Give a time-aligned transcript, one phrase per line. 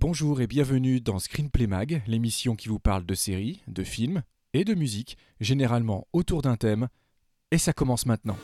[0.00, 4.64] Bonjour et bienvenue dans Screenplay Mag, l'émission qui vous parle de séries, de films et
[4.64, 6.86] de musique, généralement autour d'un thème.
[7.50, 8.36] Et ça commence maintenant.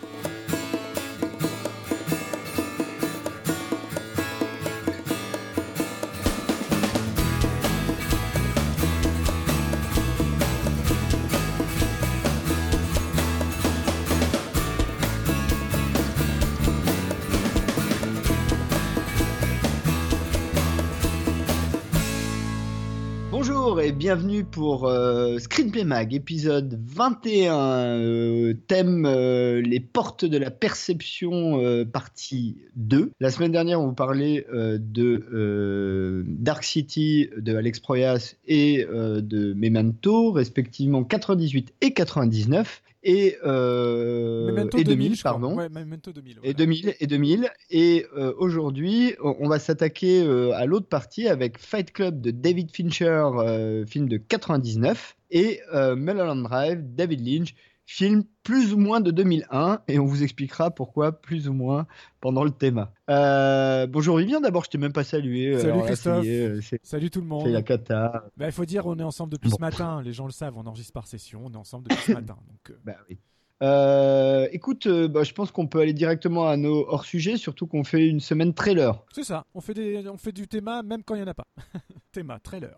[24.04, 31.86] Bienvenue pour euh, Screenplay Mag, épisode 21, euh, thème euh, les portes de la perception,
[31.90, 33.12] partie 2.
[33.18, 40.32] La semaine dernière, on vous parlait de Dark City de Alex Proyas et de Memento,
[40.32, 42.82] respectivement 98 et 99.
[43.06, 45.32] Et, euh, Memento et 2000, je crois.
[45.32, 45.56] pardon.
[45.56, 46.32] Ouais, Memento 2000.
[46.32, 46.54] Et voilà.
[46.54, 51.92] 2000 et 2000 et euh, aujourd'hui on va s'attaquer euh, à l'autre partie avec Fight
[51.92, 55.60] Club de David Fincher film de 99 et
[55.96, 57.54] Mulholland Drive David Lynch
[57.86, 61.86] film plus ou moins de 2001 et on vous expliquera pourquoi plus ou moins
[62.20, 62.86] pendant le thème.
[63.10, 65.58] Euh, bonjour Vivien d'abord je t'ai même pas salué.
[65.58, 66.26] Salut, Alors là, ça y Christophe.
[66.26, 67.64] est, euh, c'est Salut tout le c'est la monde.
[67.64, 68.24] cata.
[68.36, 69.56] Bah, il faut dire, on est ensemble depuis Bon.
[69.56, 70.00] ce matin.
[70.02, 71.42] Les gens le savent, on enregistre par session.
[71.44, 72.36] On est ensemble depuis ce matin.
[72.48, 73.18] Donc, euh, Bah oui.
[73.62, 77.84] Euh, écoute, euh, bah, je pense qu'on peut aller directement à nos hors-sujets, surtout qu'on
[77.84, 79.04] fait une semaine trailer.
[79.14, 79.44] c'est ça.
[79.54, 81.46] On fait, des, on fait du thème même quand il n'y en a pas.
[82.12, 82.76] thème, trailer.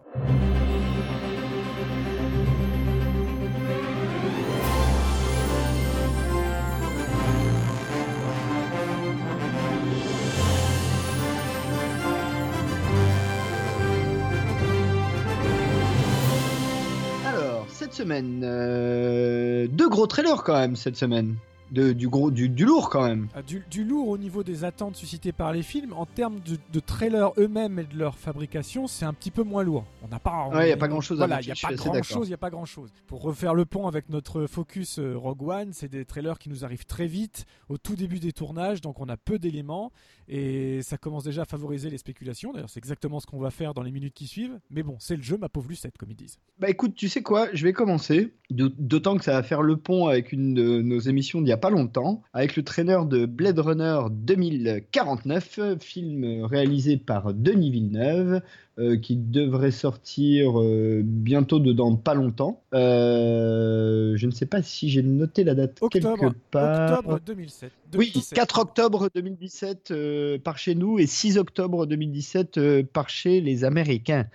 [17.87, 21.37] Cette semaine, euh, deux gros trailers quand même cette semaine.
[21.73, 23.29] De, du, gros, du, du lourd quand même.
[23.35, 25.93] Ah, du, du lourd au niveau des attentes suscitées par les films.
[25.95, 29.65] En termes de, de trailers eux-mêmes et de leur fabrication, c'est un petit peu moins
[29.65, 29.85] lourd.
[30.03, 30.49] On n'a pas.
[30.49, 32.05] Ouais, y a pas grand-chose Voilà, il y a pas assez grand d'accord.
[32.05, 32.29] chose.
[32.29, 32.91] Il y a pas grand chose.
[33.09, 36.65] Pour refaire le pont avec notre focus euh, Rogue One, c'est des trailers qui nous
[36.65, 39.91] arrivent très vite au tout début des tournages, donc on a peu d'éléments
[40.29, 42.53] et ça commence déjà à favoriser les spéculations.
[42.53, 44.59] D'ailleurs, c'est exactement ce qu'on va faire dans les minutes qui suivent.
[44.71, 46.39] Mais bon, c'est le jeu, ma pauvre Lucette, comme ils disent.
[46.59, 48.33] Bah écoute, tu sais quoi, je vais commencer.
[48.51, 52.23] D'autant que ça va faire le pont avec une de nos émissions d'il pas longtemps,
[52.33, 58.41] avec le trailer de Blade Runner 2049, euh, film réalisé par Denis Villeneuve,
[58.79, 62.63] euh, qui devrait sortir euh, bientôt dedans pas longtemps.
[62.75, 66.99] Euh, je ne sais pas si j'ai noté la date Octobre, quelque part.
[66.99, 67.73] octobre 2007.
[67.95, 68.37] Oui, 2017.
[68.37, 73.65] 4 octobre 2017 euh, par chez nous et 6 octobre 2017 euh, par chez les
[73.65, 74.27] Américains.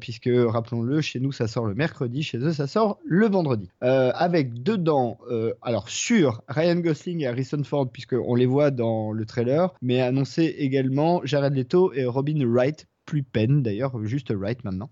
[0.00, 3.68] Puisque, rappelons-le, chez nous ça sort le mercredi, chez eux ça sort le vendredi.
[3.80, 5.18] Avec dedans,
[5.62, 10.56] alors sur Ryan Gosling et Harrison Ford, puisqu'on les voit dans le trailer, mais annoncé
[10.58, 12.86] également Jared Leto et Robin Wright.
[13.08, 14.90] Plus peine d'ailleurs, juste Wright maintenant.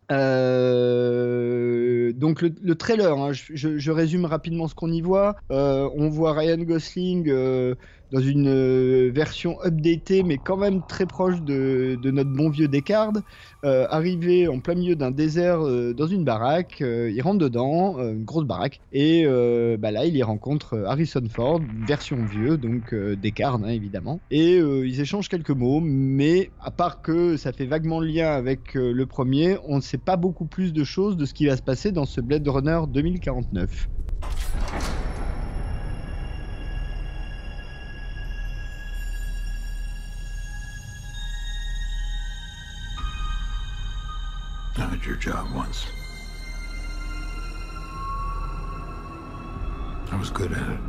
[1.07, 5.37] Euh, donc le, le trailer, hein, je, je- je résume rapidement ce qu'on y voit.
[5.51, 7.75] Euh, on voit Ryan Gosling euh,
[8.13, 13.19] dans une euh, version updatée, mais quand même très proche de, notre bon vieux Descartes,
[13.65, 16.81] euh, arrivé en plein milieu d'un désert euh, dans une baraque.
[16.81, 19.27] il rentre dedans, une grosse baraque, et
[19.79, 25.01] bah là il y rencontre Harrison Ford, version vieux, donc Descartes hein, évidemment, et ils
[25.01, 29.77] échangent quelques mots, mais à part que ça fait vaguement lien avec le premier, on
[29.77, 32.21] ne sait pas beaucoup plus de choses de ce qui va se passer dans ce
[32.21, 33.89] Blade Runner 2049.
[45.07, 45.87] Your job once.
[50.11, 50.81] I was good at it.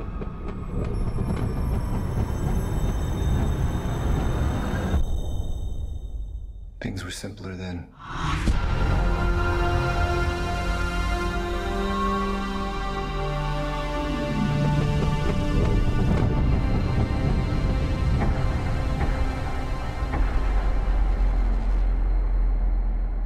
[6.82, 7.88] Things were simpler then.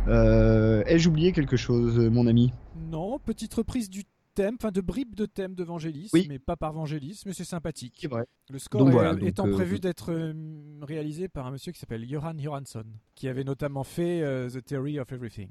[0.08, 0.50] Euh,
[0.85, 2.51] Ai-je oublié quelque chose, euh, mon ami?
[2.89, 6.25] Non, petite reprise du thème, enfin de bribes de thème de Vangelis, Oui.
[6.29, 7.97] mais pas par Vangelis, mais c'est sympathique.
[8.01, 8.25] C'est vrai.
[8.49, 10.33] Le score Donc est- voilà, donc, étant euh, prévu d'être euh,
[10.81, 12.85] réalisé par un monsieur qui s'appelle Johan Johansson,
[13.16, 15.49] qui avait notamment fait euh, The Theory of Everything.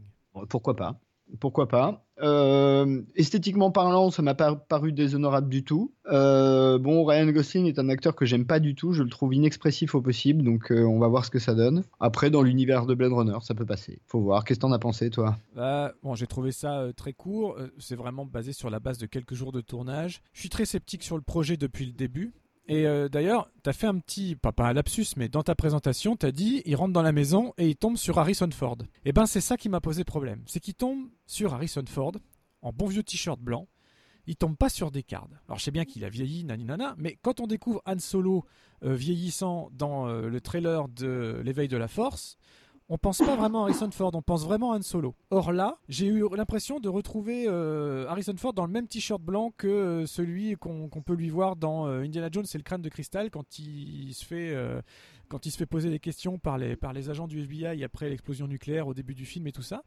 [0.48, 0.98] Pourquoi pas
[1.38, 5.92] Pourquoi pas Euh, Esthétiquement parlant, ça m'a pas paru déshonorable du tout.
[6.10, 8.92] Euh, bon, Ryan Gosling est un acteur que j'aime pas du tout.
[8.92, 11.84] Je le trouve inexpressif au possible, donc euh, on va voir ce que ça donne.
[12.00, 14.00] Après, dans l'univers de Blade Runner, ça peut passer.
[14.06, 14.44] Faut voir.
[14.44, 15.36] Qu'est-ce que t'en as pensé, toi?
[15.54, 17.56] Bah, bon, j'ai trouvé ça très court.
[17.78, 20.20] c'est vraiment basé sur la base de quelques jours de tournage.
[20.32, 22.32] Je suis très sceptique sur le projet depuis le début.
[22.70, 25.56] Et euh, d'ailleurs, tu as fait un petit, pas, pas un lapsus, mais dans ta
[25.56, 28.78] présentation, tu as dit il rentre dans la maison et il tombe sur Harrison Ford.
[29.04, 30.44] Et ben c'est ça qui m'a posé problème.
[30.46, 32.12] C'est qu'il tombe sur Harrison Ford
[32.62, 33.66] en bon vieux t-shirt blanc.
[34.28, 35.32] Il tombe pas sur Descartes.
[35.48, 38.44] Alors je sais bien qu'il a vieilli, nana, mais quand on découvre Han Solo
[38.84, 42.38] euh, vieillissant dans euh, le trailer de l'éveil de la force,
[42.90, 45.14] on pense pas vraiment à Harrison Ford, on pense vraiment à Han Solo.
[45.30, 49.52] Or là, j'ai eu l'impression de retrouver euh, Harrison Ford dans le même t-shirt blanc
[49.56, 52.88] que euh, celui qu'on peut lui voir dans euh, Indiana Jones et le crâne de
[52.88, 54.56] cristal quand il se fait
[55.28, 58.10] quand il se fait poser des questions par les par les agents du FBI après
[58.10, 59.84] l'explosion nucléaire au début du film et tout ça.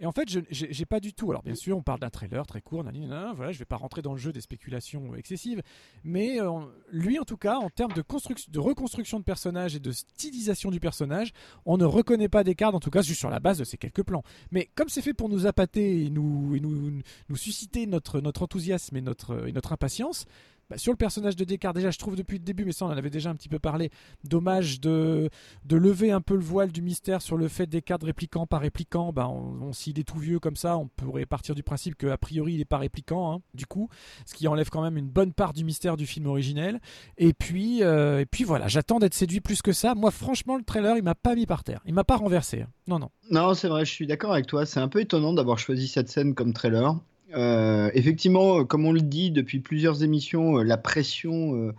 [0.00, 1.30] Et en fait, je j'ai pas du tout.
[1.30, 3.76] Alors bien sûr, on parle d'un trailer très court, nanani, nanana, voilà, je vais pas
[3.76, 5.62] rentrer dans le jeu des spéculations excessives,
[6.02, 6.50] mais euh,
[6.90, 10.80] lui en tout cas, en termes de de reconstruction de personnage et de stylisation du
[10.80, 11.32] personnage,
[11.64, 14.02] on ne reconnaît pas Descartes, en tout cas juste sur la base de ces quelques
[14.02, 14.22] plans.
[14.50, 18.42] Mais comme c'est fait pour nous appâter et nous, et nous, nous susciter notre, notre
[18.42, 20.26] enthousiasme et notre, et notre impatience,
[20.70, 22.88] bah, sur le personnage de Descartes, déjà je trouve depuis le début, mais ça on
[22.88, 23.90] en avait déjà un petit peu parlé,
[24.24, 25.30] dommage de,
[25.70, 29.12] lever un peu le voile du mystère sur le fait Descartes répliquant par répliquant.
[29.12, 32.16] Bah, on, on- S'il est tout vieux comme ça, on pourrait partir du principe qu'a
[32.16, 33.88] priori il est pas répliquant, hein, du coup,
[34.26, 36.80] ce qui enlève quand même une bonne part du mystère du film originel.
[37.18, 39.94] Et puis, euh, et puis voilà, j'attends d'être séduit plus que ça.
[39.94, 41.80] Moi, franchement, le trailer, il m'a pas mis par terre.
[41.86, 42.62] Il m'a pas renversé.
[42.62, 42.68] hein.
[42.86, 43.10] Non, non.
[43.30, 44.66] Non, c'est vrai, je suis d'accord avec toi.
[44.66, 46.94] C'est un peu étonnant d'avoir choisi cette scène comme trailer.
[47.32, 51.72] Euh, effectivement, euh, comme on le dit depuis plusieurs émissions, euh, la pression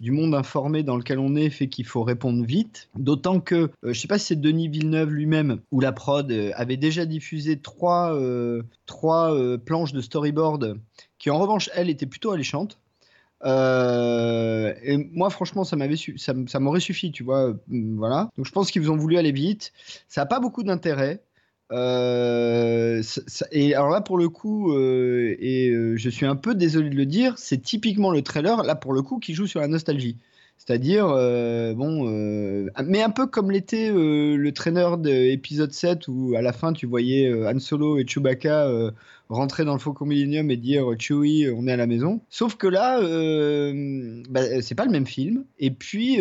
[0.00, 2.88] du monde informé dans lequel on est fait qu'il faut répondre vite.
[2.96, 7.04] D'autant que, je sais pas si c'est Denis Villeneuve lui-même ou la prod avait déjà
[7.04, 8.16] diffusé trois,
[8.86, 10.78] trois planches de storyboard
[11.18, 12.78] qui, en revanche, elles étaient plutôt alléchantes.
[13.44, 15.76] Et moi, franchement, ça
[16.60, 17.54] m'aurait suffi, tu vois.
[17.68, 18.30] Voilà.
[18.36, 19.72] Donc, je pense qu'ils ont voulu aller vite.
[20.06, 21.24] Ça n'a pas beaucoup d'intérêt.
[21.70, 23.02] Euh,
[23.52, 26.96] et alors là, pour le coup, euh, et euh, je suis un peu désolé de
[26.96, 30.16] le dire, c'est typiquement le trailer, là, pour le coup, qui joue sur la nostalgie.
[30.56, 36.52] C'est-à-dire, bon, euh, mais un peu comme l'était le trainer d'épisode 7 où à la
[36.52, 38.68] fin tu voyais Han Solo et Chewbacca
[39.28, 42.20] rentrer dans le Faucon Millennium et dire Chewie, on est à la maison.
[42.28, 43.00] Sauf que là,
[44.28, 45.44] bah, c'est pas le même film.
[45.58, 46.18] Et puis,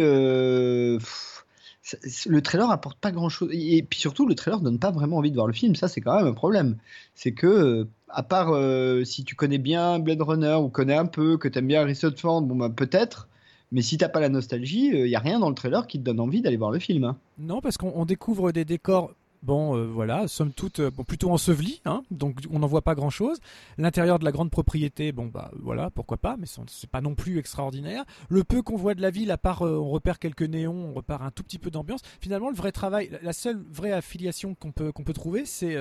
[2.25, 3.49] le trailer apporte pas grand-chose.
[3.53, 5.75] Et puis surtout, le trailer donne pas vraiment envie de voir le film.
[5.75, 6.77] Ça, c'est quand même un problème.
[7.15, 11.05] C'est que, euh, à part euh, si tu connais bien Blade Runner ou connais un
[11.05, 13.27] peu, que t'aimes bien Harrison Ford, bon bah peut-être.
[13.71, 16.03] Mais si t'as pas la nostalgie, il y a rien dans le trailer qui te
[16.03, 17.03] donne envie d'aller voir le film.
[17.03, 17.17] hein.
[17.37, 19.11] Non, parce qu'on on découvre des décors.
[19.43, 22.95] Bon, euh, voilà, somme toute, euh, bon, plutôt ensevelis, hein, donc on n'en voit pas
[22.95, 23.37] grand-chose.
[23.77, 27.37] L'intérieur de la grande propriété, bon, bah voilà, pourquoi pas, mais c'est pas non plus
[27.37, 28.03] extraordinaire.
[28.29, 30.93] Le peu qu'on voit de la ville, à part euh, on repère quelques néons, on
[30.93, 32.01] repère un tout petit peu d'ambiance.
[32.19, 35.75] Finalement, le vrai travail, la- seule vraie affiliation qu'on peut, qu'on peut trouver, c'est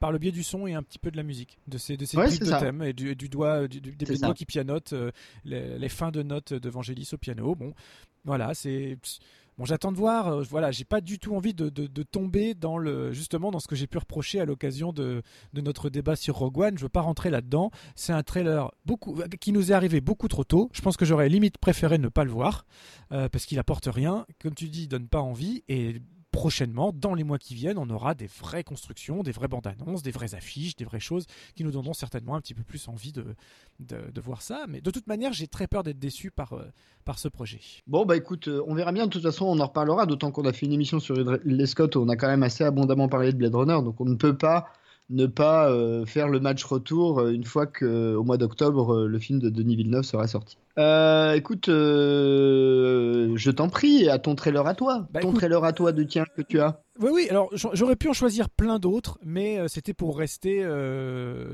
[0.00, 2.06] par le biais du son et un petit peu de la musique, de ces, de
[2.06, 4.94] ces Ouais, de thème et du, du doigt, du- du- des doigts qui pianotent
[5.44, 7.54] les, les fins de notes d'Evangelis au piano.
[7.54, 7.74] Bon,
[8.24, 8.96] voilà, c'est
[9.58, 10.28] Bon, j'attends de voir.
[10.28, 11.68] euh, voilà, j'ai pas du tout envie de,
[12.04, 15.22] tomber dans le justement dans ce que j'ai pu reprocher à l'occasion de,
[15.52, 16.78] notre débat sur Rogue One.
[16.78, 17.70] Je veux pas rentrer là-dedans.
[17.96, 20.70] C'est un trailer beaucoup qui nous est arrivé beaucoup trop tôt.
[20.72, 22.66] Je pense que j'aurais limite préféré ne pas le voir
[23.10, 24.26] euh, parce qu'il apporte rien.
[24.40, 26.00] Comme tu dis, il donne pas envie et
[26.38, 30.04] prochainement, dans les mois qui viennent, on aura des vraies constructions, des vraies bandes annonces,
[30.04, 31.26] des vraies affiches, des vraies choses
[31.56, 33.24] qui nous donneront certainement un petit peu plus envie de,
[34.20, 34.66] voir ça.
[34.68, 36.62] Mais de toute manière, j'ai très peur d'être déçu par, euh,
[37.16, 37.58] ce projet.
[37.88, 39.06] Bon, bah écoute, euh, on verra bien.
[39.06, 40.06] De toute façon, on en reparlera.
[40.06, 43.08] D'autant qu'on a fait une émission sur Ridley Scott on a quand même assez abondamment
[43.08, 43.82] parlé de Blade Runner.
[43.82, 44.68] Donc on ne peut pas
[45.10, 49.18] ne pas euh, faire le match retour euh, une fois qu'au mois d'octobre, euh, le
[49.18, 50.58] film de Denis Villeneuve sera sorti.
[50.78, 55.06] Euh, écoute, euh, je t'en prie, à ton trailer à toi.
[55.10, 56.80] Bah, ton écoute- trailer à toi de tien que tu as.
[57.00, 57.26] Oui, oui.
[57.30, 60.64] Alors j'a- j'aurais pu en choisir plein d'autres, mais c'était pour rester,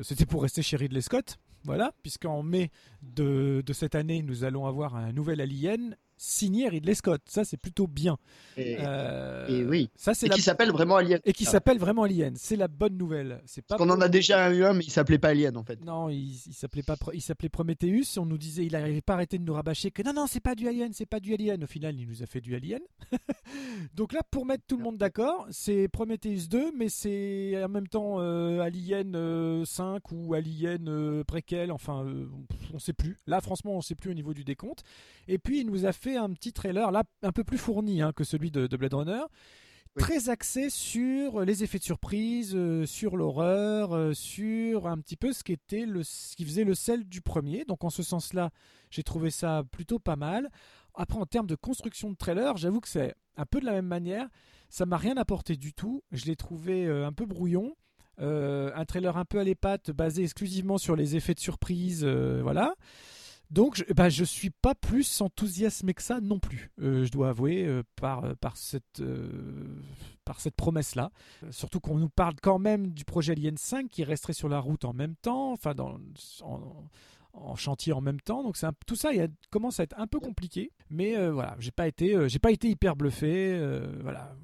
[0.03, 1.37] c'était pour rester chez Ridley Scott.
[1.67, 6.95] Voilà, puisqu'en mai de, de cette année, nous allons avoir un nouvel Alien signé Ridley
[6.95, 7.23] Scott.
[7.27, 8.17] Ça, c'est plutôt bien.
[8.57, 9.91] Et, Euh, et oui.
[9.97, 11.21] Ça, c'est la qui s'appelle vraiment Alien.
[11.25, 12.35] et qui s'appelle vraiment Alien.
[12.37, 13.41] C'est la bonne nouvelle.
[13.47, 13.77] C'est pas.
[13.77, 15.85] Parce qu'on en a déjà eu un, mais il s'appelait pas Alien en fait.
[15.85, 18.19] Non, il, il s'appelait pas, il s'appelait Prometheus.
[18.19, 20.41] On nous disait, il n'arrivait pas à arrêter de nous rabâcher que non, non, c'est
[20.41, 21.65] pas du Alien, c'est pas du Alien.
[21.65, 22.81] Au final, il nous a fait du Alien.
[23.95, 27.89] Donc là, pour mettre tout le monde d'accord, c'est Prometheus 2, mais c'est en même
[27.89, 31.73] temps euh, Alien euh, 5 ou Alien euh, préquel.
[31.73, 32.27] Enfin, euh,
[32.73, 33.19] on sait plus.
[33.27, 34.83] Là, franchement, on sait plus au niveau du décompte.
[35.29, 38.13] Et puis, il nous a fait un petit trailer là, un peu plus fourni hein,
[38.13, 39.23] que celui de, de Blade Runner.
[39.97, 40.03] Oui.
[40.03, 45.33] Très axé sur les effets de surprise, euh, sur l'horreur, euh, sur un petit peu
[45.33, 47.65] ce qui était le, ce qui faisait le sel du premier.
[47.65, 48.51] Donc en ce sens-là,
[48.91, 50.51] j'ai trouvé ça plutôt pas mal.
[50.95, 53.87] Après, en termes de construction de trailer, j'avoue que c'est un peu de la même
[53.87, 54.29] manière.
[54.69, 56.03] Ça m'a rien apporté du tout.
[56.13, 57.77] Je l'ai trouvé euh, un peu brouillon.
[58.21, 62.41] Euh, un trailer un peu à l'épate, basé exclusivement sur les effets de surprise, euh,
[62.43, 62.75] voilà.
[63.51, 66.71] Donc, je, bah, suis pas plus enthousiasmé que ça non plus.
[66.81, 69.03] Euh, je dois avouer euh, par euh, par cette
[70.39, 71.11] cette promesse là.
[71.51, 74.85] Surtout qu'on nous parle quand même du projet Alien 5 qui resterait sur la route
[74.85, 75.75] en même temps, enfin
[76.43, 78.43] en, chantier en même temps.
[78.43, 79.11] Donc c'est tout ça
[79.51, 80.73] commence à être un peu compliqué.
[80.91, 83.59] Mais voilà, j'ai pas été pas été hyper bluffé.
[84.03, 84.35] voilà.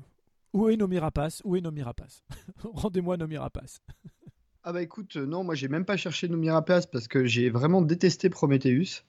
[0.52, 2.25] Où est Nomi Rapace Où est Nomi Rapace
[2.64, 3.80] Rendez-moi Nomi Rapace.
[4.62, 7.48] Ah bah écoute, euh, non, moi j'ai même pas cherché Noomi Rapace parce que j'ai
[7.48, 9.04] vraiment détesté Prometheus.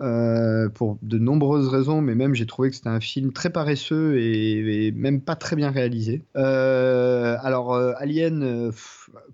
[0.00, 4.18] euh, pour de nombreuses raisons, mais même j'ai trouvé que c'était un film très paresseux
[4.20, 6.22] et, même pas très bien réalisé.
[6.36, 8.72] Euh, alors Alien,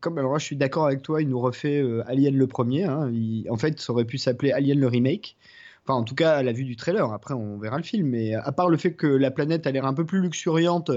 [0.01, 2.85] comme alors je suis d'accord avec toi, il nous refait Alien le premier.
[2.85, 3.13] hein.
[3.51, 5.37] En fait, ça aurait pu s'appeler Alien le remake.
[5.85, 7.13] Enfin, en tout cas, à la vue du trailer.
[7.13, 8.07] Après, on verra le film.
[8.09, 10.93] Mais à part le fait que la planète a l'air un peu plus luxuriante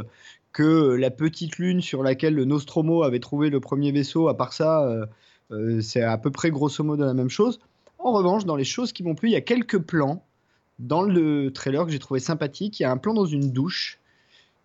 [0.55, 4.53] que la petite lune sur laquelle le Nostromo avait trouvé le premier vaisseau, à part
[4.53, 5.05] ça, euh,
[5.51, 7.59] euh, c'est à peu près grosso modo la même chose.
[7.99, 10.23] En revanche, dans les choses qui m'ont plu, il y a quelques plans
[10.79, 12.79] dans le trailer que j'ai trouvé sympathique.
[12.79, 13.99] Il y a un plan dans une douche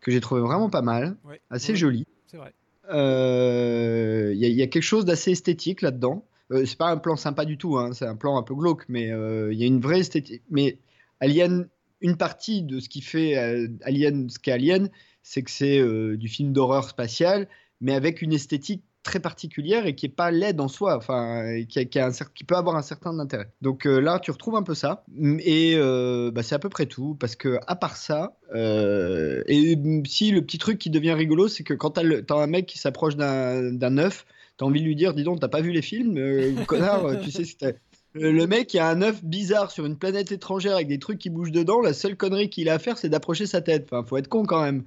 [0.01, 1.41] que j'ai trouvé vraiment pas mal, Ouais.
[1.51, 2.07] assez Ouais, joli.
[2.29, 2.53] C'est vrai.
[2.93, 6.25] Euh, Il y, a- il y a quelque chose d'assez esthétique là-dedans.
[6.53, 8.85] Euh, c'est pas un plan sympa du tout, hein, c'est un plan un peu glauque,
[8.89, 10.43] mais euh, il y a une vraie esthétique.
[10.51, 10.79] Mais
[11.21, 11.69] Alien,
[12.01, 14.89] une partie de ce qui fait euh, Alien, ce qu'est Alien,
[15.23, 17.49] c'est que c'est euh, du film d'horreur spatial,
[17.81, 21.79] mais avec une esthétique très particulière et qui est pas laide en soi, enfin, qui,
[21.79, 23.51] a- qui a un cer- qui peut avoir un certain intérêt.
[23.63, 25.05] Donc euh, là, tu retrouves un peu ça,
[25.39, 29.75] et euh, bah, c'est à peu près tout, parce que à part ça, euh, et
[29.77, 32.03] mm, si le petit truc qui devient rigolo, c'est que quand t'as
[32.43, 34.27] un mec qui s'approche d'un œuf,
[34.59, 37.45] t'as envie de lui dire, dis donc, t'as pas vu les films, connard, tu sais
[37.45, 37.79] ce que t'as-
[38.17, 41.19] Euh, Le mec, il a un œuf bizarre sur une planète étrangère avec des trucs
[41.19, 41.81] qui bougent dedans.
[41.81, 43.89] La seule connerie qu'il a à faire, c'est d'approcher sa tête.
[43.91, 44.85] Enfin, faut être con quand même.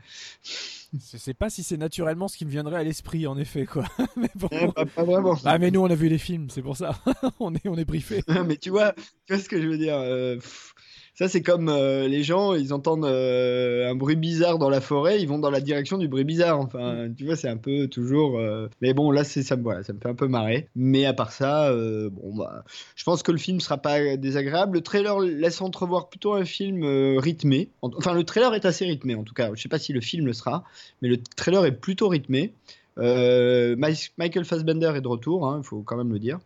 [1.11, 3.85] Je sais pas si c'est naturellement ce qui me viendrait à l'esprit, en effet, quoi.
[4.15, 4.47] mais bon.
[4.51, 5.35] Eh, pas, pas vraiment.
[5.43, 6.99] Ah, mais nous, on a vu les films, c'est pour ça.
[7.39, 8.23] on est, on est briefé.
[8.45, 8.93] mais tu vois,
[9.25, 9.95] tu vois ce que je veux dire.
[9.97, 10.75] euh, pff,
[11.15, 15.21] ça, c'est comme euh, les gens, ils entendent euh, un bruit bizarre dans la forêt,
[15.21, 16.59] ils vont dans la direction du bruit bizarre.
[16.59, 18.39] Enfin, tu vois, c'est un peu toujours.
[18.39, 20.67] euh, Mais bon, là, c'est ça, me- voilà, ça me fait un peu marrer.
[20.75, 22.63] Mais à part ça, bon, bah,
[22.95, 24.77] je pense que le film sera pas désagréable.
[24.77, 26.83] Le trailer laisse entrevoir plutôt un film
[27.19, 27.69] rythmé.
[27.81, 29.51] En- Enfin, le trailer est assez rythmé, en tout cas.
[29.53, 30.63] Je sais pas si le film le sera,
[31.01, 32.53] mais le trailer est plutôt rythmé.
[32.97, 33.75] Euh,
[34.17, 36.39] Michael Fassbender est de retour, hein, il faut quand même le dire.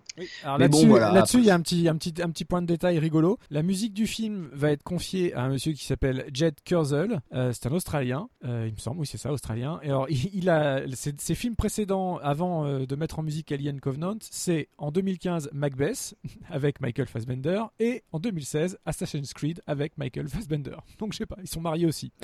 [0.44, 2.46] Alors là-dessus, bon, voilà, là-dessus, après- il y a un petit, un, petit, un petit
[2.46, 3.38] point de détail rigolo.
[3.51, 7.22] La musique du film va être confiée à un monsieur qui s'appelle Jed Kurzel.
[7.34, 9.80] Euh, c'est un Australien, euh, il me semble, oui c'est ça, Australien.
[9.84, 13.51] Et alors, il, il a ses, ses films précédents, avant euh, de mettre en musique
[13.51, 16.16] Alien Covenant, c'est en 2015 Macbeth
[16.50, 20.77] avec Michael Fassbender et en 2016 Assassin's Creed avec Michael Fassbender.
[20.98, 22.12] Donc je sais pas, ils sont mariés aussi.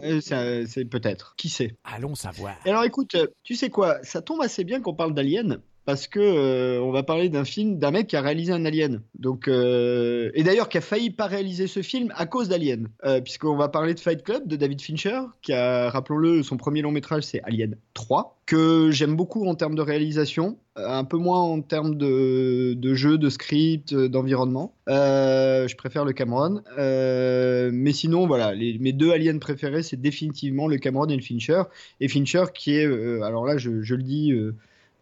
[0.00, 1.34] C'est peut-être.
[1.36, 1.76] Qui sait?
[1.84, 2.56] Allons savoir.
[2.64, 4.02] Et alors écoute, euh, tu sais quoi?
[4.02, 5.60] Ça tombe assez bien qu'on parle d'Alien.
[5.84, 9.02] Parce que euh, on va parler d'un film d'un mec qui a réalisé un Alien.
[9.18, 13.20] Donc euh, et d'ailleurs qui a failli pas réaliser ce film à cause d'Alien, euh,
[13.20, 16.92] puisqu'on va parler de Fight Club de David Fincher, qui a rappelons-le son premier long
[16.92, 21.60] métrage c'est Alien 3, que j'aime beaucoup en termes de réalisation, un peu moins en
[21.62, 24.74] termes de, de jeu, de script, d'environnement.
[24.86, 31.06] Je préfère le Cameron, mais sinon voilà, mes deux Aliens préférés c'est définitivement le Cameron
[31.06, 31.62] et le Fincher.
[32.00, 32.86] Et Fincher qui est,
[33.22, 34.32] alors là je, le dis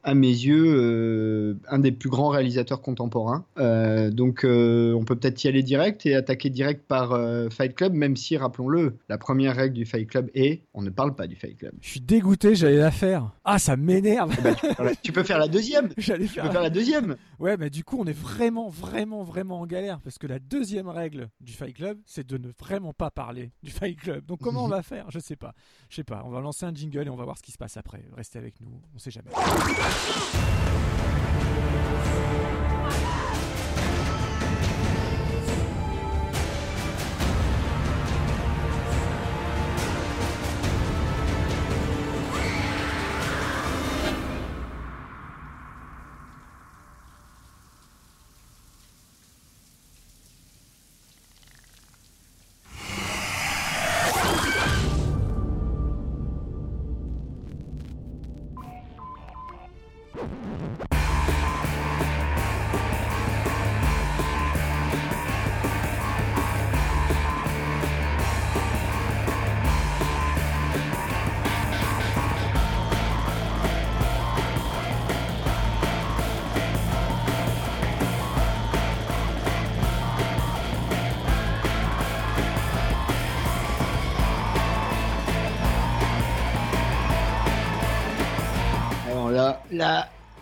[0.02, 3.44] à mes yeux, euh, un des plus grands réalisateurs contemporains.
[3.58, 7.10] Euh, donc euh, on peut peut-être y aller direct et attaquer direct par
[7.50, 11.14] Fight Club, même si, rappelons-le, la première règle du Fight Club est on ne parle
[11.14, 11.72] pas du Fight Club.
[11.80, 13.30] Je suis dégoûté, j'allais la faire.
[13.44, 14.34] Ah, ça m'énerve.
[14.76, 14.94] Voilà.
[15.02, 16.52] tu peux faire la deuxième J'allais Tu peux faire.
[16.52, 20.18] faire la deuxième Ouais, mais du coup, on est vraiment, vraiment, vraiment en galère parce
[20.18, 23.98] que la deuxième règle du Fight Club, c'est de ne vraiment pas parler du Fight
[23.98, 24.24] Club.
[24.26, 25.10] Donc, comment on va faire?
[25.10, 25.54] Je sais pas.
[25.88, 26.22] Je sais pas.
[26.26, 28.02] On va lancer un jingle et on va voir ce qui se passe après.
[28.16, 28.70] Restez avec nous.
[28.94, 29.30] On sait jamais.
[29.90, 30.40] よし!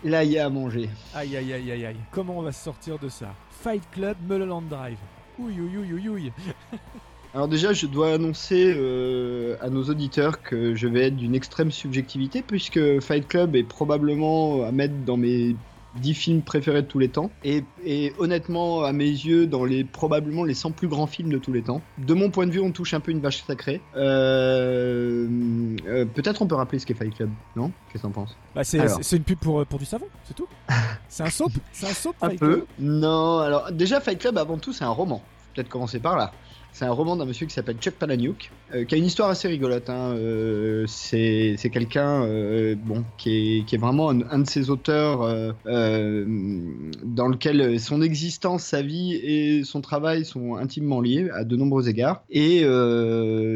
[0.09, 0.89] Là, il y a à manger.
[1.13, 1.95] Aïe aïe aïe aïe aïe.
[2.11, 3.33] Comment on va se sortir de ça?
[3.49, 4.97] Fight Club, Mulholland Drive.
[5.37, 6.31] Ouille ouille ouille ouille ouille.
[7.33, 11.69] Alors déjà, je dois annoncer euh, à nos auditeurs que je vais être d'une extrême
[11.69, 15.55] subjectivité puisque Fight Club est probablement à mettre dans mes
[15.95, 19.83] 10 films préférés de tous les temps et, et honnêtement à mes yeux dans les
[19.83, 21.81] probablement les 100 plus grands films de tous les temps.
[21.97, 23.81] De mon point de vue, on touche un peu une vache sacrée.
[23.95, 25.27] Euh,
[25.87, 27.71] euh, Peut-être on peut rappeler ce qu'est Fight Club, non?
[27.91, 28.35] Qu'est-ce que t'en penses?
[28.55, 28.77] Bah, c'est,
[29.15, 30.47] une pub pour, c'est tout C'est tout
[31.07, 32.53] C'est un soap C'est un soap Un Fight peu.
[32.53, 35.17] Club Non, alors déjà Fight Club avant tout c'est un roman.
[35.17, 36.31] Faut Peut-être commencer par là.
[36.71, 39.47] C'est un roman d'un monsieur qui s'appelle Chuck Palahniuk, euh, qui a une histoire assez
[39.47, 39.89] rigolote.
[39.89, 40.15] Hein.
[40.15, 45.19] Euh, c'est quelqu'un euh, bon, qui, est, vraiment un, de ces auteurs
[45.65, 51.89] dans lequel son existence, sa vie et son travail sont intimement liés à de nombreux
[51.89, 52.23] égards.
[52.29, 52.63] Et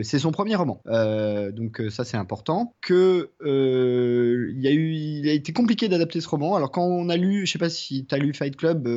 [0.03, 0.81] c'est son premier roman.
[0.85, 2.73] Donc ça c'est important.
[2.81, 6.55] Que il a été compliqué d'adapter ce roman.
[6.55, 8.87] Alors quand on a lu, je sais pas si tu as lu Fight Club.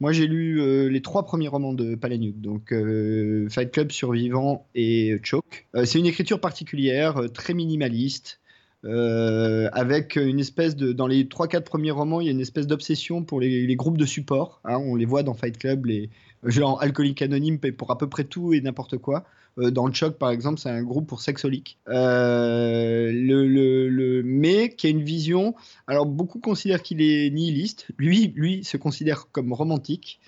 [0.00, 4.66] Moi, j'ai lu euh, les trois premiers romans de Palahniuk, donc euh, Fight Club, Survivant
[4.74, 5.66] et Choke.
[5.74, 8.40] Euh, c'est une écriture particulière, très minimaliste,
[8.82, 12.66] avec une espèce de, dans les trois quatre premiers romans, il y a une espèce
[12.66, 14.62] d'obsession pour les, les groupes de support.
[14.64, 14.78] hein.
[14.78, 16.08] on les voit dans Fight Club, les
[16.44, 19.24] genre alcoolique anonyme pour à peu près tout et n'importe quoi.
[19.58, 21.78] Euh, dans le Choc, par exemple, c'est un groupe pour sexolique.
[21.88, 23.46] Euh, le,
[23.88, 25.54] le, mais qui a une vision.
[25.86, 27.88] Alors, beaucoup considèrent qu'il est nihiliste.
[27.98, 30.20] Lui, lui se considère comme romantique.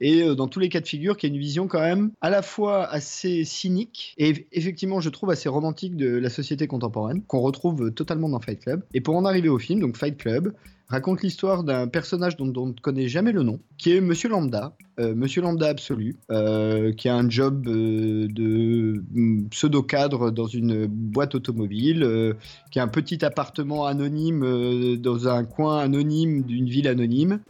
[0.00, 2.30] Et euh, dans tous les cas de figure, qui a une vision quand même à
[2.30, 7.40] la fois assez cynique et effectivement, je trouve assez romantique de la société contemporaine, qu'on
[7.40, 8.84] retrouve totalement dans Fight Club.
[8.94, 10.54] Et pour en arriver au film, donc Fight Club
[10.88, 14.74] raconte l'histoire d'un personnage dont, on ne connaît jamais le nom, qui est Monsieur Lambda,
[14.98, 20.86] euh, Monsieur Lambda absolu, euh, qui a un job euh, de mm, pseudo-cadre dans une
[20.86, 22.34] boîte automobile,
[22.70, 27.40] qui a un petit appartement anonyme dans un coin anonyme d'une ville anonyme,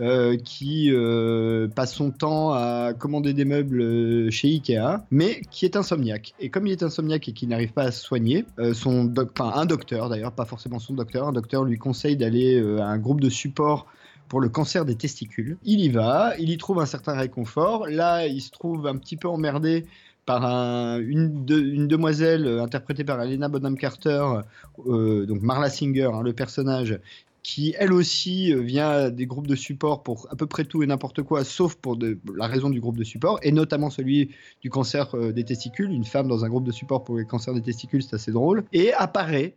[0.44, 0.90] qui
[1.74, 6.34] passe son temps à commander des meubles chez Ikea, mais qui est insomniaque.
[6.40, 9.66] Et comme il est insomniaque et qu'il n'arrive pas à se soigner, son doc- un
[9.66, 13.27] docteur d'ailleurs, pas forcément son docteur, un docteur lui conseille d'aller à un groupe de
[13.28, 13.86] support
[14.28, 15.56] pour le cancer des testicules.
[15.64, 17.86] Il y va, il y trouve un certain réconfort.
[17.88, 19.86] Là, il se trouve un petit peu emmerdé
[20.26, 24.22] par un- une, de- une demoiselle euh, interprétée par Helena Bonham Carter,
[24.86, 27.00] euh, donc Marla Singer, hein, le personnage,
[27.42, 30.86] qui elle aussi euh, vient des groupes de support pour à peu près tout et
[30.86, 34.28] n'importe quoi, sauf pour de- la raison du groupe de support, et notamment celui
[34.60, 35.90] du cancer des testicules.
[35.90, 38.64] Une femme dans un groupe de support pour les cancers des testicules, c'est assez drôle.
[38.74, 39.54] Et apparaît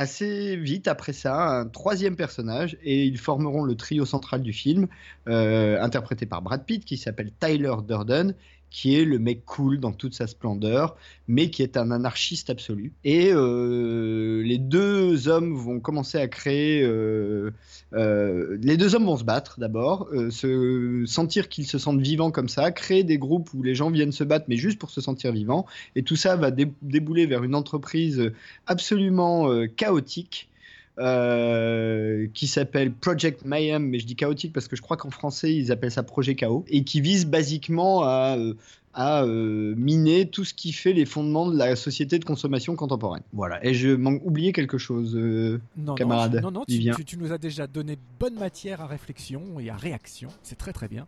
[0.00, 4.88] assez vite après ça un troisième personnage et ils formeront le trio central du film
[5.28, 8.34] euh, interprété par Brad Pitt qui s'appelle Tyler Durden
[8.70, 10.96] qui est le mec cool dans toute sa splendeur
[11.28, 12.92] mais qui est un anarchiste absolu.
[13.04, 17.50] Et euh, les deux hommes vont commencer à créer euh,
[17.92, 22.48] euh, les deux hommes vont se battre d'abord se sentir qu'ils se sentent vivants comme
[22.48, 25.32] ça créer des groupes où les gens viennent se battre mais juste pour se sentir
[25.32, 25.66] vivants.
[25.96, 28.32] Et tout ça va dé- débouler vers une entreprise
[28.66, 30.49] absolument chaotique
[30.98, 35.54] euh, qui s'appelle Project Mayhem, mais je dis chaotique parce que je crois qu'en français
[35.54, 38.54] ils appellent ça Projet Chaos, et qui vise basiquement à, euh,
[38.92, 43.22] à euh, miner tout ce qui fait les fondements de la société de consommation contemporaine.
[43.32, 45.14] Voilà, et je m'en oublié quelque chose.
[45.16, 46.94] euh, Non, Camarade, non, non, non, tu, Vivien.
[46.94, 50.28] tu- tu nous as déjà donné bonne matière à réflexion et à réaction.
[50.42, 51.06] C'est très très bien.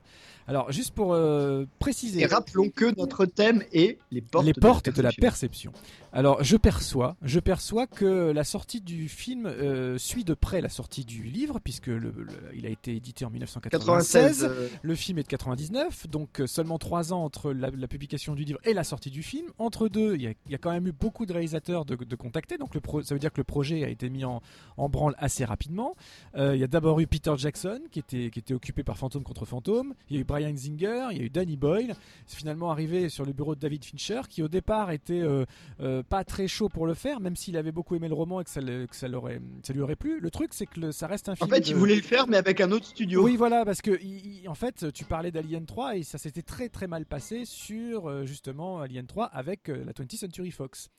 [0.52, 2.20] Alors, juste pour euh, préciser.
[2.20, 5.70] Et rappelons que notre thème est les portes, les portes de la, perception.
[5.70, 5.72] perception.
[6.12, 10.68] Alors, je perçois, je perçois que la sortie du film euh, suit de près la
[10.68, 14.42] sortie du livre, puisque le, le- il a été édité en 1996.
[14.42, 14.44] 96.
[14.44, 18.44] euh, Le film est de 99, donc seulement 3 ans entre la, la publication du
[18.44, 19.46] livre et la sortie du film.
[19.58, 21.94] Entre deux, il y a, il y a quand même eu beaucoup de réalisateurs de,
[21.96, 24.42] de contacter, donc le pro- ça veut dire que le projet a été mis en,
[24.76, 25.96] en branle assez rapidement.
[26.36, 29.46] Il y a d'abord eu Peter Jackson qui était, qui était occupé par Fantôme contre
[29.46, 29.94] Fantôme.
[30.10, 31.94] Il y a eu Brian Singer, il y a eu Danny Boyle.
[32.26, 35.44] C'est finalement arrivé sur le bureau de David Fincher qui au départ était euh,
[35.80, 38.44] euh, pas très chaud pour le faire, même s'il avait beaucoup aimé le roman et
[38.44, 40.20] que ça, le- que ça, l'aurait- ça lui aurait plu.
[40.20, 41.50] Le truc c'est que le- ça reste un En film.
[41.50, 43.22] fait, il voulait le faire, mais avec un autre studio.
[43.24, 46.42] oui, voilà, parce que il- il- en fait, tu parlais d'Alien 3 et ça s'était
[46.42, 50.90] très très mal passé sur euh, justement Alien 3 avec la 20th Century Fox.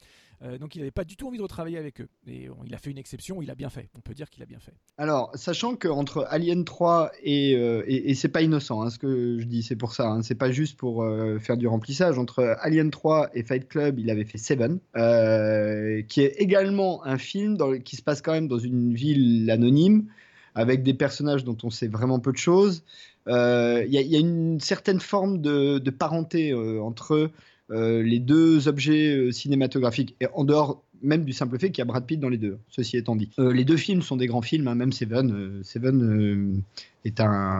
[0.44, 2.08] Euh, donc il n'avait pas du tout envie de retravailler avec eux.
[2.28, 3.90] Et on- il a fait une exception, il a bien fait.
[3.96, 4.74] On peut dire qu'il a bien fait.
[4.98, 9.40] Alors, sachant qu'entre Alien 3 et, euh, et, et c'est pas innocent hein, ce que
[9.40, 12.18] je dis, c'est pour ça, hein, c'est pas juste pour euh, faire du remplissage.
[12.20, 17.18] Entre Alien 3 et Fight Club, il avait fait Seven, euh, qui est également un
[17.18, 20.08] film dans qui se passe quand même dans une ville anonyme,
[20.56, 22.84] avec des personnages dont on sait vraiment peu de choses.
[23.28, 27.32] Euh, Il y, a- une certaine forme de, parenté euh, entre euh,
[27.74, 31.86] les deux objets euh, cinématographiques, et en dehors même du simple fait qu'il y a
[31.86, 32.58] Brad Pitt dans les deux.
[32.70, 35.32] Ceci étant dit, Euh, les deux films sont des grands films, hein, même Seven.
[35.32, 36.62] euh, Seven euh,
[37.06, 37.60] est un,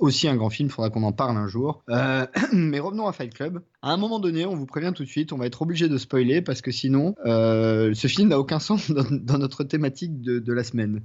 [0.00, 0.68] aussi un grand film.
[0.68, 1.82] Faudra qu'on en parle un jour.
[1.88, 3.62] Euh, mais revenons à Fight Club.
[3.80, 5.96] À un moment donné, on vous prévient tout de suite, on va être obligé de
[5.96, 10.64] spoiler parce que sinon, euh, ce film n'a aucun sens dans, notre thématique de la
[10.64, 11.00] semaine.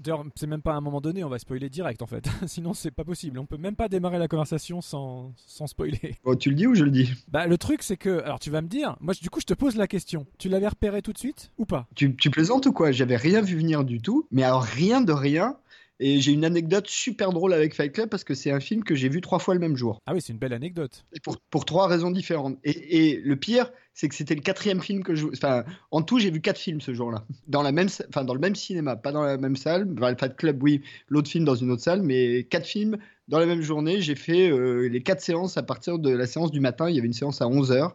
[0.00, 2.28] D'ailleurs, c'est même pas à un moment donné, on va spoiler direct en fait.
[2.46, 3.38] Sinon, c'est pas possible.
[3.38, 6.16] On peut même pas démarrer la conversation sans, sans spoiler.
[6.24, 7.10] Bon, tu le dis ou je le dis?
[7.28, 8.22] Bah, le truc, c'est que.
[8.22, 10.26] Alors, tu vas me dire, moi, du coup, je te pose la question.
[10.38, 11.86] Tu l'avais repéré tout de suite ou pas?
[11.94, 12.92] Tu, tu plaisantes ou quoi?
[12.92, 15.56] J'avais rien vu venir du tout, mais alors rien de rien.
[16.00, 18.94] Et j'ai une anecdote super drôle avec Fight Club parce que c'est un film que
[18.94, 20.00] j'ai vu trois fois le même jour.
[20.06, 21.04] Ah oui, c'est une belle anecdote.
[21.12, 22.58] Et pour, pour trois raisons différentes.
[22.64, 25.26] Et, et le pire, c'est que c'était le quatrième film que je.
[25.28, 27.24] Enfin, en tout, j'ai vu quatre films ce jour-là.
[27.46, 29.88] Dans, la même, sa- enfin, dans le même cinéma, pas dans la même salle.
[29.96, 32.96] Enfin, le Fight Club, oui, l'autre film dans une autre salle, mais quatre films
[33.28, 34.00] dans la même journée.
[34.00, 36.88] J'ai fait euh, les quatre séances à partir de la séance du matin.
[36.90, 37.92] Il y avait une séance à 11h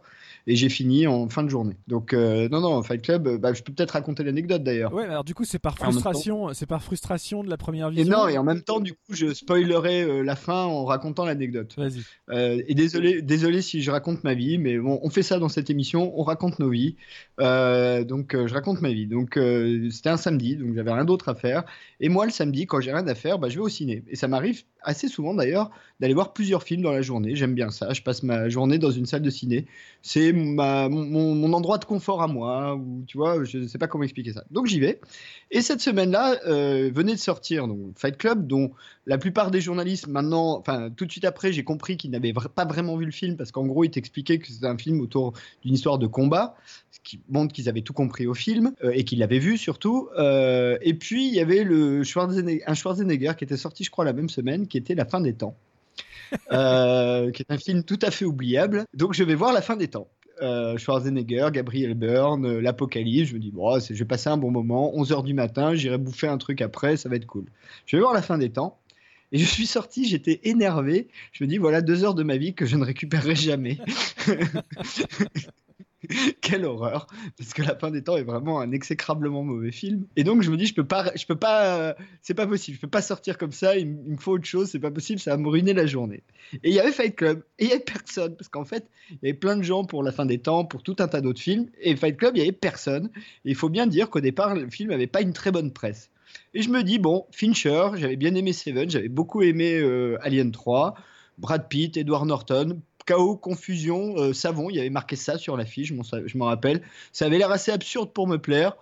[0.48, 1.76] et j'ai fini en fin de journée.
[1.88, 4.94] Donc, euh, non, non, Fight Club, euh, bah, je peux peut-être raconter l'anecdote d'ailleurs.
[4.94, 8.16] Ouais, alors du coup, c'est par frustration, c'est par frustration de la première Et vision.
[8.16, 11.74] non, et en même temps, du coup, je spoilerai euh, la fin en racontant l'anecdote.
[11.76, 12.00] Vas-y.
[12.30, 15.50] Euh, et désolé, désolé si je raconte ma vie, mais bon, on fait ça dans
[15.50, 16.96] cette émission, on raconte nos vies.
[17.38, 19.06] Donc, je raconte ma vie.
[19.06, 19.38] Donc,
[19.90, 21.64] c'était un samedi, donc j'avais rien d'autre à faire.
[22.00, 24.02] Et moi, le samedi, quand j'ai rien à faire, bah, je vais au ciné.
[24.08, 27.34] Et ça m'arrive assez souvent d'ailleurs d'aller voir plusieurs films dans la journée.
[27.34, 27.92] J'aime bien ça.
[27.92, 29.66] Je passe ma journée dans une salle de ciné.
[30.02, 33.86] C'est ma- mon, endroit de confort à moi, ou tu vois, je ne sais pas
[33.86, 34.44] comment expliquer ça.
[34.50, 35.00] Donc, j'y vais.
[35.50, 38.72] Et cette semaine-là, euh, venait de sortir donc, Fight Club, dont
[39.06, 42.48] la plupart des journalistes maintenant, enfin tout de suite après, j'ai compris qu'ils n'avaient vra-
[42.48, 45.32] pas vraiment vu le film parce qu'en gros, ils t'expliquaient que c'était un film autour
[45.62, 46.54] d'une histoire de combat,
[46.90, 50.08] ce qui montre qu'ils avaient tout compris au film euh, et qu'ils l'avaient vu surtout.
[50.18, 54.04] Euh, et puis il y avait le Schwarzenegger, un Schwarzenegger qui était sorti, je crois,
[54.04, 55.56] la même semaine, qui était La fin des temps.
[56.52, 58.84] Euh, qui est un film tout à fait oubliable.
[58.92, 60.08] Donc je vais voir La fin des temps.
[60.42, 63.30] Euh, Schwarzenegger, Gabriel Byrne, euh, l'Apocalypse.
[63.30, 64.92] Je me dis, bon, je vais passer un bon moment.
[64.94, 67.46] 11h du matin, j'irai bouffer un truc après, ça va être cool.
[67.86, 68.78] Je vais voir La fin des temps.
[69.30, 71.08] Et je suis sorti, j'étais énervé.
[71.32, 73.78] Je me dis, voilà deux heures de ma vie que je ne récupérerai jamais.
[76.40, 77.06] Quelle horreur
[77.36, 80.06] Parce que La fin des temps est vraiment un exécrablement mauvais film.
[80.16, 82.76] Et donc je me dis, je peux pas, je peux pas, c'est pas possible.
[82.76, 83.76] Je peux pas sortir comme ça.
[83.76, 84.70] Il, il me faut autre chose.
[84.70, 85.20] C'est pas possible.
[85.20, 86.22] Ça va me ruiner la journée.
[86.62, 87.42] Et il y avait Fight Club.
[87.58, 90.02] Et il y avait personne parce qu'en fait, il y avait plein de gens pour
[90.02, 91.68] La fin des temps, pour tout un tas d'autres films.
[91.80, 93.10] Et Fight Club, il y avait personne.
[93.44, 96.10] Et il faut bien dire qu'au départ, le film avait pas une très bonne presse.
[96.54, 100.52] Et je me dis, bon, Fincher, j'avais bien aimé Seven, j'avais beaucoup aimé euh, Alien
[100.52, 100.94] 3,
[101.38, 105.94] Brad Pitt, Edward Norton, chaos, confusion, euh, savon, il y avait marqué ça sur l'affiche,
[105.94, 106.82] je m'en rappelle.
[107.10, 108.76] Ça avait l'air assez absurde pour me plaire.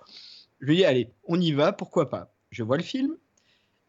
[0.60, 2.34] Je lui dis, allez, on y va, pourquoi pas?
[2.50, 3.16] Je vois le film,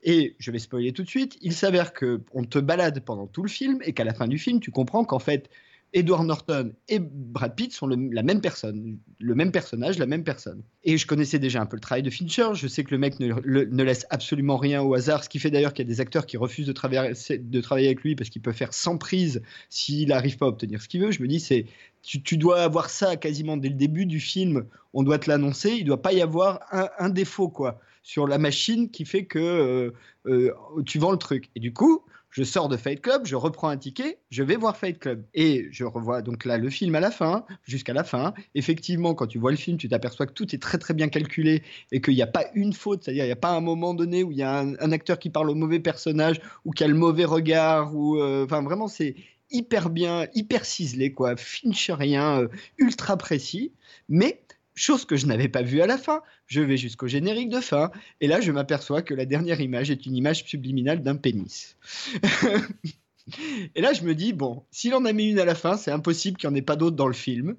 [0.03, 3.41] et je vais spoiler tout de suite, il s'avère que on te balade pendant tout
[3.41, 5.49] le film, et qu'à la fin du film, tu comprends qu'en fait,
[5.93, 10.61] Edward Norton et Brad Pitt sont la même personne, le même personnage, la même personne.
[10.83, 13.19] Et je connaissais déjà un peu le travail de Fincher, je sais que le mec
[13.19, 16.01] ne, ne laisse absolument rien au hasard, ce qui fait d'ailleurs qu'il y a des
[16.01, 20.37] acteurs qui refusent de, travailler- avec lui parce qu'il peut faire sans prise s'il n'arrive
[20.37, 21.11] pas à obtenir ce qu'il veut.
[21.11, 21.65] Je me dis, c'est
[22.01, 25.85] tu, dois avoir ça quasiment dès le début du film, on doit te l'annoncer, il
[25.85, 29.91] doit pas y avoir un, un défaut quoi sur la machine qui fait que euh,
[30.27, 30.53] euh,
[30.85, 31.49] tu vends le truc.
[31.55, 32.05] Et du coup,
[32.37, 35.25] je sors de Fight Club, je reprends un ticket, je vais voir Fight Club.
[35.33, 38.35] Et je revois donc là le film à la fin, jusqu'à la fin.
[38.53, 41.63] Effectivement, quand tu vois le film, tu t'aperçois que tout est très très bien calculé
[41.91, 44.21] et qu'il n'y a pas une faute, c'est-à-dire il n'y a pas un moment donné
[44.21, 46.93] où il y a un, acteur qui parle au mauvais personnage ou qui a le
[46.93, 47.95] mauvais regard.
[47.95, 49.15] ou euh, Enfin, vraiment, c'est
[49.49, 51.37] hyper bien, hyper ciselé, quoi.
[51.37, 52.47] Fincherien, euh,
[52.77, 53.71] ultra précis.
[54.09, 54.43] Mais
[54.77, 56.21] chose que je n'avais pas vue à la fin.
[56.45, 60.05] Je vais jusqu'au générique de fin, et là je m'aperçois que la dernière image est
[60.05, 61.75] une image subliminale d'un pénis.
[63.75, 65.91] et là je me dis, bon, s'il en a mis une à la fin, c'est
[65.91, 67.55] impossible qu'il n'y en ait pas d'autres dans le film,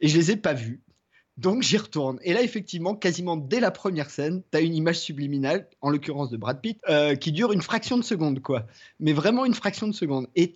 [0.00, 0.80] et je les ai pas vues.
[1.36, 2.18] Donc j'y retourne.
[2.22, 6.30] Et là, effectivement, quasiment dès la première scène, tu as une image subliminale, en l'occurrence
[6.30, 8.66] de Brad Pitt, euh, qui dure une fraction de seconde, quoi.
[9.00, 10.28] Mais vraiment une fraction de seconde.
[10.34, 10.54] Et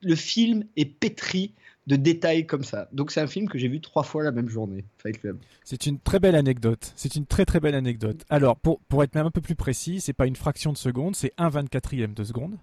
[0.00, 1.52] le film est pétri
[1.86, 2.88] de détails comme ça.
[2.92, 4.84] Donc c'est un film que j'ai vu trois fois la même journée.
[5.64, 6.92] C'est une très belle anecdote.
[6.96, 8.24] C'est une très très belle anecdote.
[8.28, 11.14] Alors, pour, pour être même un peu plus précis, c'est pas une fraction de seconde,
[11.14, 12.56] c'est un 24e de seconde.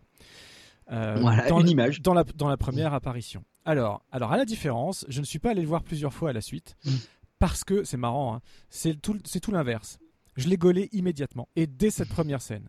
[0.91, 2.01] Euh, Voilà, dans une image.
[2.01, 3.43] Dans la, dans la première apparition.
[3.65, 6.33] Alors, alors, à la différence, je ne suis pas allé le voir plusieurs fois à
[6.33, 6.75] la suite.
[6.85, 6.91] Mm.
[7.39, 9.99] Parce que, c'est marrant, hein, c'est tout, c'est tout l'inverse.
[10.35, 11.47] Je l'ai gaulé immédiatement.
[11.55, 12.67] Et dès cette première scène.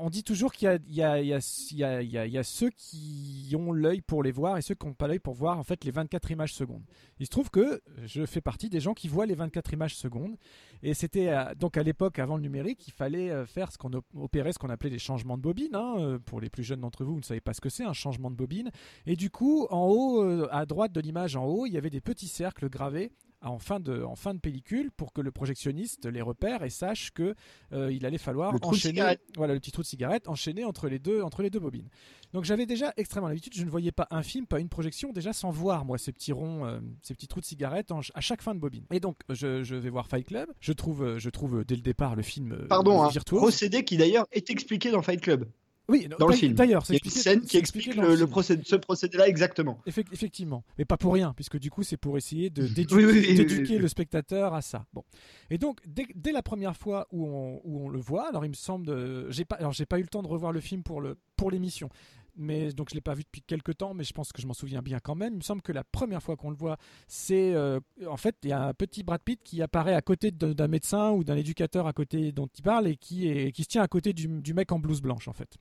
[0.00, 4.74] On dit toujours qu'il y a, ceux qui ont l'œil pour les voir et ceux
[4.74, 6.82] qui n'ont pas l'œil pour voir en fait les 24 images secondes.
[7.18, 10.36] Il se trouve que je fais partie des gens qui voient les 24 images secondes.
[10.82, 14.06] Et c'était donc à l'époque, avant le numérique, il fallait euh, faire ce qu'on op-
[14.16, 15.74] opérait, ce qu'on appelait des changements de bobine.
[15.74, 15.94] hein.
[15.98, 17.92] Euh, Pour les plus jeunes d'entre vous, vous ne savez pas ce que c'est, un
[17.92, 18.70] changement de bobine.
[19.06, 21.90] Et du coup, en haut, euh, à droite de l'image en haut, il y avait
[21.90, 26.06] des petits cercles gravés en fin de, en fin de pellicule pour que le projectionniste
[26.06, 27.34] les repère et sache que
[27.72, 29.00] euh, il allait falloir Le enchaîner,
[29.36, 31.88] voilà le petit trou de cigarette, enchaîner entre les deux, entre les deux bobines.
[32.32, 35.32] Donc j'avais déjà extrêmement l'habitude, je ne voyais pas un film, pas une projection, déjà
[35.32, 38.42] sans voir moi ces petits ronds, euh, ces petits trous de cigarette en- à chaque
[38.42, 38.84] fin de bobine.
[38.90, 41.82] Et donc je, je vais voir Fight Club, je trouve, euh, je trouve dès le
[41.82, 45.46] départ le film Pardon, hein, procédé qui d'ailleurs est expliqué dans Fight Club.
[45.88, 46.54] Oui, dans le film.
[46.54, 49.80] D'ailleurs, c'est une scène qui explique le, procédé, ce procédé-là exactement.
[49.86, 53.04] Effect- effectivement, mais pas pour rien, puisque du coup c'est pour essayer de d'éduquer, Oui,
[53.04, 54.86] oui, oui, le spectateur à ça.
[54.92, 55.04] Bon,
[55.50, 58.50] et donc dès, dès la première fois où on, où on le voit, alors il
[58.50, 60.82] me semble, euh, j'ai pas, alors j'ai pas eu le temps de revoir le film
[60.82, 61.88] pour le pour l'émission,
[62.36, 64.54] mais donc je l'ai pas vu depuis quelques temps, mais je pense que je m'en
[64.54, 65.34] souviens bien quand même.
[65.34, 66.76] Il me semble que la première fois qu'on le voit,
[67.08, 70.30] c'est euh, en fait il y a un petit Brad Pitt qui apparaît à côté
[70.30, 73.68] d'un médecin ou d'un éducateur à côté dont il parle et qui est qui se
[73.68, 75.56] tient à côté du, du mec en blouse blanche en fait.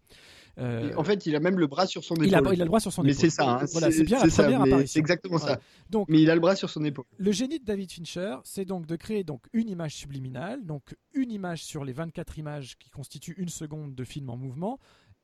[0.59, 2.27] Euh, en fait, il a même le bras sur son épaule.
[2.27, 3.21] il a, il a le droit sur son mais épaule.
[3.21, 3.49] c'est ça.
[3.61, 4.93] hein, Voilà, c'est bien la ça, première mais apparition.
[4.93, 5.55] C'est exactement Voilà.
[5.55, 5.61] ça.
[5.89, 7.05] Donc Mais il a le bras sur son épaule.
[7.17, 11.31] le génie de David Fincher, c'est donc de créer donc une image subliminale, donc une
[11.31, 14.77] image sur les 24 images qui constituent une seconde de film en mouvement.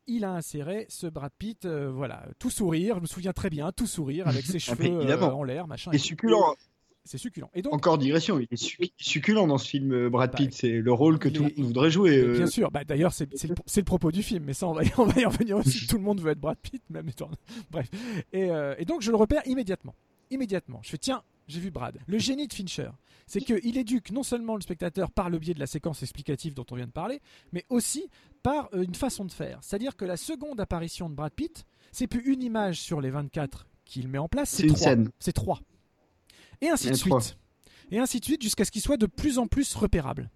[0.07, 3.71] Il a inséré ce Brad Pitt, euh, voilà, tout sourire, je me souviens très bien,
[3.71, 5.91] tout sourire avec ses cheveux euh, en l'air, machin.
[5.91, 6.55] Et succulent.
[7.03, 7.49] C'est succulent.
[7.53, 10.53] Et donc, Encore digression, il est su- succulent dans ce film, euh, Brad Bah, Pitt.
[10.53, 12.17] C'est le rôle que tout le monde voudrait jouer.
[12.17, 14.91] euh, bien sûr, bah, d'ailleurs, c'est le, propos du film, mais ça, on va, y-
[14.97, 15.87] on va y revenir aussi.
[15.87, 17.29] Tout le monde veut être Brad Pitt, même étant.
[17.71, 17.87] Bref.
[18.33, 19.95] Et, et donc, je le repère immédiatement.
[20.31, 20.81] Immédiatement.
[20.83, 21.97] Je fais, tiens, j'ai vu Brad.
[22.07, 22.89] Le génie de Fincher,
[23.27, 26.65] c'est qu'il éduque non seulement le spectateur par le biais de la séquence explicative dont
[26.71, 27.19] on vient de parler,
[27.51, 28.09] mais aussi
[28.41, 29.59] par euh, une façon de faire.
[29.61, 33.67] C'est-à-dire que la seconde apparition de Brad Pitt, c'est plus une image sur les 24
[33.85, 34.77] qu'il met en place, C'est trois.
[34.79, 35.09] scène.
[35.19, 35.59] C'est trois.
[36.61, 37.21] Et ainsi de trois.
[37.21, 37.37] suite.
[37.91, 40.29] Et ainsi de suite jusqu'à ce qu'il soit de plus en plus repérable.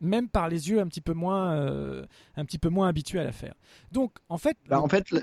[0.00, 2.04] Même par les yeux un petit peu moins, euh,
[2.36, 3.54] un petit peu moins habitués à la faire.
[3.92, 5.20] Donc, en fait, Bah, le- en fait, la,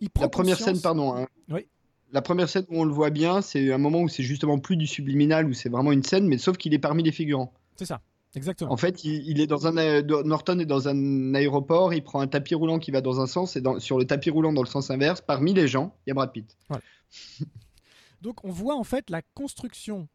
[0.00, 1.14] il prend la première scène, pardon.
[1.16, 1.26] hein.
[1.48, 1.66] Oui.
[2.12, 4.76] La première scène où on le voit bien, c'est un moment où c'est justement plus
[4.76, 7.52] du subliminal, où c'est vraiment une scène, mais sauf qu'il est parmi les figurants.
[7.76, 8.00] C'est ça,
[8.34, 8.72] exactement.
[8.72, 12.20] En fait, il, il est dans un aé- Norton est dans un aéroport, il prend
[12.20, 14.62] un tapis roulant qui va dans un sens et dans- sur le tapis roulant dans
[14.62, 16.56] le sens inverse, parmi les gens, il y a Brad Pitt.
[18.22, 20.08] Donc, on voit en fait la construction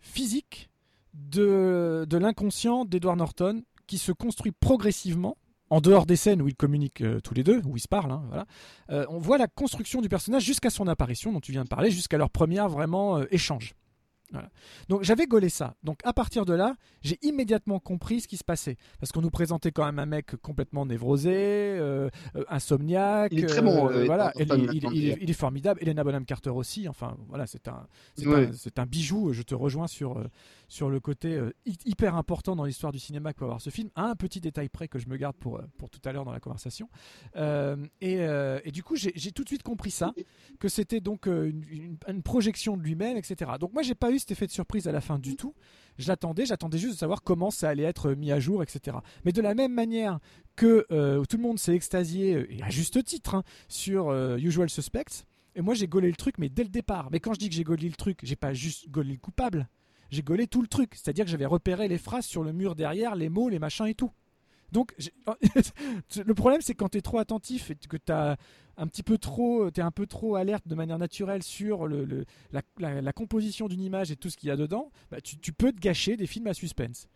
[0.00, 0.70] physique
[1.14, 5.36] de, de l'inconscient d'Edward Norton qui se construit progressivement.
[5.70, 8.10] En dehors des scènes où ils communiquent euh, tous les deux, où ils se parlent,
[8.10, 8.44] hein, voilà.
[8.90, 11.90] Euh, on voit la construction du personnage jusqu'à son apparition, dont tu viens de parler,
[11.92, 13.74] jusqu'à leur première vraiment euh, échange.
[14.32, 14.48] Voilà.
[14.88, 15.74] Donc j'avais gaulé ça.
[15.82, 18.76] Donc à partir de là, j'ai immédiatement compris ce qui se passait.
[19.00, 21.80] Parce qu'on nous présentait quand même un mec complètement névrosé,
[22.48, 23.32] insomniaque.
[23.32, 25.80] Il est très bon, voilà, il, Norton, il- il- Nathan, il est formidable.
[25.82, 26.88] Elena Bonham Carter aussi.
[26.88, 28.48] Enfin voilà, c'est un, c'est Ouais.
[28.76, 29.32] un, bijou.
[29.32, 30.22] Je te rejoins sur,
[30.70, 33.70] sur le côté euh, hy- hyper important dans l'histoire du cinéma que peut avoir ce
[33.70, 33.90] film.
[33.96, 36.32] Un petit détail près que je me garde pour, euh, pour tout à l'heure dans
[36.32, 36.88] la conversation.
[37.36, 38.20] Euh, et,
[38.64, 40.14] et du coup, j'ai tout de suite compris ça,
[40.60, 43.50] que c'était donc une, projection de lui-même, etc.
[43.58, 45.54] Donc moi, j'ai pas eu cet effet de surprise à la fin du tout.
[45.98, 48.98] Je l'attendais, j'attendais juste de savoir comment ça allait être mis à jour, etc.
[49.24, 50.20] Mais de la même manière
[50.54, 50.86] que
[51.24, 55.24] tout le monde s'est extasié, et à juste titre, hein, sur Usual Suspects,
[55.56, 57.08] et moi j'ai gaulé le truc, mais dès le départ.
[57.10, 59.68] Mais quand je dis que j'ai gaulé le truc, j'ai pas juste gaulé le coupable,
[60.10, 60.94] j'ai gaulé tout le truc.
[60.94, 63.94] C'est-à-dire que j'avais repéré les phrases sur le mur derrière, les mots, les machins et
[63.94, 64.10] tout.
[64.72, 64.94] Donc,
[66.24, 68.36] le problème, c'est quand tu es trop attentif et que tu as
[68.76, 73.68] un petit peu trop, t'es un peu trop alerte de manière naturelle sur la composition
[73.68, 76.16] d'une image et tout ce qu'il y a dedans, bah, tu, tu peux te gâcher
[76.16, 77.08] des films à suspense.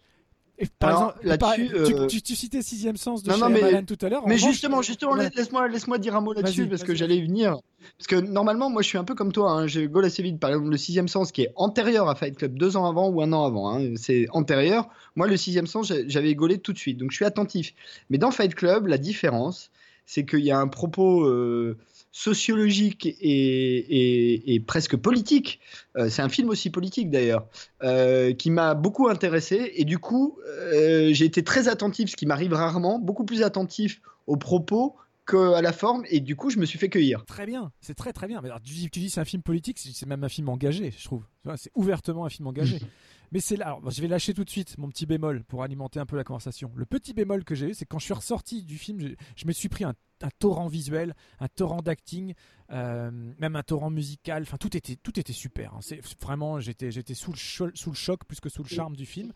[0.57, 3.39] Et par Alors, exemple, là-dessus, par- tu, euh, tu- tu citais Sixième Sens de Non,
[3.39, 4.23] non, mais- tout à l'heure.
[4.29, 7.57] Mais revanche, justement, laisse-moi, laisse-moi dire un mot là-dessus parce que j'allais y venir.
[7.99, 9.51] Parce que normalement, moi, je suis un peu comme toi.
[9.51, 10.39] Hein, je gaulle assez vite.
[10.39, 13.21] Par exemple, le sixième sens qui est antérieur à Fight Club deux ans avant ou
[13.21, 14.89] un an avant, hein, c'est antérieur.
[15.17, 16.99] Moi, le sixième sens, j'avais gaulé tout de suite.
[16.99, 17.75] Donc, je suis attentif.
[18.09, 19.71] Mais dans Fight Club, la différence,
[20.07, 21.77] c'est qu'il y a un propos euh,
[22.15, 25.59] sociologique et, et- et presque politique.
[25.97, 27.47] Euh, c'est un film aussi politique d'ailleurs,
[27.83, 29.73] euh, qui m'a beaucoup intéressé.
[29.75, 34.01] Et du coup, euh, j'ai été très attentif, ce qui m'arrive rarement, beaucoup plus attentif
[34.29, 34.95] aux propos
[35.27, 36.05] qu'à la forme.
[36.09, 37.25] Et du coup, je me suis fait cueillir.
[37.27, 38.41] Très bien, c'est très très bien.
[38.43, 40.93] Mais alors, tu dis, tu dis c'est un film politique, c'est même un film engagé,
[40.97, 41.25] je trouve.
[41.57, 42.79] C'est ouvertement un film engagé.
[43.33, 45.99] Mais c'est là, alors, je vais lâcher tout de suite mon petit bémol pour alimenter
[45.99, 46.71] un peu la conversation.
[46.77, 49.47] Le petit bémol que j'ai eu, c'est quand je suis ressorti du film, je, je
[49.47, 52.35] me suis pris un, un torrent visuel, un torrent d'acting,
[52.71, 54.43] euh, même un torrent musical.
[54.43, 55.75] Enfin, tout était, tout était super.
[55.75, 55.81] hein.
[55.83, 58.97] C'est vraiment, j'étais, j'étais sous le, cho- sous le choc plus que sous le charme
[58.97, 59.33] du film.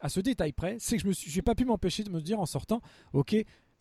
[0.00, 2.20] À ce détail près, c'est que je me suis, j'ai pas pu m'empêcher de me
[2.20, 3.36] dire en sortant, ok,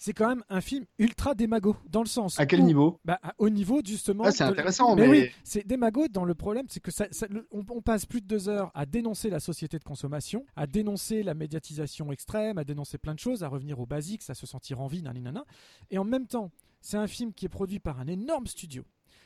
[0.05, 2.37] c'est quand même un film ultra démago dans le sens.
[2.37, 2.99] À quel où- niveau?
[3.05, 4.25] Bah, au niveau justement.
[4.25, 7.07] Ah, c'est de- intéressant, mais, mais- oui, c'est démago dans le problème, c'est que ça,
[7.51, 11.23] on, on passe plus de deux heures à dénoncer la société de consommation, à dénoncer
[11.23, 14.81] la médiatisation extrême, à dénoncer plein de choses, à revenir aux basiques, à se sentir
[14.81, 15.45] en vie, nanana.
[15.89, 18.83] Et en même temps, c'est un film qui est produit par un énorme studio,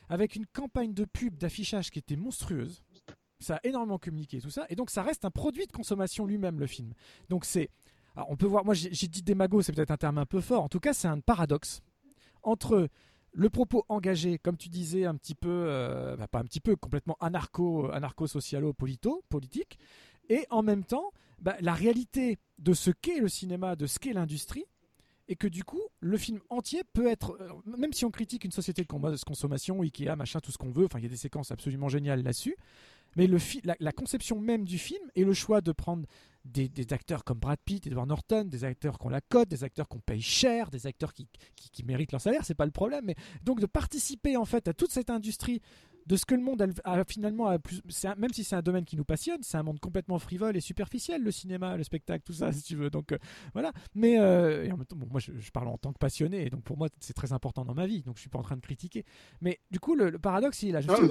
[0.10, 2.84] avec une campagne de pub, d'affichage qui était monstrueuse.
[3.40, 6.60] ça a énormément communiqué, tout ça, et donc ça reste un produit de consommation lui-même,
[6.60, 6.94] le film.
[7.30, 7.70] Donc c'est.
[8.18, 10.64] Alors on peut voir, moi j'ai dit démago, c'est peut-être un terme un peu fort,
[10.64, 11.82] en tout cas c'est un paradoxe
[12.42, 12.90] entre
[13.32, 16.76] le propos engagé, comme tu disais, un petit peu, euh, bah, pas un petit peu,
[16.76, 19.78] complètement anarcho, anarcho-socialo-polito, politique,
[20.30, 24.14] et en même temps, bah, la réalité de ce qu'est le cinéma, de ce qu'est
[24.14, 24.66] l'industrie,
[25.28, 28.52] et que du coup, le film entier peut être, euh, même si on critique une
[28.52, 31.52] société de consommation, Ikea, machin, tout ce qu'on veut, enfin, il y a des séquences
[31.52, 32.56] absolument géniales là-dessus,
[33.18, 33.28] mais
[33.80, 36.06] la, conception même du film et le choix de prendre
[36.46, 40.00] des, acteurs comme Brad Pitt, Edward Norton, des acteurs qu'on la cote, des acteurs qu'on
[40.00, 41.28] paye cher, des acteurs qui,
[41.84, 43.12] méritent leur salaire, c'est pas le problème,
[43.44, 45.62] donc de participer en fait à toute cette industrie
[46.08, 48.62] de ce que le monde a, a finalement a plus, un- même si c'est un
[48.62, 52.24] domaine qui nous passionne, c'est un monde complètement frivole et superficiel, le cinéma, le spectacle,
[52.26, 52.90] tout ça, si tu veux.
[52.90, 53.18] Donc euh,
[53.54, 53.72] voilà.
[53.94, 56.46] Mais euh, et en même temps, bon, moi, je, je parle en tant que passionné,
[56.46, 58.02] et donc pour moi, c'est très important dans ma vie.
[58.04, 59.06] Donc je suis pas en train de critiquer.
[59.42, 60.82] Mais du coup, le, le paradoxe, il est là.
[60.82, 61.02] Je Non, dis,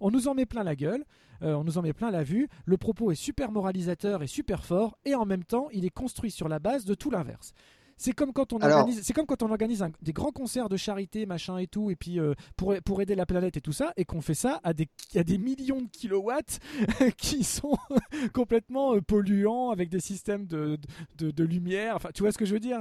[0.00, 1.04] on nous en met plein la gueule,
[1.42, 2.48] euh, on nous en met plein la vue.
[2.66, 6.30] Le propos est super moralisateur et super fort, et en même temps, il est construit
[6.30, 7.54] sur la base de tout l'inverse.
[7.98, 10.68] C'est comme quand on Alors- organise, c'est comme quand on organise un- des grands concerts
[10.68, 13.72] de charité, machin et tout, et puis euh, pour, pour aider la planète et tout
[13.72, 16.60] ça, et qu'on fait ça à des, à des millions de kilowatts
[17.16, 17.76] qui sont
[18.34, 20.78] complètement euh, polluants avec des systèmes de,
[21.18, 21.96] de, de lumière.
[21.96, 22.80] Enfin, tu vois ce que je veux dire?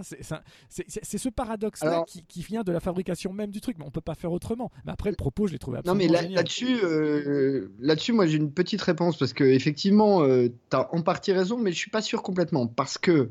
[0.69, 3.91] C'est ce paradoxe-là Alors- qui, qui vient de la fabrication même du truc, mais on
[3.91, 4.71] peut pas faire autrement.
[4.85, 6.35] Mais après, le propos, je l'ai trouvé Non absolument mais là- génial.
[6.37, 11.31] là-dessus, euh, là-dessus, moi j'ai une petite réponse parce que effectivement, euh, t'as en partie
[11.31, 13.29] raison, mais je suis pas sûr complètement parce que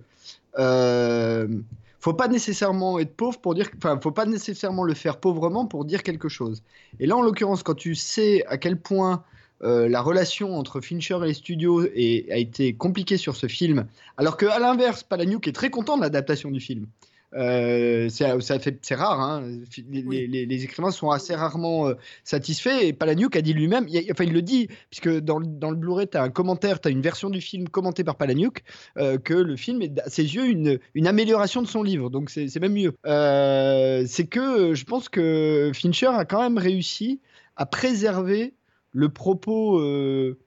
[0.57, 5.87] faut pas nécessairement être pauvre pour dire, enfin, faut pas nécessairement le faire pauvrement pour
[5.87, 6.63] dire quelque chose.
[7.01, 9.25] Et là, en l'occurrence, quand tu sais à quel point
[9.63, 13.87] euh, la relation entre Fincher et les studios a été compliquée sur ce film,
[14.19, 16.87] alors que à l'inverse, Palahniuk est très content de l'adaptation du film.
[17.35, 19.45] Euh, c'est fait- c'est rare, hein.
[19.91, 20.27] les, Oui.
[20.29, 22.87] les- les écrivains sont assez rarement euh, satisfait.
[22.87, 26.07] Et Palahniuk a dit lui-même, enfin il le dit, puisque dans, le- dans le Blu-ray,
[26.09, 28.63] tu as un commentaire, tu as une version du film commentée par Palahniuk,
[28.99, 32.09] euh, que le film est à ses yeux une, une amélioration de son livre.
[32.09, 32.93] Donc c'est même mieux.
[33.07, 37.21] Euh, c'est que euh, je pense que Fincher a quand même réussi
[37.57, 38.55] à préserver
[38.93, 39.79] le propos.
[39.81, 40.39] euh,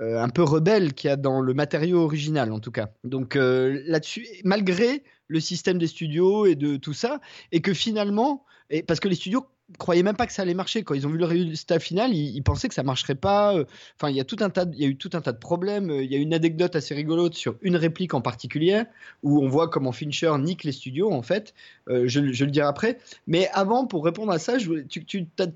[0.00, 2.88] euh, un peu rebelle qu'il y a dans le matériau original en tout cas.
[3.04, 7.20] Donc euh, là-dessus, malgré le système des studios et de tout ça,
[7.52, 9.46] et que finalement, et parce que les studios
[9.78, 12.36] croyaient même pas que ça allait marcher quand ils ont vu le résultat final, ils,
[12.36, 13.56] ils pensaient que ça marcherait pas.
[13.56, 13.64] euh,
[13.96, 15.38] Enfin, il y a tout un tas, il y a eu tout un tas de
[15.38, 15.90] problèmes.
[15.90, 18.82] Euh, Il y a une anecdote assez rigolote sur une réplique en particulier
[19.22, 21.54] où on voit comment Fincher nique les studios en fait.
[21.88, 22.98] Euh, je, je le dirai après.
[23.26, 25.46] Mais avant, pour répondre à ça, je tu, tu, t'as-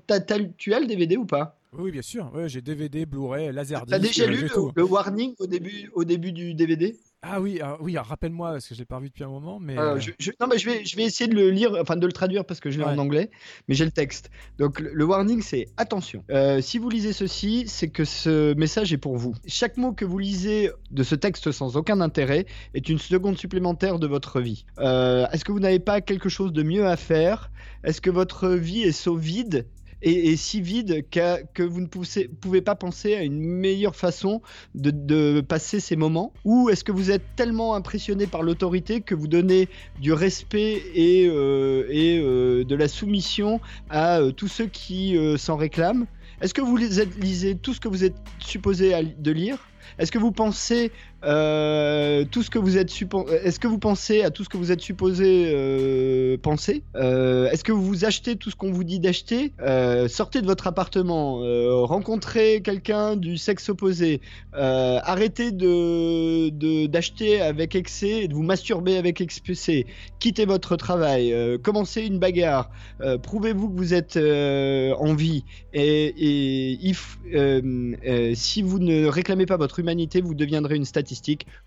[0.57, 1.57] tu as le DVD ou pas?
[1.77, 2.31] Oui, bien sûr.
[2.33, 3.91] Ouais, j'ai DVD, Blu-ray, Laserdisc.
[3.91, 7.77] T'as déjà lu le, le warning au début, au début du DVD Ah oui, ah,
[7.81, 7.97] oui.
[7.97, 10.31] rappelle-moi parce que je l'ai pas revu depuis un moment, mais Euh, euh, je, je-
[10.39, 12.59] non, mais je vais, je vais essayer de le lire, enfin de le traduire parce
[12.59, 12.91] que je l'ai Ouais.
[12.91, 13.31] en anglais,
[13.67, 14.29] mais j'ai le texte.
[14.59, 16.23] Donc le, le warning, c'est attention.
[16.29, 19.33] Euh, si vous lisez ceci, c'est que ce message est pour vous.
[19.47, 23.97] Chaque mot que vous lisez de ce texte sans aucun intérêt est une seconde supplémentaire
[23.97, 24.65] de votre vie.
[24.77, 27.49] Euh, Est-ce que vous n'avez pas quelque chose de mieux à faire?
[27.83, 29.65] Est-ce que votre vie est so vide
[30.01, 34.41] et, si vide que vous ne pouvez, pas penser à une meilleure façon
[34.75, 39.27] de, passer ces moments Ou est-ce que vous êtes tellement impressionné par l'autorité que vous
[39.27, 45.55] donnez du respect et, euh, euh, de la soumission à euh, tous ceux qui s'en
[45.55, 46.05] réclament?
[46.41, 49.57] Est-ce que vous lisez tout ce que vous êtes supposé de lire?
[49.97, 50.91] Est-ce que vous pensez
[51.25, 54.57] euh, tout ce que vous êtes suppo- Est-ce que vous pensez à tout ce que
[54.57, 56.83] vous êtes supposé euh, penser?
[56.95, 59.53] Euh, Est-ce que vous achetez tout ce qu'on vous dit d'acheter?
[59.61, 64.21] Euh, Sortez de votre appartement, euh, rencontrez quelqu'un du sexe opposé,
[64.55, 66.49] euh, arrêtez de
[66.87, 69.85] d'acheter avec excès de vous masturber avec excès,
[70.19, 72.69] quittez votre travail, euh, commencez une bagarre,
[73.01, 78.79] euh, prouvez-vous que vous êtes euh, en vie et, et if- euh, euh, si vous
[78.79, 80.85] ne réclamez pas votre humanité, vous deviendrez une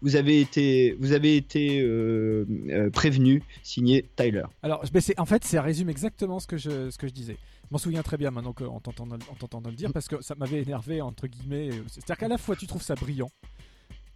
[0.02, 4.44] Vous avez été, vous avez été euh, euh, prévenu, signé Tyler.
[4.62, 7.36] Alors, mais en fait, ça résume exactement ce que je, ce que je disais.
[7.68, 10.34] Je m'en souviens très bien maintenant en t'entendant en t'entendant le dire parce que ça
[10.34, 11.70] m'avait énervé entre guillemets.
[11.86, 13.30] C'est-à-dire qu'à la fois tu trouves ça brillant,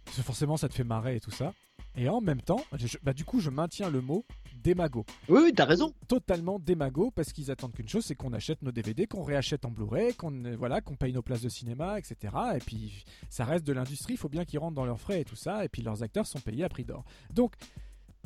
[0.03, 1.53] parce que forcément ça te fait marrer et tout ça,
[1.97, 4.25] et en même temps, je- bah, du coup je maintiens le mot
[4.63, 5.05] démago.
[5.29, 5.93] Oui, oui, t'as raison.
[6.07, 9.69] Totalement démago parce qu'ils attendent qu'une chose, c'est qu'on achète nos DVD, qu'on réachète en
[9.71, 12.33] Blu-ray, qu'on euh, voilà, qu'on paye nos places de cinéma, etc.
[12.55, 15.25] Et puis ça reste de l'industrie, il faut bien qu'ils rentrent dans leurs frais et
[15.25, 17.03] tout ça, et puis leurs acteurs sont payés à prix d'or.
[17.33, 17.53] Donc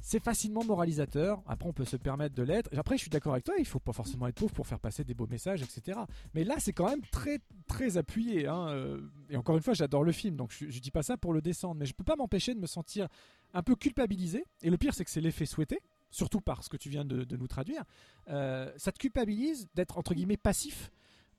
[0.02, 1.42] c'est facilement moralisateur.
[1.46, 2.70] Après, on peut se permettre de l'être.
[2.78, 5.04] Après, je suis d'accord avec toi, il faut pas forcément être pauvre pour faire passer
[5.04, 6.00] des beaux messages, etc.
[6.34, 8.48] Mais là, c'est quand même très, très appuyé.
[8.48, 11.18] hein, euh, Et encore une fois, j'adore le film, donc je, je dis pas ça
[11.18, 13.10] pour le descendre, mais je peux pas m'empêcher de me sentir
[13.54, 14.44] un peu culpabilisé.
[14.64, 15.80] Et le pire, c'est que c'est l'effet souhaité,
[16.12, 17.84] surtout par ce que tu viens de, de nous traduire.
[18.30, 20.92] Euh, ça te culpabilise d'être entre guillemets passif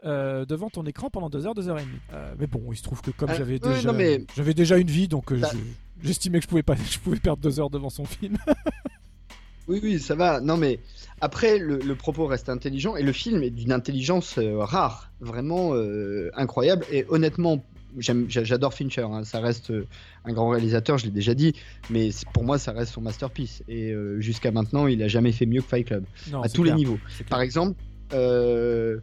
[0.05, 1.99] euh, devant ton écran pendant 2 heures, 2 heures et demie.
[2.13, 4.91] Euh, mais bon, il se trouve que comme j'avais déjà, non, mais- j'avais déjà une
[4.91, 7.71] vie, donc euh, Ça- je- j'estimais que je pouvais pas, je pouvais perdre 2 heures
[7.71, 8.37] devant son film.
[9.69, 10.41] Oui, oui, ça va.
[10.41, 10.81] Non, mais
[11.21, 15.75] après, le, le propos reste intelligent et le film est d'une intelligence euh, rare, vraiment
[15.75, 16.85] euh, incroyable.
[16.91, 17.65] Et honnêtement,
[17.99, 19.03] j'adore Fincher.
[19.03, 19.24] hein.
[19.24, 19.86] Ça reste euh,
[20.24, 21.55] un grand réalisateur, je l'ai déjà dit,
[21.91, 23.62] mais pour moi, ça reste son masterpiece.
[23.68, 26.62] Et euh, jusqu'à maintenant, il a jamais fait mieux que Fight Club Non, à tous
[26.62, 26.99] clair, les niveaux.
[27.28, 27.76] Par exemple,
[28.12, 28.99] euh,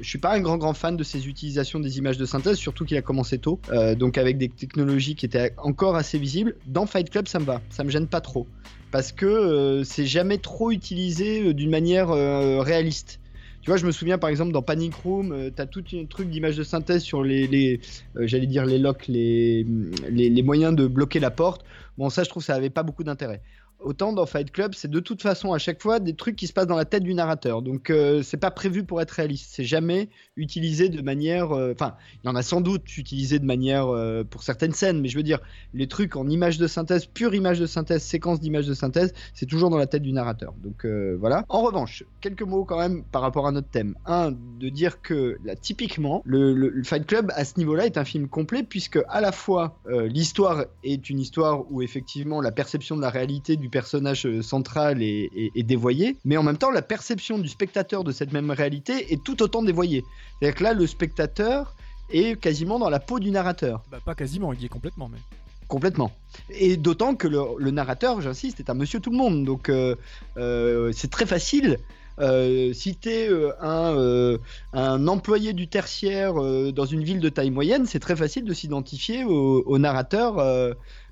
[0.00, 2.84] je suis pas un grand grand fan de ses utilisations des images de synthèse, surtout
[2.84, 6.54] qu'il a commencé tôt, euh, donc avec des technologies qui étaient encore assez visibles.
[6.66, 8.46] Dans Fight Club, ça me va, ça me gêne pas trop,
[8.92, 13.18] parce que euh, c'est jamais trop utilisé d'une manière réaliste.
[13.62, 16.28] Tu vois, je me souviens par exemple dans Panic Room, euh, t'as tout un truc
[16.28, 17.80] d'image de synthèse sur les,
[18.16, 19.64] euh, j'allais dire les locks, les,
[20.10, 21.64] les, les moyens de bloquer la porte.
[21.96, 23.40] Bon, ça, je trouve, ça avait pas beaucoup d'intérêt.
[23.84, 26.52] Autant dans Fight Club, c'est de toute façon à chaque fois des trucs qui se
[26.52, 27.62] passent dans la tête du narrateur.
[27.62, 29.50] Donc euh, c'est pas prévu pour être réaliste.
[29.54, 31.52] C'est jamais utilisé de manière.
[31.52, 35.00] euh, Enfin, il y en a sans doute utilisé de manière euh, pour certaines scènes,
[35.00, 35.40] mais je veux dire
[35.74, 39.46] les trucs en image de synthèse, pure image de synthèse, séquence d'image de synthèse, c'est
[39.46, 40.54] toujours dans la tête du narrateur.
[40.62, 41.44] Donc euh, voilà.
[41.48, 43.94] En revanche, quelques mots quand même par rapport à notre thème.
[44.06, 48.28] Un, de dire que là typiquement, le, Fight Club à ce niveau-là est un film
[48.28, 53.10] complet puisque à la fois l'histoire est une histoire où effectivement la perception de la
[53.10, 57.38] réalité du personnage euh, central est, est- est dévoyée, mais en même temps la perception
[57.38, 60.04] du spectateur de cette même réalité est tout autant dévoyée.
[60.38, 61.74] C'est-à-dire que là le spectateur
[62.10, 63.82] est quasiment dans la peau du narrateur.
[63.90, 65.18] Bah, pas quasiment, il y est complètement, mais.
[65.66, 66.12] Complètement.
[66.50, 69.44] Et d'autant que le, le narrateur, j'insiste, est un monsieur tout le monde.
[69.46, 69.96] Donc euh,
[70.36, 71.78] euh, c'est très facile.
[72.18, 73.28] Euh, si tu es
[73.62, 74.36] un, euh,
[74.74, 79.24] un employé du tertiaire dans une ville de taille moyenne, c'est très facile de s'identifier
[79.24, 80.32] au, au narrateur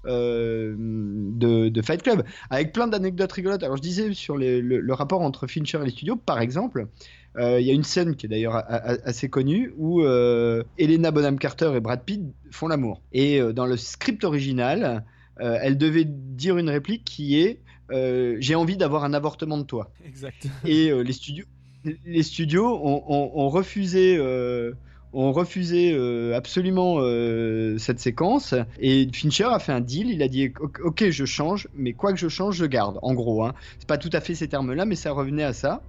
[0.06, 2.24] euh, de, de Fight Club.
[2.50, 3.62] Avec plein d'anecdotes rigolotes.
[3.62, 6.88] Alors je disais sur les- le, le rapport entre Fincher et les studios, par exemple,
[7.36, 11.38] euh, il y a une scène qui est d'ailleurs assez connue où euh, Helena Bonham
[11.38, 13.02] Carter et Brad Pitt font l'amour.
[13.12, 15.04] Et euh, dans le script original,
[15.38, 17.60] elle devait dire une réplique qui est
[18.40, 19.90] J'ai envie d'avoir un avortement de toi.
[20.04, 20.46] Exact.
[20.66, 21.46] Et les studios,
[22.04, 24.18] les studios ont, ont- ont refusé.
[25.12, 30.10] Ont refusé euh, absolument euh, cette séquence et Fincher a fait un deal.
[30.10, 30.52] Il a dit
[30.82, 32.98] ok, je change, mais quoi que je change, je garde.
[33.02, 33.54] En gros, hein.
[33.78, 35.82] c'est pas tout à fait ces termes-là, mais ça revenait à ça.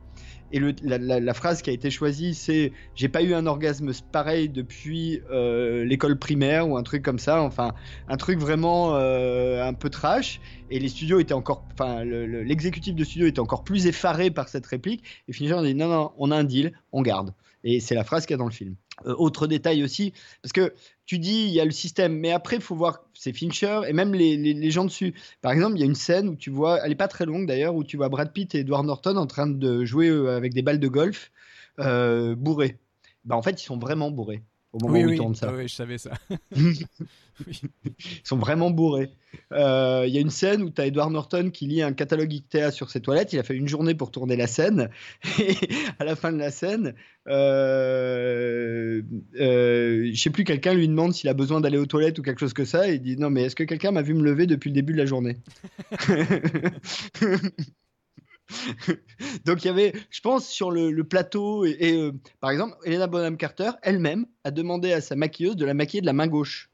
[0.54, 5.22] Et la, phrase qui a été choisie, c'est j'ai pas eu un orgasme pareil depuis
[5.32, 7.42] euh, l'école primaire ou un truc comme ça.
[7.42, 7.74] Enfin,
[8.10, 10.42] un truc vraiment un peu trash.
[10.70, 14.30] Et les studios étaient encore, enfin, le- le- l'exécutif de studio était encore plus effaré
[14.30, 15.06] par cette réplique.
[15.30, 17.34] Et Fincher a dit non, non, on a un deal, on garde.
[17.64, 18.76] Et c'est la phrase qu'il y a dans le film.
[19.06, 20.74] Euh, autre détail aussi, parce que
[21.06, 23.94] tu dis il y a le système, mais après il faut voir c'est Fincher et
[23.94, 25.14] même les, les- gens dessus.
[25.42, 27.48] Par exemple, il y a une scène où tu vois, elle est pas très longue
[27.48, 30.54] d'ailleurs, où tu vois Brad Pitt et Edward Norton en train de jouer euh, avec
[30.54, 31.32] des balles de golf
[31.80, 32.80] euh, bourrés.
[33.26, 34.44] Bah en fait ils sont vraiment bourrés
[34.74, 35.48] au moment Oui, où oui, ils tournent ça.
[35.50, 36.12] Ah oui, je savais ça.
[37.48, 37.62] Oui.
[37.96, 39.10] Ils sont vraiment bourrés.
[39.52, 42.32] Euh, Il y a une scène où tu as Edward Norton qui lit un catalogue
[42.32, 43.34] Ikea sur ses toilettes.
[43.34, 44.90] Il a fait une journée pour tourner la scène.
[45.40, 45.56] Et
[45.98, 46.94] à la fin de la scène,
[47.28, 49.02] euh,
[49.40, 52.40] euh, je sais plus, quelqu'un lui demande s'il a besoin d'aller aux toilettes ou quelque
[52.40, 52.90] chose que ça.
[52.90, 54.94] Et il dit Non, mais est-ce que quelqu'un m'a vu me lever depuis le début
[54.94, 55.38] de la journée?
[59.46, 62.76] Donc il y avait, je pense, sur le, le plateau, et, et, euh, par exemple,
[62.86, 66.28] Helena Bonham Carter elle-même a demandé à sa maquilleuse de la maquiller de la main
[66.28, 66.70] gauche.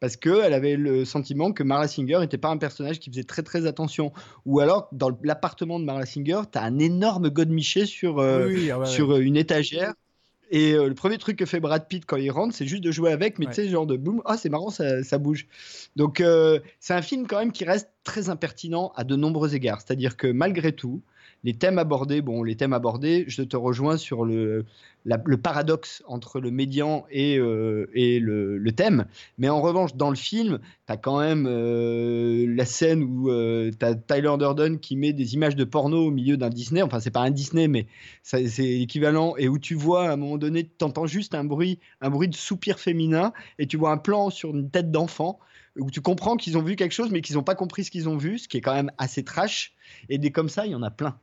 [0.00, 3.44] Parce qu'elle avait le sentiment que Marla Singer n'était pas un personnage qui faisait très
[3.44, 4.12] très attention.
[4.46, 8.68] Ou alors, dans l'appartement de Marla Singer, tu as un énorme godemiché sur, euh, Oui,
[8.72, 9.18] ah sur ouais.
[9.18, 9.94] euh, une étagère.
[10.50, 12.90] Et euh, le premier truc que fait Brad Pitt quand il rentre, c'est juste de
[12.90, 13.52] jouer avec, mais Ouais.
[13.54, 15.46] tu sais, genre de boum, ah c'est marrant, ça, ça bouge.
[15.94, 19.80] Donc euh, c'est un film quand même qui reste très impertinent à de nombreux égards.
[19.80, 21.00] C'est-à-dire que malgré tout,
[21.44, 24.64] les thèmes abordés, bon, les thèmes abordés, je te rejoins sur le,
[25.42, 29.06] paradoxe entre le médian et, euh, le, thème.
[29.38, 33.84] Mais en revanche, dans le film, tu as quand même euh, la scène où tu
[33.84, 36.82] as Tyler Durden qui met des images de porno au milieu d'un Disney.
[36.82, 37.86] Enfin, c'est pas un Disney, mais
[38.22, 39.34] c'est équivalent.
[39.36, 42.28] Et où tu vois, à un moment donné, tu entends juste un bruit, un bruit
[42.28, 45.40] de soupir féminin et tu vois un plan sur une tête d'enfant
[45.76, 48.08] où tu comprends qu'ils ont vu quelque chose, mais qu'ils n'ont pas compris ce qu'ils
[48.08, 49.72] ont vu, ce qui est quand même assez trash.
[50.08, 51.18] Et des comme ça, il y en a plein.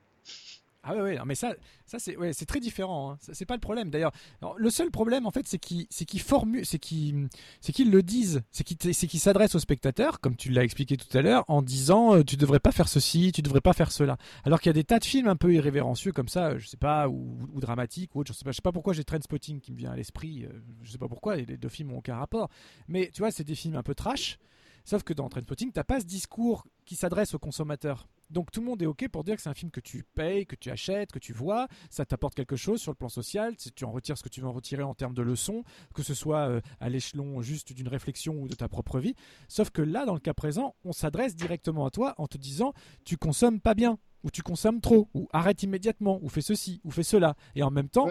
[0.92, 1.54] Ah ouais, ouais, mais ça,
[1.86, 3.12] ça c'est ouais, très différent.
[3.12, 3.18] Hein.
[3.32, 3.92] C'est pas le problème.
[3.92, 4.12] D'ailleurs,
[4.58, 5.86] le seul problème en fait, c'est qu'ils,
[6.20, 7.30] formu- c'est qu'ils,
[7.62, 11.46] qu'ils le disent, c'est qu'ils, s'adressent au spectateur, comme tu l'as expliqué tout à l'heure,
[11.48, 14.18] en disant euh, tu devrais pas faire ceci, tu devrais pas faire cela.
[14.46, 16.78] Alors qu'il y a des tas de films un peu irrévérencieux comme ça, je sais
[16.78, 18.34] pas, ou, ou dramatiques ou autre.
[18.34, 20.46] Je sais pas, je sais pas pourquoi j'ai Trainspotting qui me vient à l'esprit.
[20.46, 20.50] euh,
[20.82, 21.36] je sais pas pourquoi.
[21.36, 22.50] Les deux films ont aucun rapport.
[22.88, 24.40] Mais tu vois, c'est des films un peu trash.
[24.86, 28.08] Sauf que dans Trainspotting, t'as pas ce discours qui s'adresse au consommateur.
[28.30, 30.46] Donc tout le monde est ok pour dire que c'est un film que tu payes,
[30.46, 33.72] que tu achètes, que tu vois, ça t'apporte quelque chose sur le plan social, si
[33.72, 35.64] tu en retires ce que tu veux en retirer en termes de leçons,
[35.94, 39.16] que ce soit euh, à l'échelon juste d'une réflexion ou de ta propre vie.
[39.48, 42.74] Sauf que là, dans le cas présent, on s'adresse directement à toi en te disant
[43.04, 46.92] tu consommes pas bien, ou tu consommes trop, ou arrête immédiatement, ou fais ceci, ou
[46.92, 48.08] fais cela, et en même temps,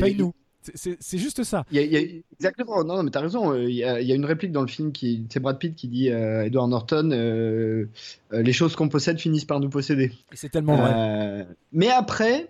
[0.00, 0.32] paye-nous.
[0.74, 1.64] C'est- juste ça.
[1.70, 3.52] Il y a- il y a- exactement, non, non, mais t'as raison.
[3.52, 5.58] euh, Il y, a, il y a une réplique dans le film qui, c'est Brad
[5.58, 7.86] Pitt qui dit à Edward Norton euh,
[8.32, 10.12] euh, Les choses qu'on possède finissent par nous posséder.
[10.32, 10.92] C'est tellement vrai.
[10.94, 12.48] Euh, mais après,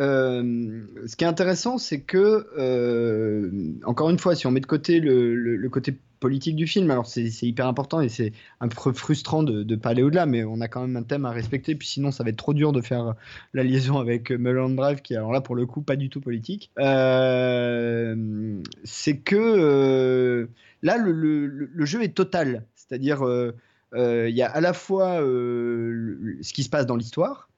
[0.00, 3.50] euh, ce qui est intéressant, c'est que, euh,
[3.84, 6.90] encore une fois, si on met de côté le, le- le côté politique du film,
[6.90, 10.44] alors c'est hyper important et c'est un peu frustrant de ne pas aller au-delà, mais
[10.44, 12.72] on a quand même un thème à respecter, puis sinon ça va être trop dur
[12.72, 13.14] de faire
[13.52, 16.70] la liaison avec Mulholland Drive, qui alors là pour le coup pas du tout politique.
[16.78, 20.46] Euh, c'est que euh,
[20.82, 23.52] là, le, jeu est total, c'est-à-dire euh,
[23.92, 27.48] il y a à la fois ce qui se passe dans l'histoire,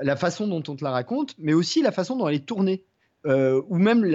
[0.00, 2.84] la façon dont on te la raconte, mais aussi la façon dont elle est tournée.
[3.26, 4.06] Euh, ou même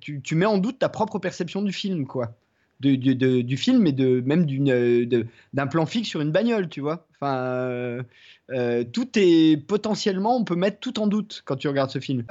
[0.00, 2.34] tu, tu mets en doute ta propre perception du film, quoi.
[2.80, 7.08] De- du film et de, même euh, d'un plan fixe sur une bagnole, tu vois.
[7.16, 8.02] Enfin, euh,
[8.50, 12.22] euh, tout est potentiellement, on peut mettre tout en doute quand tu regardes ce film,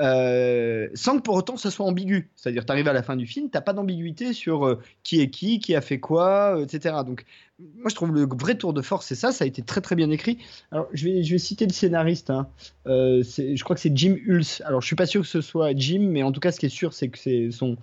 [0.96, 2.30] sans que pour autant ce soit ambigu.
[2.38, 5.60] C'est-à-dire, tu arrives à la fin du film, t'as pas d'ambiguïté sur qui est qui,
[5.60, 6.96] qui a fait quoi, etc.
[7.06, 7.26] Donc,
[7.60, 9.34] moi, je trouve le vrai tour de force, c'est ça.
[9.34, 10.38] Ça a été très très bien écrit.
[10.72, 12.30] Alors, je vais, je vais citer le scénariste.
[12.30, 12.48] hein.
[12.86, 14.62] Je crois que c'est Jim Hulse.
[14.66, 16.68] Alors, je suis pas sûr que ce soit Jim, mais en tout cas, ce qui
[16.68, 17.76] est sûr, c'est que c'est son,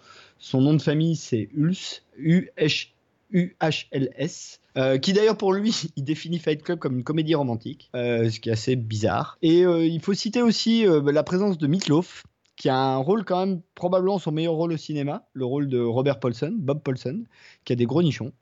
[0.45, 2.88] son nom de famille, c'est Hulse, U-H-
[3.32, 4.61] U-H-L-S.
[4.76, 8.40] euh, qui d'ailleurs pour lui, il définit Fight Club comme une comédie romantique, euh, ce
[8.40, 9.38] qui est assez bizarre.
[9.40, 12.24] Et euh, il faut citer aussi la présence de Meatloaf,
[12.57, 15.80] qui a un rôle quand même probablement son meilleur rôle au cinéma, le rôle de
[15.80, 17.24] Robert Paulson, Bob Paulson,
[17.64, 18.32] qui a des gros nichons.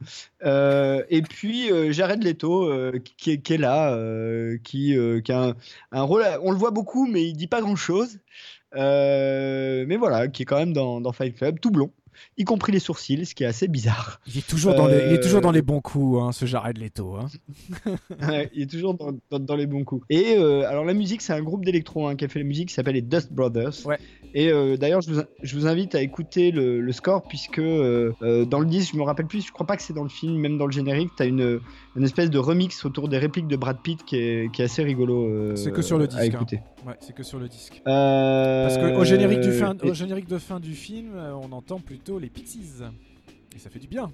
[0.44, 3.96] Euh, et puis euh, Jared Leto, euh, qui, est- là,
[4.64, 5.54] qui, a
[5.92, 8.18] un, rôle, on le voit beaucoup, mais il dit pas grand-chose.
[8.74, 11.92] Mais voilà, qui est quand même dans, dans Fight Club, tout blond,
[12.38, 14.20] y compris les sourcils, ce qui est assez bizarre.
[14.26, 16.44] Il est toujours dans, les, il est toujours Euh, dans les bons coups, hein, ce
[16.46, 17.16] Jared Leto.
[17.16, 17.26] Hein.
[18.28, 20.04] Ouais, il est toujours dans, dans- dans les bons coups.
[20.10, 22.68] Et euh, alors la musique, c'est un groupe d'électro hein, qui a fait la musique
[22.68, 23.84] qui s'appelle les Dust Brothers.
[23.86, 23.98] Ouais.
[24.34, 28.60] Et euh, d'ailleurs, je vous, je vous invite à écouter le, le score puisque dans
[28.60, 30.58] le disque, je me rappelle plus, je crois pas que c'est dans le film, même
[30.58, 31.60] dans le générique, t'as une,
[31.96, 34.82] une espèce de remix autour des répliques de Brad Pitt qui est, qui est assez
[34.82, 35.54] rigolo.
[35.56, 36.46] C'est que sur le À disque, hein.
[36.86, 37.80] Ouais, c'est que sur le disque.
[37.84, 41.52] Parce Parce qu'au générique, du fin, et- au générique de fin du film, euh, on
[41.52, 42.82] entend plutôt les Pixies.
[43.54, 44.10] Et ça fait du bien.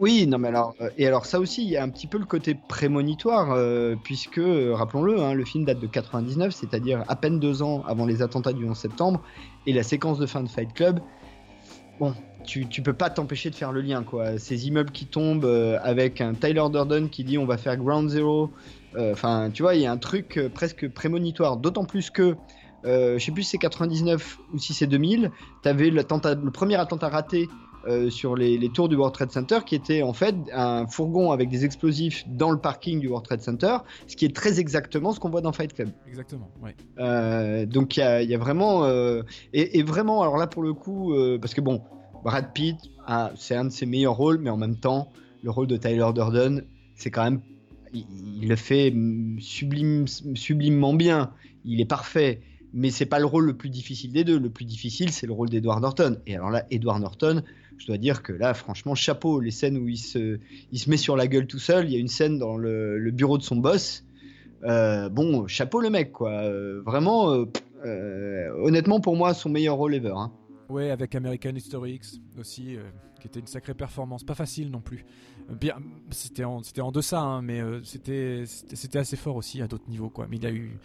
[0.00, 2.18] Oui, non mais alors euh, et alors ça aussi il y a un petit peu
[2.18, 7.14] le côté prémonitoire euh, puisque euh, rappelons-le hein, le film date de 99, c'est-à-dire à
[7.14, 9.22] peine deux ans avant les attentats du 11 septembre
[9.66, 11.00] et la séquence de fin de Fight Club.
[12.00, 12.14] Bon,
[12.44, 14.38] tu, tu peux pas t'empêcher de faire le lien quoi.
[14.38, 18.08] Ces immeubles qui tombent euh, avec un Tyler Durden qui dit on va faire Ground
[18.08, 18.50] Zero.
[18.96, 21.56] Euh, Enfin, tu vois, il y a un truc euh, presque prémonitoire.
[21.56, 22.36] D'autant plus que
[22.84, 25.30] euh, je sais plus si c'est 99 ou si c'est 2000.
[25.62, 27.48] T'avais l'attentat- le premier attentat raté
[27.88, 31.30] euh, sur les, les tours du World Trade Center, qui était en fait un fourgon
[31.32, 35.12] avec des explosifs dans le parking du World Trade Center, ce qui est très exactement
[35.12, 35.90] ce qu'on voit dans Fight Club.
[36.08, 36.48] Exactement.
[36.62, 36.76] Ouais.
[36.98, 38.86] Euh, donc il y a, il y a vraiment
[39.52, 41.82] et, et vraiment alors là pour le coup parce que bon
[42.24, 42.76] Brad Pitt
[43.06, 45.10] ah, c'est un de ses meilleurs rôles mais en même temps
[45.42, 46.62] le rôle de Tyler Durden
[46.94, 47.40] c'est quand même
[47.92, 48.92] il, le fait
[49.38, 51.32] sublime, sublimement bien
[51.64, 52.40] il est parfait
[52.74, 55.32] mais c'est pas le rôle le plus difficile des deux le plus difficile c'est le
[55.32, 57.42] rôle d'Edward Norton et alors là Edward Norton
[57.78, 60.38] je dois dire que là franchement chapeau les scènes où il se,
[60.72, 63.10] il se met sur la gueule tout seul il y a une scène dans le,
[63.10, 64.04] bureau de son boss
[64.64, 66.30] euh, bon, chapeau le mec, quoi.
[66.30, 67.32] Euh, vraiment,
[67.84, 70.14] euh, honnêtement, pour moi, son meilleur rôle ever.
[70.16, 70.32] hein.
[70.72, 72.82] Ouais, avec American History X aussi, euh,
[73.20, 74.24] qui était une sacrée performance.
[74.24, 75.04] Pas facile non plus.
[75.50, 75.74] Euh, Bien,
[76.10, 79.88] c'était en, c'était en deçà, hein, mais euh, c'était, c'était assez fort aussi à d'autres
[79.88, 80.26] niveaux, quoi.
[80.30, 80.78] Mais il a eu,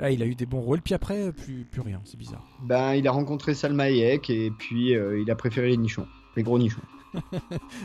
[0.00, 0.80] ah, il a eu des bons rôles.
[0.82, 2.00] Puis après, plus, plus rien.
[2.04, 2.46] C'est bizarre.
[2.62, 6.06] Ben, il a rencontré Salma Hayek et puis euh, il a préféré les nichons,
[6.36, 6.80] les gros nichons.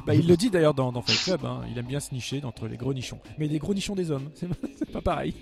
[0.06, 1.46] Bah, il le dit d'ailleurs dans, dans Fight Club.
[1.46, 3.20] hein, il aime bien se nicher entre les gros nichons.
[3.38, 5.34] Mais des gros nichons des hommes, c'est pas pareil.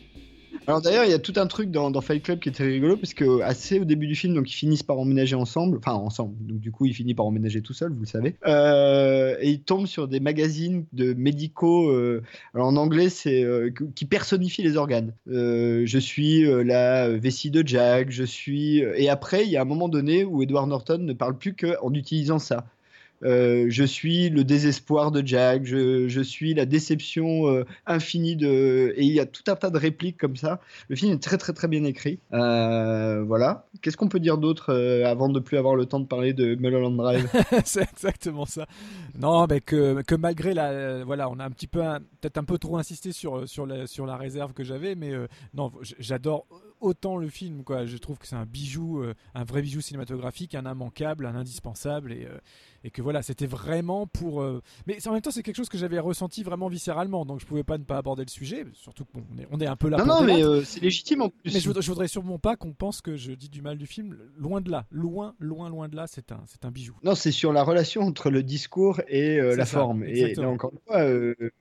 [0.69, 3.15] Alors d'ailleurs, il y a tout un truc dans, Fight Club qui très rigolo parce
[3.15, 6.35] que assez au début du film, donc ils finissent par emménager ensemble, enfin ensemble.
[6.45, 8.35] Donc du coup, il finit par emménager tout seul, vous le savez.
[8.45, 11.89] Euh, et il tombe sur des magazines de médicaux.
[11.89, 12.21] euh,
[12.53, 15.11] alors en anglais, c'est euh, qui personnifient les organes.
[15.25, 18.11] Je suis la vessie de Jack.
[18.11, 18.77] Je suis.
[18.77, 21.91] Et après, il y a un moment donné où Edward Norton ne parle plus qu'en
[21.95, 22.67] utilisant ça.
[23.23, 28.93] Euh, je suis le désespoir de Jack, je, suis la déception euh, infinie de.
[28.95, 30.59] Et il y a tout un tas de répliques comme ça.
[30.87, 32.19] Le film est très très très bien écrit.
[32.33, 33.65] Euh, voilà.
[33.81, 34.73] Qu'est-ce qu'on peut dire d'autre
[35.05, 37.29] avant de plus avoir le temps de parler de Mulholland Drive?
[37.65, 38.67] C'est exactement ça.
[39.17, 41.81] Non, mais que, que malgré la, voilà, on a un petit peu,
[42.21, 45.13] peut-être un peu trop insisté sur sur la sur la réserve que j'avais, mais
[45.53, 46.45] non, j'adore
[46.79, 47.85] autant le film, quoi.
[47.85, 49.03] Je trouve que c'est un bijou,
[49.35, 52.27] un vrai bijou cinématographique, un immanquable, un indispensable, et
[52.83, 54.41] et que voilà, c'était vraiment pour.
[54.41, 57.45] euh, Mais en même temps, c'est quelque chose que j'avais ressenti vraiment viscéralement, donc je
[57.45, 59.97] pouvais pas ne pas aborder le sujet, surtout qu'on est, on est un peu là
[59.97, 61.53] Non, pour non, mais euh, c'est légitime en plus.
[61.53, 63.87] Mais je voudrais, je voudrais sûrement pas qu'on pense que je dis du mal du
[63.87, 64.17] film.
[64.37, 66.05] Loin de là, loin, loin, loin de là.
[66.07, 66.95] C'est un, c'est un bijou.
[67.03, 70.03] Non, c'est sur la relation entre le discours et euh, la ça, forme.
[70.03, 71.03] Et là, encore une fois,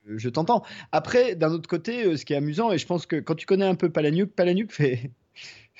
[0.07, 0.63] je t'entends.
[0.91, 3.65] Après, d'un autre côté, ce qui est amusant, et je pense que quand tu connais
[3.65, 5.11] un peu Palahniuk, Palahniuk fait,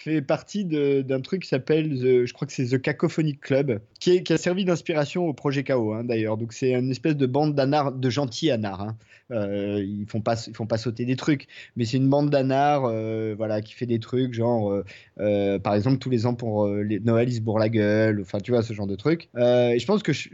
[0.01, 4.37] fait partie d'un truc qui s'appelle, je crois que c'est The Cacophonic Club, qui, a
[4.37, 6.37] servi d'inspiration au projet KO, hein, d'ailleurs.
[6.37, 8.81] Donc, c'est une espèce de bande d'anards, de gentils anards.
[8.81, 8.97] hein.
[9.31, 13.35] Euh, ils font pas, font pas sauter des trucs, mais c'est une bande d'anards, euh,
[13.37, 14.83] voilà, qui fait des trucs genre,
[15.19, 18.39] euh, par exemple, tous les ans pour les Noël, ils se bourrent la gueule, enfin,
[18.39, 19.29] tu vois, ce genre de trucs.
[19.35, 20.29] Euh, et je pense que je-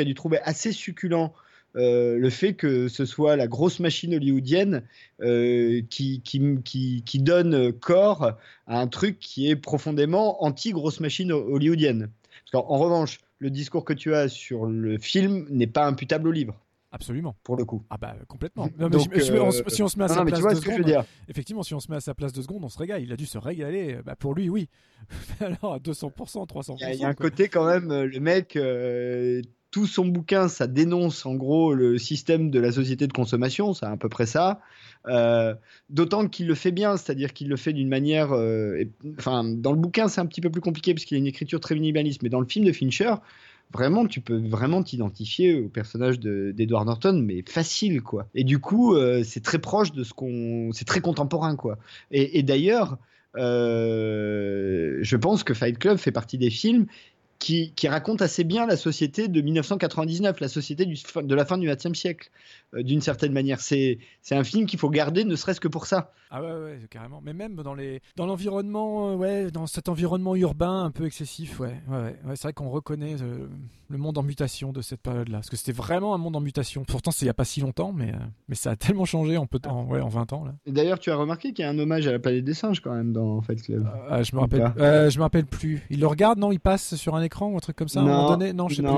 [0.00, 1.32] a dû trouver assez succulent
[1.78, 4.82] le fait que ce soit la grosse machine hollywoodienne
[5.22, 6.20] euh, qui,
[7.20, 8.32] donne corps
[8.66, 12.10] à un truc qui est profondément anti-grosse machine hollywoodienne.
[12.52, 16.58] En revanche, le discours que tu as sur le film n'est pas imputable au livre,
[16.90, 17.36] Absolument.
[17.44, 17.84] pour le coup.
[17.90, 18.68] Ah bah complètement.
[18.78, 20.42] Non, mais je- on euh, si on se met à Non, sa non, place tu
[20.42, 21.04] vois deux ce que je veux secondes, dire.
[21.28, 23.02] effectivement, si on se met à sa place deux secondes, on se régale.
[23.02, 23.98] Il a dû se régaler.
[24.04, 24.68] Bah pour lui, oui.
[25.40, 26.12] Alors à 200%,
[26.46, 26.76] 300%.
[26.78, 30.06] Il y a, y a un côté quand même, euh, le mec, euh, tout son
[30.06, 34.08] bouquin, ça dénonce en gros le système de la société de consommation, c'est à peu
[34.08, 34.60] près ça.
[35.08, 35.54] Euh,
[35.90, 38.32] D'autant qu'il le fait bien, c'est-à-dire qu'il le fait d'une manière.
[38.32, 38.82] euh,
[39.18, 41.60] enfin, dans le bouquin, c'est un petit peu plus compliqué parce qu'il a une écriture
[41.60, 43.12] très minimaliste, mais dans le film de Fincher,
[43.72, 48.28] vraiment, tu peux vraiment t'identifier au personnage de- d'Edward Norton, mais facile, quoi.
[48.34, 50.70] Et du coup, euh, c'est très proche de ce qu'on.
[50.72, 51.78] C'est très contemporain, quoi.
[52.10, 52.98] Et, d'ailleurs,
[53.36, 56.86] euh, je pense que Fight Club fait partie des films
[57.38, 61.68] qui, qui racontent assez bien la société de 1999, la société de la fin du
[61.68, 62.30] XXe siècle,
[62.74, 63.60] d'une certaine manière.
[63.60, 63.98] C'est
[64.30, 66.12] un film qu'il faut garder, ne serait-ce que pour ça.
[66.30, 67.20] Ah ouais, ouais, carrément.
[67.22, 71.58] Mais même dans les, dans l'environnement, euh, ouais, dans cet environnement urbain un peu excessif,
[71.58, 72.16] ouais, ouais, ouais.
[72.26, 73.46] Ouais, c'est vrai qu'on reconnaît euh,
[73.88, 76.84] le monde en mutation de cette période-là, parce que c'était vraiment un monde en mutation.
[76.84, 79.38] Pourtant, c'est il y a pas si longtemps, mais, euh, mais ça a tellement changé
[79.38, 80.54] en peu de temps, ouais, en 20 ans là.
[80.66, 82.94] D'ailleurs, tu as remarqué qu'il y a un hommage à la planète des singes quand
[82.94, 83.88] même dans Fight Club.
[84.10, 85.82] Ah, je me rappelle, euh, je me rappelle plus.
[85.88, 86.52] Il le regarde, non?
[86.52, 88.52] Il passe sur un écran ou un truc comme ça à un moment donné?
[88.52, 88.90] Non, je sais plus.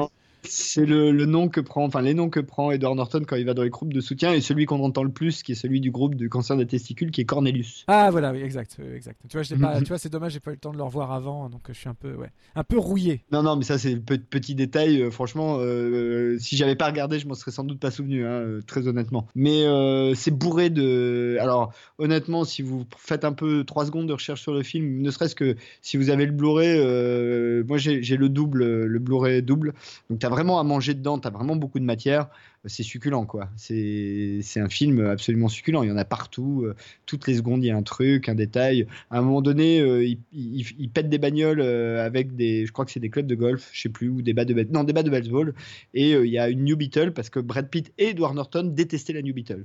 [0.42, 3.44] C'est le, le nom que prend, enfin les noms que prend Edward Norton quand il
[3.44, 5.80] va dans les groupes de soutien et celui qu'on entend le plus, qui est celui
[5.80, 7.84] du groupe du cancer des testicules, qui est Cornelius.
[7.88, 9.18] Ah voilà, oui, exact, euh, exact.
[9.28, 9.82] Tu vois, l'ai pas, Mhm.
[9.82, 11.72] tu vois, c'est dommage, j'ai pas eu le temps de le revoir avant, donc euh,
[11.74, 13.22] je suis un peu, ouais, un peu rouillé.
[13.32, 15.02] Non, non, mais ça c'est pe- petit détail.
[15.02, 18.30] euh, franchement, euh, si j'avais pas regardé, je m'en serais sans doute pas souvenu, hein,
[18.30, 19.28] euh, très honnêtement.
[19.34, 21.36] Mais euh, c'est bourré de.
[21.40, 25.10] Alors, honnêtement, si vous faites un peu trois secondes de recherche sur le film, ne
[25.10, 29.42] serait-ce que si vous avez le Blu-ray, euh, moi j'ai j'ai le double, le Blu-ray
[29.42, 29.74] double.
[30.08, 32.28] Donc t'as vraiment à manger dedans, t'as vraiment beaucoup de matière.
[32.64, 33.48] C'est succulent, quoi.
[33.56, 35.82] C'est un film absolument succulent.
[35.82, 36.62] Il y en a partout.
[36.64, 36.74] euh,
[37.06, 38.86] toutes les secondes, il y a un truc, un détail.
[39.10, 42.84] À un moment donné, euh, il, il, pète des bagnoles euh, avec des, je crois
[42.84, 44.92] que c'est des clubs de golf, je sais plus, ou des bas de non des
[44.92, 45.54] bas de baseball.
[45.94, 48.64] Et euh, il y a une New Beetle parce que Brad Pitt et Edward Norton
[48.64, 49.64] détestaient la New Beetle.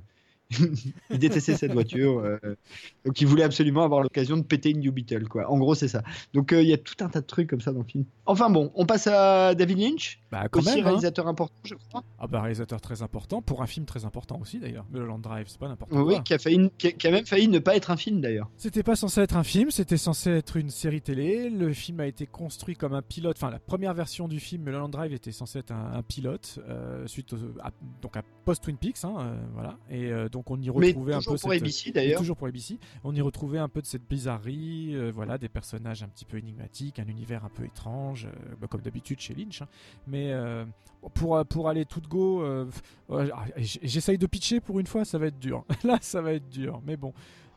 [1.10, 2.38] ils détestaient cette voiture, euh,
[3.06, 5.50] donc ils voulaient absolument avoir l'occasion de péter une New Beetle, quoi.
[5.50, 6.04] En gros, c'est ça.
[6.34, 8.06] Donc euh, il y a tout un tas de trucs comme ça dans le film.
[8.28, 10.80] Enfin bon, on passe à David Lynch, Bah quand aussi même.
[10.80, 10.84] hein.
[10.89, 12.04] réalisateur important, je crois.
[12.20, 14.86] Ah bah réalisateur très important pour un film très important aussi d'ailleurs.
[14.91, 16.22] Mulholland Drive, c'est pas n'importe Oui, quoi.
[16.24, 18.50] qui a, failli, qui, a, qui a même failli ne pas être un film d'ailleurs.
[18.58, 21.50] C'était pas censé être un film, c'était censé être une série télé.
[21.50, 23.36] Le film a été construit comme un pilote.
[23.38, 27.06] Enfin, la première version du film, Mulholland Drive, était censé être un, un pilote euh,
[27.08, 27.72] suite au, à,
[28.02, 29.78] donc à post Twin Peaks, hein, voilà.
[29.89, 32.20] Et donc on y Mais retrouvait un peu pour cette, ABC Et d'ailleurs.
[32.20, 32.78] toujours pour ABC.
[33.06, 36.38] On y retrouvait un peu de cette bizarrerie, euh, voilà, des personnages un petit peu
[36.38, 39.62] énigmatiques, un univers un peu étrange, euh, bah, comme d'habitude chez Lynch.
[39.62, 39.68] hein.
[40.08, 40.66] Mais euh,
[41.14, 42.66] pour, pour aller tout de go, euh,
[43.10, 45.64] ah, j'essaye de pitcher pour une fois, ça va être dur.
[45.86, 47.14] Là, ça va être dur, mais bon.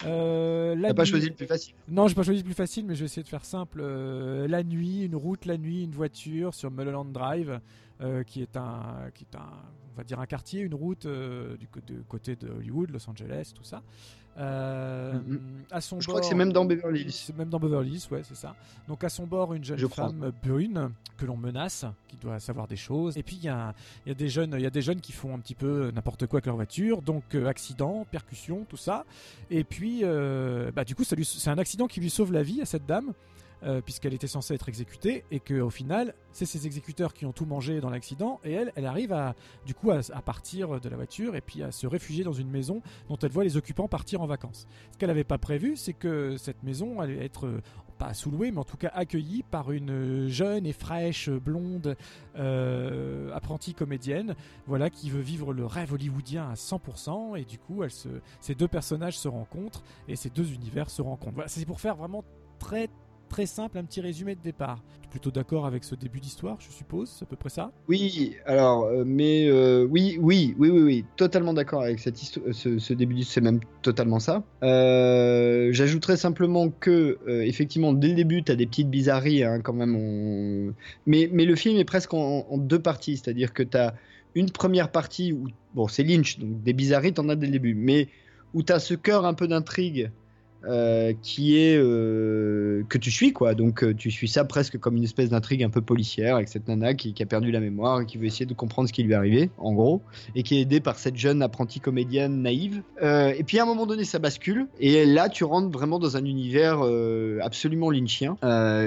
[0.06, 1.74] Euh, la T'as pas nuit- choisi le plus facile.
[1.88, 3.80] Non, j'ai pas choisi le plus facile, mais je vais essayer de faire simple.
[3.82, 7.60] Euh, la nuit, une route, la nuit, une voiture sur Mulholland Drive,
[8.00, 9.50] euh, qui est un, qui est un,
[9.94, 13.52] on va dire un quartier, une route euh, du de côté de Hollywood, Los Angeles,
[13.54, 13.82] tout ça.
[14.38, 15.40] Euh, Mhm.
[15.72, 17.10] À son Je bord, crois que c'est même dans Beverly Hills.
[17.12, 18.54] c'est même dans Beverly Hills, ouais, c'est ça.
[18.86, 20.04] Donc à son bord, une jeune Je crois.
[20.06, 23.16] femme brune que l'on menace, qui doit savoir des choses.
[23.18, 23.74] Et puis il y a,
[24.06, 26.26] y a des jeunes, il y a des jeunes qui font un petit peu n'importe
[26.28, 29.04] quoi avec leur voiture, donc accident, percussion, tout ça.
[29.50, 30.04] Et puis,
[30.72, 33.12] bah, du coup, c'est un accident qui lui sauve la vie à cette dame.
[33.62, 37.46] Euh, puisqu'elle était censée être exécutée, et qu'au final, c'est ces exécuteurs qui ont tout
[37.46, 39.34] mangé dans l'accident, et elle, elle arrive à,
[39.66, 42.82] du coup, à, partir de la voiture et puis à se réfugier dans une maison
[43.08, 44.66] dont elle voit les occupants partir en vacances.
[44.92, 47.62] Ce qu'elle n'avait pas prévu, c'est que cette maison allait être euh,
[47.98, 51.96] pas sous-louée, mais en tout cas accueillie par une jeune et fraîche blonde
[52.36, 54.36] euh, apprentie comédienne,
[54.66, 57.82] voilà, qui veut vivre le rêve hollywoodien à 100%, et du coup,
[58.40, 61.34] ces deux personnages se rencontrent et ces deux univers se rencontrent.
[61.34, 62.24] Voilà, c'est pour faire vraiment
[62.58, 62.88] très
[63.28, 64.82] très simple, un petit résumé de départ.
[65.00, 67.70] Tu es plutôt d'accord avec ce début d'histoire, je suppose, c'est à peu près ça?
[67.88, 72.46] Oui, alors, euh, mais euh, oui, oui, oui, oui, oui, totalement d'accord avec cette histoire,
[72.52, 74.42] ce, ce début d'histoire, c'est même totalement ça.
[74.62, 79.60] Euh, J'ajouterais simplement que, euh, effectivement, dès le début, tu as des petites bizarreries, hein,
[79.60, 80.74] quand même.
[81.06, 83.94] Mais, mais le film est presque en, en deux parties, c'est-à-dire que tu as
[84.34, 87.74] une première partie où, bon, c'est Lynch, donc des bizarreries, t'en as dès le début,
[87.74, 88.08] mais
[88.54, 90.10] où tu as ce cœur un peu d'intrigue
[90.64, 93.54] euh, qui est euh, que tu suis quoi.
[93.54, 96.66] Donc euh, tu suis ça presque comme une espèce d'intrigue un peu policière avec cette
[96.66, 99.12] nana qui, a perdu la mémoire et qui veut essayer de comprendre ce qui lui
[99.12, 100.02] est arrivé en gros
[100.34, 102.82] et qui est aidée par cette jeune apprentie comédienne naïve.
[103.00, 106.24] Et puis à un moment donné ça bascule et là tu rentres vraiment dans un
[106.24, 106.82] univers
[107.40, 108.36] absolument lynchien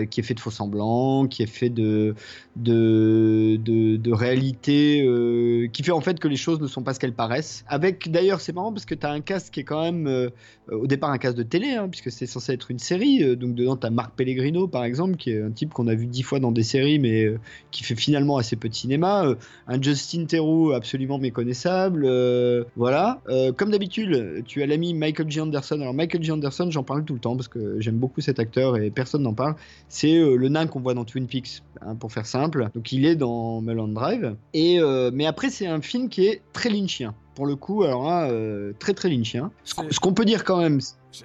[0.09, 2.15] qui est fait de faux semblants qui est fait de
[2.57, 5.07] de, de, réalité
[5.71, 7.63] qui fait en fait que les choses ne sont pas ce qu'elles paraissent.
[7.67, 10.29] Avec d'ailleurs c'est marrant parce que tu as un cast qui est quand même
[10.69, 13.23] au départ un cast de télé, hein, puisque c'est censé être une série.
[13.23, 15.95] Euh, donc dedans, tu as Marc Pellegrino, par exemple, qui est un type qu'on a
[15.95, 17.39] vu dix fois dans des séries, mais euh,
[17.71, 19.25] qui fait finalement assez peu de cinéma.
[19.25, 19.35] Euh,
[19.67, 22.07] un Justin Theroux absolument méconnaissable.
[22.75, 23.21] voilà.
[23.57, 25.41] Comme d'habitude, tu as l'ami Michael G.
[25.41, 25.79] Anderson.
[25.81, 26.31] Alors Michael G.
[26.31, 29.33] Anderson, j'en parle tout le temps parce que j'aime beaucoup cet acteur et personne n'en
[29.33, 29.55] parle.
[29.87, 32.69] C'est le nain qu'on voit dans Twin Peaks, hein, pour faire simple.
[32.75, 34.35] Donc il est dans Mulholland Drive.
[34.53, 34.79] Et
[35.13, 38.73] mais après, c'est un film qui est très lynchien pour le coup, alors là, euh,
[38.79, 39.51] très très lynchien.
[39.63, 40.79] Ce qu'on- C'est- ce qu'on peut dire quand même,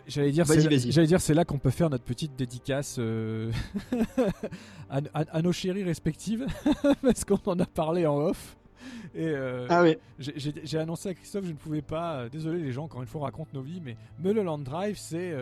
[0.08, 0.44] J'allais dire,
[0.90, 3.52] j'allais dire, c'est là qu'on peut faire notre petite dédicace euh,
[4.90, 6.46] à, à- à nos chéries respectives,
[7.02, 8.56] parce qu'on en a parlé en off.
[9.14, 12.28] Et euh, ah ouais, j'ai- annoncé à Christophe, je ne pouvais pas.
[12.28, 15.32] désolé les gens, encore une fois, on raconte nos vies, mais Mulholland Drive, c'est.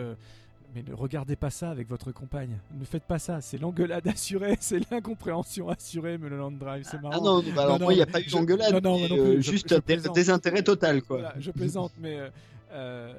[0.75, 2.57] Mais ne regardez pas ça avec votre compagne.
[2.77, 3.39] Ne faites pas ça.
[3.39, 6.85] C'est l'engueulade assurée, c'est l'incompréhension assurée, Mulholland Drive.
[6.89, 7.15] C'est marrant.
[7.17, 9.07] ah non, bah alors non, moi il n'y a pas eu d'engueulade, non, non, mais,
[9.07, 11.17] moi non euh, je- juste je désintérêt total quoi.
[11.19, 12.29] Voilà, je plaisante, mais euh,
[12.71, 13.13] euh,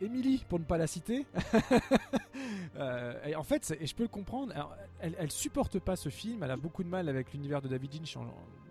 [0.00, 1.26] Émilie, pour ne pas la citer,
[2.76, 4.52] euh, et en fait, et je peux le comprendre.
[5.00, 6.42] elle, elle supporte pas ce film.
[6.42, 8.16] Elle a beaucoup de mal avec l'univers de David Lynch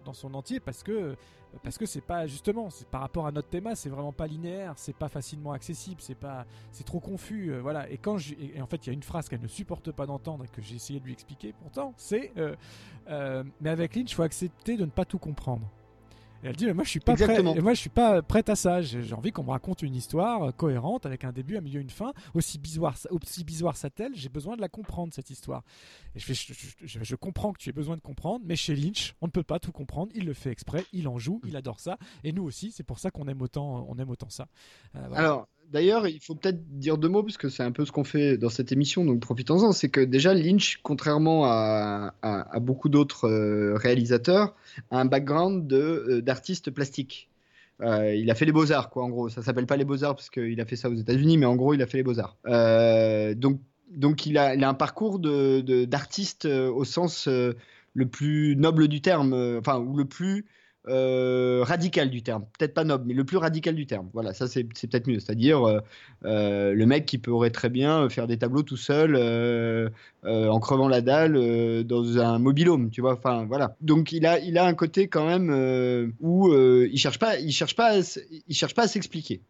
[0.05, 1.17] dans son entier parce que
[1.63, 4.95] parce que c'est pas justement, par rapport à notre thème, c'est vraiment pas linéaire, c'est
[4.95, 7.89] pas facilement accessible, c'est pas, c'est trop confus, euh, voilà.
[7.89, 10.05] Et quand je, et, en fait, il y a une phrase qu'elle ne supporte pas
[10.05, 11.53] d'entendre et que j'ai essayé de lui expliquer.
[11.53, 15.69] Pourtant, c'est, euh, mais avec Lynch, faut accepter de ne pas tout comprendre.
[16.43, 17.51] Et elle dit mais moi je suis pas Exactement.
[17.51, 18.81] prêt, et moi je suis pas prête à ça.
[18.81, 21.89] J'ai envie qu'on me raconte une histoire euh, cohérente avec un début, un milieu, une
[21.89, 22.13] fin.
[22.35, 25.63] Aussi bizarre, aussi bizarre soit-elle, j'ai besoin de la comprendre cette histoire.
[26.15, 28.55] Et je, fais, je, je- je- je comprends que tu aies besoin de comprendre, mais
[28.55, 30.11] chez Lynch, on ne peut pas tout comprendre.
[30.15, 32.71] Il le fait exprès, il en joue, il adore ça, et nous aussi.
[32.71, 34.47] C'est pour ça qu'on aime autant, on aime autant ça.
[34.95, 35.17] Euh, voilà.
[35.23, 38.03] Alors, d'ailleurs, il faut peut-être dire deux mots, parce que c'est un peu ce qu'on
[38.03, 39.71] fait dans cette émission, donc profitons-en.
[39.71, 42.13] C'est que déjà, Lynch, contrairement à,
[42.59, 44.55] beaucoup d'autres euh, réalisateurs,
[44.91, 47.29] a un background euh, d'artiste plastique.
[47.81, 49.29] Euh, il a fait les beaux-arts, quoi, en gros.
[49.29, 51.73] Ça s'appelle pas les beaux-arts parce qu'il a fait ça aux États-Unis, mais en gros,
[51.73, 52.37] il a fait les beaux-arts.
[53.35, 53.59] Donc,
[53.91, 59.95] donc il, a, un parcours d'artiste au sens le plus noble du terme, enfin, ou
[59.95, 60.45] le plus
[60.89, 62.45] euh, radical du terme.
[62.57, 64.09] Peut-être pas noble, mais le plus radical du terme.
[64.13, 65.19] Voilà, ça c'est, peut-être mieux.
[65.19, 65.81] C'est-à-dire euh,
[66.23, 69.15] euh, le mec qui pourrait très bien faire des tableaux tout seul
[70.23, 73.13] en crevant la dalle dans un mobilhome, tu vois.
[73.13, 73.75] Enfin voilà.
[73.81, 77.75] Donc il a, il a un côté quand même où il cherche pas, il cherche
[77.75, 78.01] pas, à
[78.47, 79.41] il cherche pas à s'expliquer.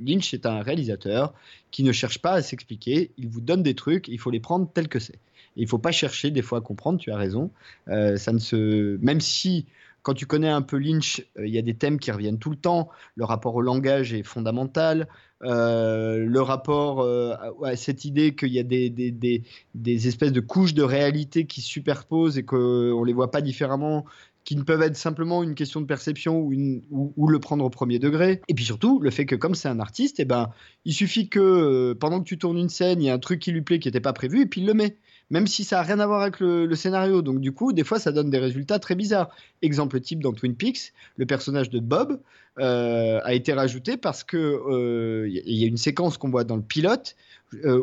[0.00, 1.34] Lynch est un réalisateur
[1.72, 3.10] qui ne cherche pas à s'expliquer.
[3.18, 5.18] Il vous donne des trucs, il faut les prendre tels que c'est.
[5.56, 7.00] Il faut pas chercher des fois à comprendre.
[7.00, 7.50] Tu as raison.
[7.86, 9.66] Ça ne se, même si
[10.04, 12.50] quand tu connais un peu Lynch, euh, il y a des thèmes qui reviennent tout
[12.50, 12.90] le temps.
[13.16, 15.08] Le rapport au langage est fondamental.
[15.42, 17.34] Euh, le rapport euh,
[17.64, 22.38] à, cette idée qu'il y a des, espèces de couches de réalité qui se superposent
[22.38, 22.56] et qu'on
[23.00, 24.04] ne les voit pas différemment,
[24.44, 28.42] qui ne peuvent être simplement une question de perception ou, le prendre au premier degré.
[28.48, 30.50] Et puis surtout, le fait que comme c'est un artiste, eh ben,
[30.84, 33.52] il suffit que pendant que tu tournes une scène, il y a un truc qui
[33.52, 34.98] lui plaît qui n'était pas prévu, et puis il le met
[35.34, 37.20] même si ça n'a rien à voir avec le, scénario.
[37.20, 39.30] Donc du coup, des fois, ça donne des résultats très bizarres.
[39.62, 42.20] Exemple type dans Twin Peaks, le personnage de Bob
[42.60, 46.54] euh, a été rajouté parce que il euh, y, a une séquence qu'on voit dans
[46.54, 47.16] le pilote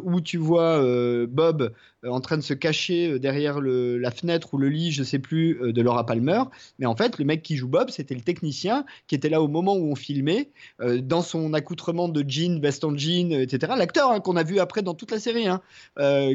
[0.03, 4.57] où tu vois euh, Bob euh, en train de se cacher derrière la fenêtre ou
[4.57, 6.43] le lit, je sais plus, de Laura Palmer.
[6.80, 9.47] Mais en fait, le mec qui joue Bob, c'était le technicien qui était là au
[9.47, 10.49] moment où on filmait,
[10.80, 13.74] dans son accoutrement de jean, veste en jean, etc.
[13.78, 15.62] L'acteur hein, qu'on a vu après dans toute la série, hein,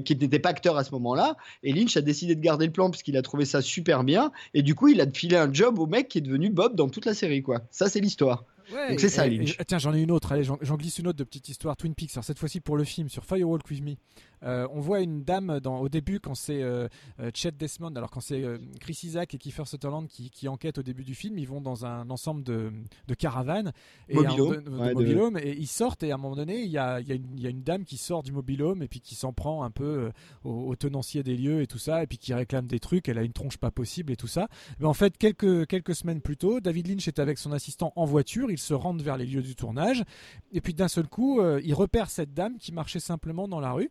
[0.04, 1.36] qui n'était pas acteur à ce moment-là.
[1.62, 4.30] Et Lynch a décidé de garder le plan parce qu'il a trouvé ça super bien.
[4.54, 6.88] Et du coup, il a filé un job au mec qui est devenu Bob dans
[6.88, 7.62] toute la série, quoi.
[7.70, 8.44] Ça, c'est l'histoire.
[8.70, 9.56] Donc c'est ça, Lynch.
[9.66, 10.32] tiens, j'en ai une autre.
[10.32, 12.10] Allez, j'en glisse une autre de petite histoire Twin Peaks.
[12.14, 13.94] Alors cette fois-ci pour le film sur Firewalk with Me.
[14.42, 16.88] Euh, on voit une dame dans, au début quand c'est euh,
[17.20, 18.44] euh, Chet Desmond, alors quand c'est
[18.80, 21.86] Chris Isaac et Kiefer Sutherland qui, qui, enquêtent au début du film, ils vont dans
[21.86, 22.72] un ensemble de,
[23.08, 23.72] de caravanes
[24.08, 27.16] et, de, et ils sortent et à un moment donné il y a, y, a
[27.16, 30.10] y a, une dame qui sort du mobilhome et puis qui s'en prend un peu
[30.44, 33.22] au, tenancier des lieux et tout ça et puis qui réclame des trucs, elle a
[33.22, 34.48] une tronche pas possible et tout ça.
[34.78, 38.04] Mais en fait quelques, quelques semaines plus tôt, David Lynch est avec son assistant en
[38.04, 40.04] voiture, ils se rendent vers les lieux du tournage
[40.52, 43.90] et puis d'un seul coup il repère cette dame qui marchait simplement dans la rue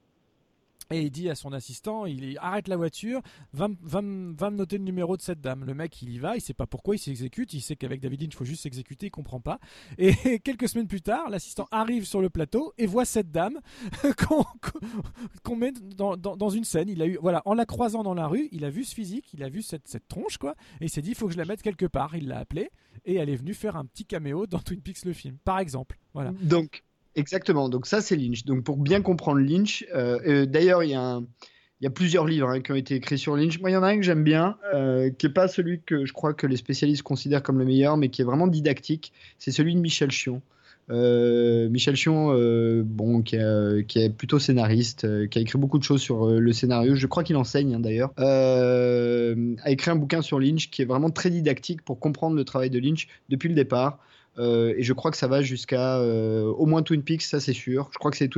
[0.92, 3.22] et il dit à son assistant, il arrête la voiture,
[3.54, 5.66] va, me noter le numéro de cette dame.
[5.66, 8.22] Le mec, il y va, il sait pas pourquoi, il s'exécute, il sait qu'avec David
[8.22, 9.60] il faut juste s'exécuter, il comprend pas.
[9.98, 13.60] Et quelques semaines plus tard, l'assistant arrive sur le plateau et voit cette dame
[15.44, 16.90] qu'on met dans, une scène.
[16.90, 19.34] Il a eu, voilà, en la croisant dans la rue, il a vu ce physique,
[19.34, 21.38] il a vu cette, cette tronche, quoi, et il s'est dit, il faut que je
[21.38, 22.16] la mette quelque part.
[22.16, 22.70] Il l'a appelée
[23.06, 25.98] et elle est venue faire un petit caméo dans Twin Peaks le film, par exemple.
[26.14, 26.32] Voilà.
[26.42, 26.84] Donc,
[27.16, 28.44] Exactement, donc ça c'est Lynch.
[28.46, 32.74] Donc pour bien comprendre Lynch, euh, euh, d'ailleurs il y, a plusieurs livres hein, qui
[32.74, 33.60] ont été écrits sur Lynch.
[33.62, 36.06] Moi il y en a un que j'aime bien, euh, qui n'est pas celui que
[36.06, 39.14] je crois que les spécialistes considèrent comme le meilleur, mais qui est vraiment didactique.
[39.40, 40.42] C'est celui de Michel Chion.
[40.90, 42.36] Michel Chion,
[42.84, 46.96] bon, qui, est plutôt scénariste, qui a écrit beaucoup de choses sur le scénario.
[46.96, 48.12] Je crois qu'il enseigne hein, d'ailleurs.
[48.18, 52.70] a écrit un bouquin sur Lynch qui est vraiment très didactique pour comprendre le travail
[52.70, 54.00] de Lynch depuis le départ.
[54.38, 57.54] Euh, et je crois que ça va jusqu'à euh, au moins Twin Peaks, ça c'est
[57.54, 57.90] sûr.
[57.94, 58.30] Je crois que c'est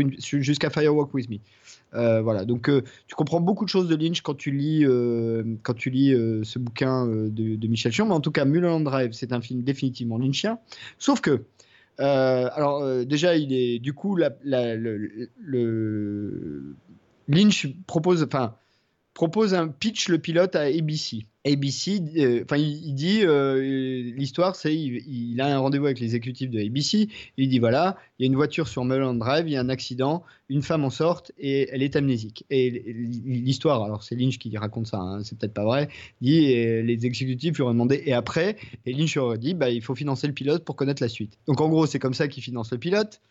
[0.41, 1.37] jusqu'à Firewalk with Me.
[1.93, 2.69] Euh, voilà, donc
[3.07, 4.85] tu comprends beaucoup de choses de Lynch quand tu lis,
[5.63, 6.11] quand tu lis
[6.43, 10.17] ce bouquin de, Michel Chion, mais en tout cas, Mulholland Drive, c'est un film définitivement
[10.17, 10.59] lynchien.
[10.99, 11.45] Sauf que,
[11.97, 14.17] alors déjà, il est du coup,
[17.27, 18.27] Lynch propose,
[19.13, 21.25] propose un pitch le pilote à ABC.
[21.47, 26.49] ABC, euh, enfin, il, dit euh, l'histoire, c'est il, a un rendez-vous avec les exécutifs
[26.49, 27.09] de ABC.
[27.37, 29.69] Il dit voilà, il y a une voiture sur Mulholland Drive, il y a un
[29.69, 32.45] accident, une femme en sorte et elle est amnésique.
[32.49, 32.69] Et
[33.25, 35.89] l'histoire, alors c'est Lynch qui raconte ça, hein, c'est peut-être pas vrai.
[36.21, 39.81] Dit et les exécutifs lui ont demandé et après, et Lynch aurait dit bah il
[39.81, 41.37] faut financer le pilote pour connaître la suite.
[41.47, 43.21] Donc en gros, c'est comme ça qu'il finance le pilote.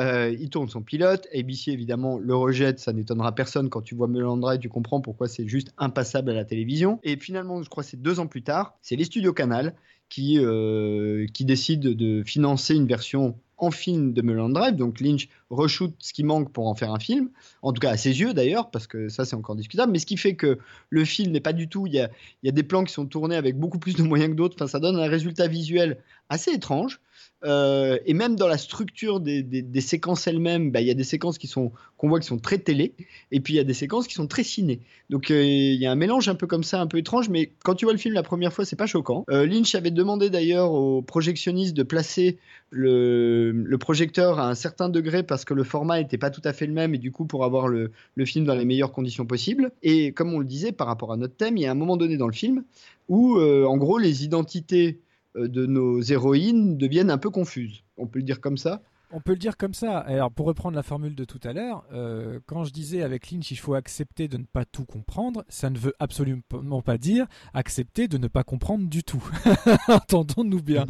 [0.00, 1.28] Euh, il tourne son pilote.
[1.34, 2.78] ABC, évidemment, le rejette.
[2.78, 3.68] Ça n'étonnera personne.
[3.68, 6.98] Quand tu vois Melandra, tu comprends pourquoi c'est juste impassable à la télévision.
[7.02, 9.74] Et finalement, je crois c'est deux ans plus tard, c'est les studios Canal
[10.08, 14.76] qui, euh, qui décident de financer une version en film de Mulholland Drive.
[14.76, 17.30] Donc Lynch reshoot ce qui manque pour en faire un film,
[17.62, 19.92] en tout cas à ses yeux d'ailleurs, parce que ça c'est encore discutable.
[19.92, 20.58] Mais ce qui fait que
[20.90, 21.86] le film n'est pas du tout.
[21.86, 22.10] Il y a,
[22.42, 24.56] y a des plans qui sont tournés avec beaucoup plus de moyens que d'autres.
[24.56, 25.98] Enfin, ça donne un résultat visuel
[26.28, 27.00] assez étrange.
[27.44, 31.36] Euh, et même dans la structure des, séquences elles-mêmes, bah, il y a des séquences
[31.36, 32.94] qui sont qu'on voit qui sont très télé,
[33.30, 34.80] et puis il y a des séquences qui sont très ciné.
[35.10, 37.52] Donc euh, il y a un mélange un peu comme ça, un peu étrange, mais
[37.62, 39.24] quand tu vois le film la première fois, c'est pas choquant.
[39.30, 42.38] Euh, Lynch avait demandé d'ailleurs aux projectionnistes de placer
[42.70, 46.66] le, projecteur à un certain degré parce que le format n'était pas tout à fait
[46.66, 47.92] le même, et du coup pour avoir le,
[48.24, 49.70] film dans les meilleures conditions possibles.
[49.82, 51.96] Et comme on le disait par rapport à notre thème, il y a un moment
[51.96, 52.64] donné dans le film
[53.08, 55.00] où en gros les identités
[55.36, 57.82] euh, de nos héroïnes deviennent un peu confuses.
[57.96, 58.82] On peut le dire comme ça
[59.14, 59.98] on peut le dire comme ça.
[59.98, 63.50] Alors, pour reprendre la formule de tout à l'heure, euh, quand je disais avec Lynch,
[63.50, 68.08] il faut accepter de ne pas tout comprendre, ça ne veut absolument pas dire accepter
[68.08, 69.22] de ne pas comprendre du tout.
[69.88, 70.86] Entendons-nous bien.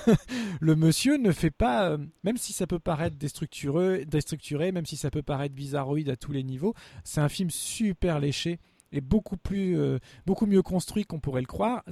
[0.60, 4.96] le monsieur ne fait pas, euh, même si ça peut paraître déstructuré, déstructuré, même si
[4.96, 8.58] ça peut paraître bizarroïde à tous les niveaux, c'est un film super léché
[8.92, 11.82] est beaucoup plus euh, beaucoup mieux construit qu'on pourrait le croire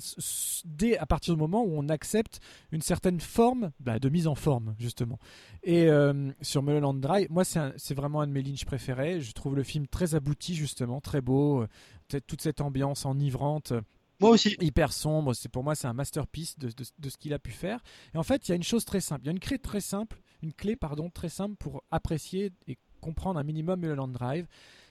[0.64, 2.40] dès à partir du moment où on accepte
[2.72, 5.18] une certaine forme bah, de mise en forme justement
[5.62, 9.56] et euh, sur Mulholland Drive moi c'est vraiment un de mes Lynch préférés je trouve
[9.56, 13.72] le film très abouti justement très beau euh, toute cette ambiance enivrante
[14.20, 14.54] moi aussi.
[14.60, 15.34] Hyper sombre.
[15.34, 17.80] C'est pour moi c'est un masterpiece de, de, de ce qu'il a pu faire.
[18.14, 19.22] Et en fait, il y a une chose très simple.
[19.22, 22.76] Il y a une clé très simple, une clé pardon très simple pour apprécier et
[23.00, 24.46] comprendre un minimum Mulholland Drive.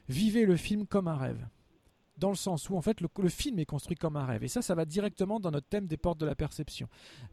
[0.07, 1.47] Vivez le film comme un rêve
[2.19, 4.43] dans le sens où en fait le, film est construit comme un rêve.
[4.43, 6.87] Et ça, ça va directement dans notre thème des portes de la perception.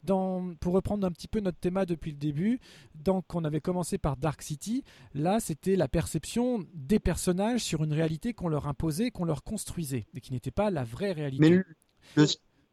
[0.05, 2.61] Dans, pour reprendre un petit peu notre thème depuis le début,
[2.95, 4.83] donc on avait commencé par Dark City,
[5.15, 10.07] là c'était la perception des personnages sur une réalité qu'on leur imposait, qu'on leur construisait,
[10.15, 11.63] et qui n'était pas la vraie réalité.
[12.17, 12.25] Mais,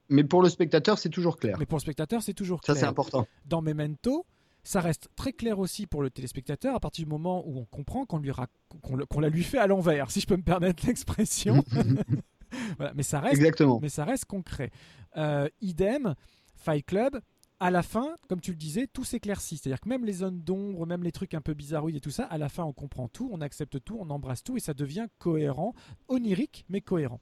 [0.09, 1.57] mais pour le spectateur, c'est toujours clair.
[1.59, 2.75] Mais pour le spectateur, c'est toujours clair.
[2.75, 3.27] Ça, c'est important.
[3.45, 4.25] Dans Memento,
[4.63, 8.05] ça reste très clair aussi pour le téléspectateur à partir du moment où on comprend
[8.05, 8.47] qu'on lui rac-
[8.81, 11.63] qu'on le- qu'on la lui fait à l'envers, si je peux me permettre l'expression.
[12.77, 13.79] Voilà, mais ça reste Exactement.
[13.81, 14.69] mais ça reste concret.
[15.17, 16.13] Euh, idem,
[16.55, 17.19] Fight Club,
[17.59, 19.57] à la fin, comme tu le disais, tout s'éclaircit.
[19.57, 22.25] C'est-à-dire que même les zones d'ombre, même les trucs un peu bizarroïdes et tout ça,
[22.25, 25.07] à la fin, on comprend tout, on accepte tout, on embrasse tout et ça devient
[25.17, 25.73] cohérent,
[26.09, 27.21] onirique, mais cohérent.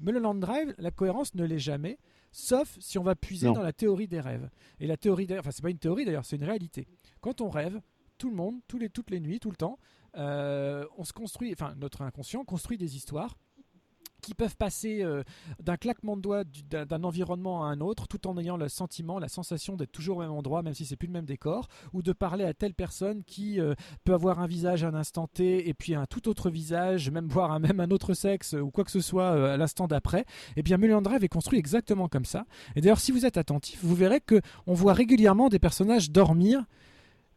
[0.00, 1.98] Mulholland Drive, la cohérence ne l'est jamais,
[2.36, 3.54] sauf si on va puiser Non.
[3.54, 4.50] dans la théorie des rêves.
[4.78, 6.86] Et la théorie des enfin, c'est pas une théorie d'ailleurs, c'est une réalité.
[7.22, 7.80] Quand on rêve,
[8.18, 9.78] tout le monde, tous les, toutes les nuits, tout le temps,
[10.16, 13.38] euh, on se construit, enfin, notre inconscient construit des histoires
[14.26, 15.22] qui peuvent passer euh,
[15.62, 19.20] d'un claquement de doigts du- d'un environnement à un autre tout en ayant le sentiment,
[19.20, 22.02] la sensation d'être toujours au même endroit même si c'est plus le même décor ou
[22.02, 23.74] de parler à telle personne qui euh,
[24.04, 27.28] peut avoir un visage à un instant T et puis un tout autre visage, même
[27.28, 30.24] voire un, même un autre sexe ou quoi que ce soit euh, à l'instant d'après.
[30.56, 32.46] Et bien Mulholland Drive est construit exactement comme ça.
[32.74, 36.64] Et d'ailleurs si vous êtes attentif, vous verrez que on voit régulièrement des personnages dormir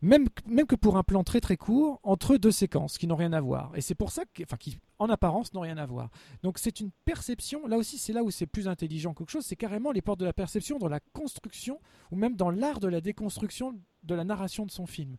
[0.02, 0.28] même,
[0.68, 3.72] que pour un plan très très court, entre deux séquences qui n'ont rien à voir.
[3.76, 6.10] Et c'est pour ça enfin, qui en apparence n'ont rien à voir.
[6.44, 9.46] Donc c'est une perception, là aussi c'est là où c'est plus intelligent que quelque chose,
[9.46, 11.80] c'est carrément les portes de la perception dans la construction
[12.12, 15.18] ou même dans l'art de la déconstruction de la narration de son film.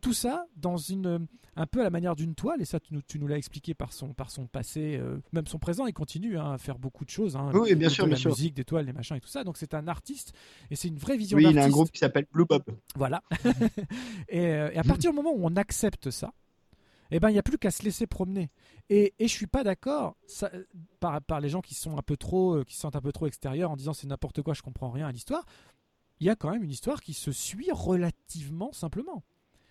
[0.00, 1.26] Tout ça dans une,
[1.56, 3.74] un peu à la manière d'une toile, et ça tu nous, tu nous l'as expliqué
[3.74, 7.04] par son, par son passé, euh, même son présent, il continue hein, à faire beaucoup
[7.04, 7.36] de choses.
[7.36, 8.30] hein, Oui, bien sûr, la bien sûr.
[8.30, 9.44] musique, des toiles, des machins et tout ça.
[9.44, 10.32] Donc c'est un artiste
[10.70, 12.62] et c'est une vraie vision Oui, il a un groupe qui s'appelle Blue Bob.
[12.96, 13.22] Voilà.
[14.28, 16.32] et, euh, et à partir du moment où on accepte ça,
[17.10, 18.50] eh ben il n'y a plus qu'à se laisser promener.
[18.88, 20.16] Et, et je suis pas d'accord
[21.00, 23.12] par, par les gens qui sont un peu trop, euh, qui se sentent un peu
[23.12, 25.44] trop extérieurs en disant c'est n'importe quoi, je comprends rien à l'histoire.
[26.20, 29.22] Il y a quand même une histoire qui se suit relativement simplement.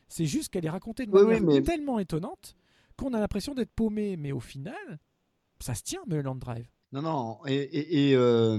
[0.09, 2.55] C'est juste qu'elle est racontée de manière oui, mais- tellement étonnante
[2.97, 4.17] qu'on a l'impression d'être paumé.
[4.17, 4.99] Mais au final,
[5.61, 6.65] ça se tient, Mulholland Drive.
[6.91, 8.57] Non, non, et, et- et, euh,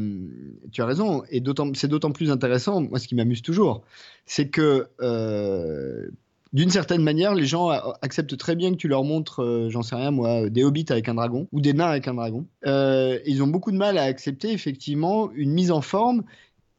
[0.70, 1.42] tu as raison, et
[1.74, 3.82] c'est d'autant plus intéressant, moi ce qui m'amuse toujours,
[4.24, 6.08] c'est que euh,
[6.52, 7.70] d'une certaine manière, les gens
[8.02, 11.08] acceptent très bien que tu leur montres, euh, j'en sais rien moi, des hobbits avec
[11.08, 12.46] un dragon, ou des nains avec un dragon.
[12.64, 16.22] Ils ont beaucoup de mal à accepter effectivement une mise en forme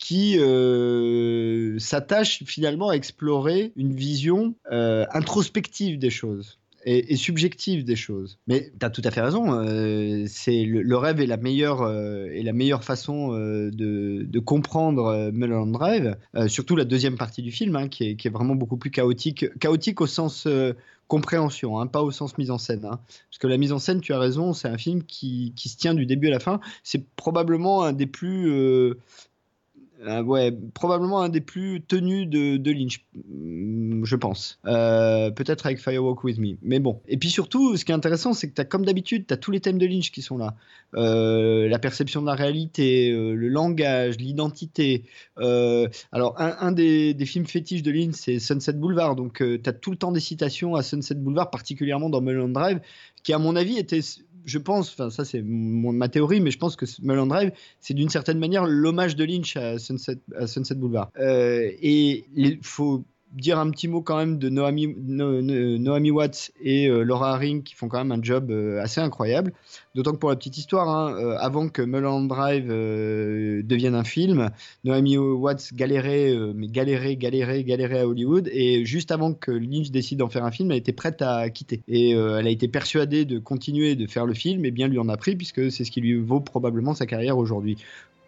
[0.02, 7.95] qui euh, s'attache finalement à explorer une vision euh, introspective des choses et, subjective des
[7.95, 8.39] choses.
[8.47, 9.54] Mais tu as tout à fait raison.
[9.54, 13.70] euh, c'est le, rêve est la meilleure euh, la meilleure façon de,
[14.24, 16.18] de comprendre Mulholland Drive.
[16.47, 20.08] surtout la deuxième partie du film, hein, qui, est, vraiment beaucoup plus chaotique, chaotique au
[20.08, 20.47] sens
[21.08, 22.86] compréhension, hein, pas au sens mise en scène.
[22.86, 22.99] hein.
[23.30, 25.78] Parce que la mise en scène, tu as raison, c'est un film qui, qui se
[25.78, 26.60] tient du début à la fin.
[26.84, 28.49] C'est probablement un des plus
[30.08, 34.60] euh, ouais, probablement un des plus tenus de, Lynch, mm, je pense.
[34.66, 36.58] Euh, Peut-être avec Firewalk With Me.
[36.64, 37.02] Mais bon.
[37.08, 39.38] Et puis surtout, ce qui est intéressant, c'est que tu as, comme d'habitude, tu as
[39.38, 40.56] tous les thèmes de Lynch qui sont là.
[40.95, 45.04] Euh, la perception de la réalité, le langage, l'identité.
[45.38, 49.16] Alors, un, des films fétiches de Lynch, c'est Sunset Boulevard.
[49.16, 52.80] Donc, tu as tout le temps des citations à Sunset Boulevard, particulièrement dans Mulholland Drive,
[53.24, 54.02] qui, à mon avis, était
[54.46, 58.10] je pense, enfin ça c'est ma théorie, mais je pense que Mulholland Drive, c'est d'une
[58.10, 61.12] certaine manière l'hommage de Lynch à Sunset, à Sunset Boulevard.
[61.20, 67.03] Euh, et il faut dire un petit mot quand même de Noami, Watts et euh,
[67.03, 69.53] Laura Haring qui font quand même un job euh, assez incroyable.
[69.95, 74.49] D'autant que pour la petite histoire, hein, euh, avant que Mulholland Drive devienne un film,
[74.84, 78.49] Naomi Watts galérait, galérait, galérait, galérait à Hollywood.
[78.51, 81.82] Et juste avant que Lynch décide d'en faire un film, elle était prête à quitter.
[81.88, 85.09] Et elle a été persuadée de continuer de faire le film, et bien lui en
[85.09, 87.77] a pris, puisque c'est ce qui lui vaut probablement sa carrière aujourd'hui.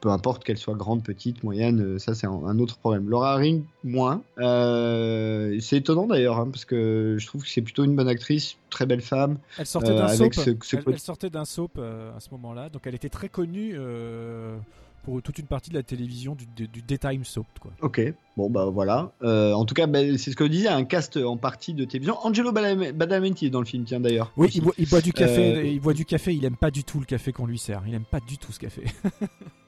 [0.03, 3.07] Peu importe qu'elle soit grande, petite, moyenne, euh, ça c'est un, autre problème.
[3.09, 4.21] Laura Haring, moins.
[4.37, 8.57] Euh, c'est étonnant d'ailleurs, hein, parce que je trouve que c'est plutôt une bonne actrice,
[8.69, 9.37] très belle femme.
[9.57, 10.45] Elle sortait Euh, d'un avec soap.
[10.61, 13.75] ce- ce elle, sortait d'un soap euh, à ce moment-là, donc elle était très connue
[13.77, 14.57] euh,
[15.05, 17.71] pour toute une partie de la télévision du, du, du daytime soap, quoi.
[17.81, 18.01] Ok,
[18.35, 19.11] bon bah voilà.
[19.23, 21.85] Euh, en tout cas, bah, c'est ce que je disais, un cast en partie de
[21.85, 22.17] télévision.
[22.23, 24.33] Angelo Badalamenti est dans le film, tiens d'ailleurs.
[24.35, 25.55] Oui, il boit, il boit du café.
[25.55, 26.33] Euh, Il boit du café.
[26.33, 27.83] Il aime pas du tout le café qu'on lui sert.
[27.87, 28.83] Il aime pas du tout ce café.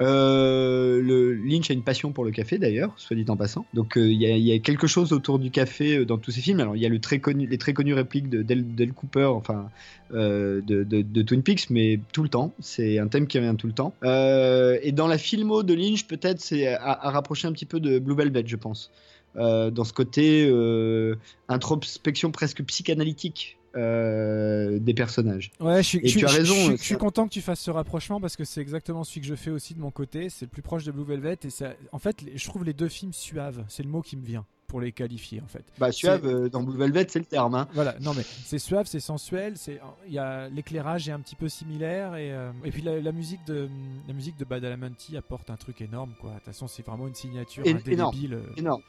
[0.00, 3.66] Euh, le Lynch a une passion pour le café d'ailleurs, soit dit en passant.
[3.74, 6.60] Donc euh, il y, a- quelque chose autour du café euh, dans tous ces films.
[6.60, 9.68] Alors il y a le très connu, les très connues répliques de Del, Cooper, enfin
[10.10, 12.52] de, Twin Peaks, mais tout le temps.
[12.58, 13.94] C'est un thème qui revient tout le temps.
[14.02, 17.98] Et dans la filmo de Lynch, peut-être c'est à, à rapprocher un petit peu de
[17.98, 18.90] Blue Velvet, je pense.
[19.36, 21.16] Euh, dans ce côté euh,
[21.48, 25.50] introspection presque psychanalytique euh, des personnages.
[25.60, 28.20] Ouais, je suis, je, tu as raison, je- suis content que tu fasses ce rapprochement
[28.20, 30.28] parce que c'est exactement celui que je fais aussi de mon côté.
[30.28, 32.88] C'est le plus proche de Blue Velvet et ça, en fait, je trouve les deux
[32.88, 33.64] films suaves.
[33.68, 35.64] C'est le mot qui me vient pour les qualifier en fait.
[35.78, 37.54] Bah, suave, euh, dans Blue Velvet, c'est le terme.
[37.54, 37.68] Hein.
[37.74, 41.36] Voilà, non mais c'est suave, c'est sensuel, c'est il y a l'éclairage est un petit
[41.36, 43.68] peu similaire et, euh, et puis la, la musique de
[44.08, 46.30] la musique de Badalamenti apporte un truc énorme quoi.
[46.30, 48.34] De toute façon, c'est vraiment une signature indélébile.
[48.34, 48.82] euh, Énorme.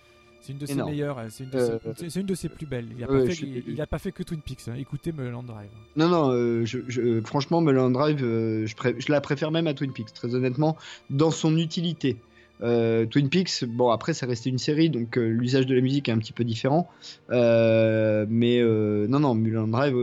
[0.46, 0.90] C'est une de ses Énorme.
[0.92, 2.88] meilleures, euh, c'est une, de Euh, ses- c'est- une de ses plus belles.
[2.98, 4.68] Il a, ouais, pas, fait, je pas que Twin Peaks.
[4.68, 4.74] hein.
[4.78, 5.70] Écoutez Mulholland Drive.
[5.96, 8.20] Non, non, euh, je, je- franchement, Mulholland Drive,
[8.66, 10.76] je, pré- je la préfère même à Twin Peaks, très honnêtement,
[11.10, 12.18] dans son utilité.
[12.62, 16.08] Euh, Twin Peaks, bon, après, ça restait une série, donc euh, l'usage de la musique
[16.08, 16.90] est un petit peu différent.
[17.32, 18.62] Euh, mais
[19.08, 19.96] non, non, Mulholland Drive,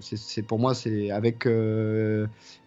[0.00, 1.46] c'est pour moi, c'est avec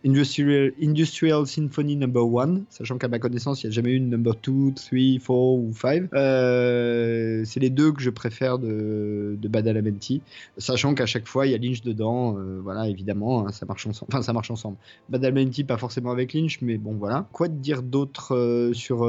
[0.05, 4.09] Industrial, Industrial Symphony Number 1, sachant qu'à ma connaissance, il n'y a jamais eu une
[4.09, 6.09] Number 2, 3, 4 ou 5.
[6.13, 10.21] Euh, c'est les deux que je préfère de, de Badalamenti
[10.57, 14.11] sachant qu'à chaque fois il y a Lynch dedans, voilà évidemment hein, ça marche ensemble.
[14.11, 14.77] Enfin ça marche ensemble.
[15.09, 17.27] Badalamenti pas forcément avec Lynch, mais bon voilà.
[17.31, 19.05] Quoi de dire d'autre sur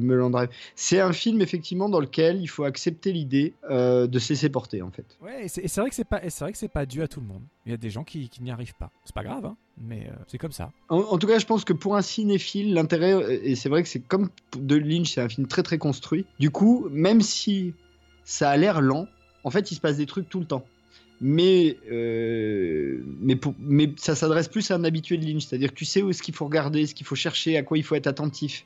[0.00, 4.32] Mulholland Drive C'est un film effectivement dans lequel il faut accepter l'idée euh, de se
[4.32, 5.04] laisser porter en fait.
[5.22, 7.20] Ouais, et c'est vrai que c'est pas, c'est vrai que c'est pas dû à tout
[7.20, 7.42] le monde.
[7.66, 8.90] Il y a des gens qui, qui n'y arrivent pas.
[9.04, 10.70] C'est pas grave, hein, mais euh, c'est comme ça.
[10.88, 13.82] En, en tout cas, je pense que pour un cinéphile, l'intérêt, euh, et c'est vrai
[13.82, 16.24] que c'est comme de Lynch, c'est un film très très construit.
[16.38, 17.74] Du coup, même si
[18.24, 19.06] ça a l'air lent,
[19.44, 20.64] en fait, il se passe des trucs tout le temps.
[21.20, 25.74] Mais, euh, mais, pour- mais ça s'adresse plus à un habitué de Lynch, c'est-à-dire que
[25.76, 27.94] tu sais où est-ce qu'il faut regarder, ce qu'il faut chercher, à quoi il faut
[27.94, 28.64] être attentif.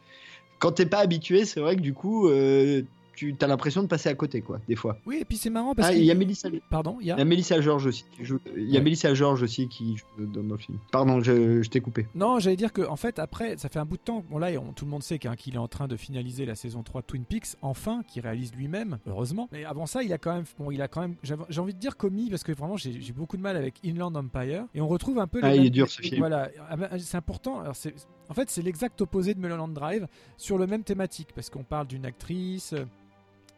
[0.61, 2.83] Quand t'es pas habitué, c'est vrai que du coup, euh,
[3.17, 4.97] tu as l'impression de passer à côté, quoi, des fois.
[5.05, 5.99] Oui, et puis c'est marrant parce Ah, que.
[5.99, 7.19] il y a Mélissa, Pardon, il y a.
[7.19, 8.05] y a Mélissa George aussi.
[8.17, 8.85] qui joue- Il y a Ouais.
[8.85, 10.79] Mélissa George aussi qui joue dans le film.
[10.91, 12.07] Pardon, je, je t'ai coupé.
[12.15, 14.25] Non, j'allais dire que en fait après, ça fait un bout de temps.
[14.31, 16.83] Bon là, on- tout le monde sait qu'il est en train de finaliser la saison
[16.83, 19.51] 3 de Twin Peaks, enfin, qu'il réalise lui-même, heureusement.
[19.53, 21.79] Mais avant ça, il a quand même, bon, il a quand même, j'ai envie de
[21.79, 25.19] dire commis parce que vraiment, j'ai beaucoup de mal avec Inland Empire et on retrouve
[25.19, 25.41] un peu.
[25.43, 26.19] les Ah, il est dur, ce film.
[26.21, 27.61] Voilà, Ah ben, c'est important.
[27.61, 27.95] Alors c'est,
[28.31, 30.07] en fait, c'est l'exact opposé de Mulholland Drive
[30.39, 32.73] sur le même thématique parce qu'on parle d'une actrice.
[32.73, 32.85] euh,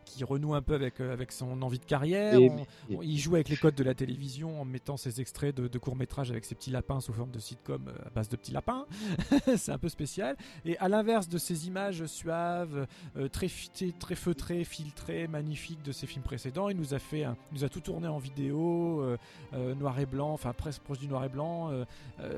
[0.04, 2.34] qui renoue un peu avec, euh, avec son envie de carrière.
[2.34, 5.56] Et- On- on- il joue avec les codes de la télévision en mettant ses extraits
[5.56, 8.36] de, de courts-métrages avec ses petits lapins sous forme de sitcom euh, à base de
[8.36, 8.84] petits lapins.
[9.56, 10.36] c'est un peu spécial.
[10.66, 16.24] Et à l'inverse de ces images suaves, euh, très, feutrées, filtrées, magnifiques de ses films
[16.24, 19.16] précédents, il nous a fait, un- il nous a tout tourné en vidéo, euh,
[19.54, 21.70] euh, noir et blanc, enfin presque proche du noir et blanc.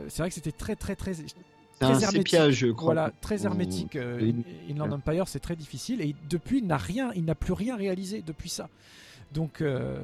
[0.09, 1.15] c'est vrai que c'était très très très
[1.93, 2.29] très hermétique.
[2.29, 2.85] sépia, je crois.
[2.95, 3.97] Voilà, très hermétique.
[3.97, 4.35] euh, Oui.
[4.71, 6.01] Inland Empire, c'est très difficile.
[6.01, 8.69] Et depuis, il n'a rien, il n'a plus rien réalisé depuis ça.
[9.33, 9.99] Donc, euh,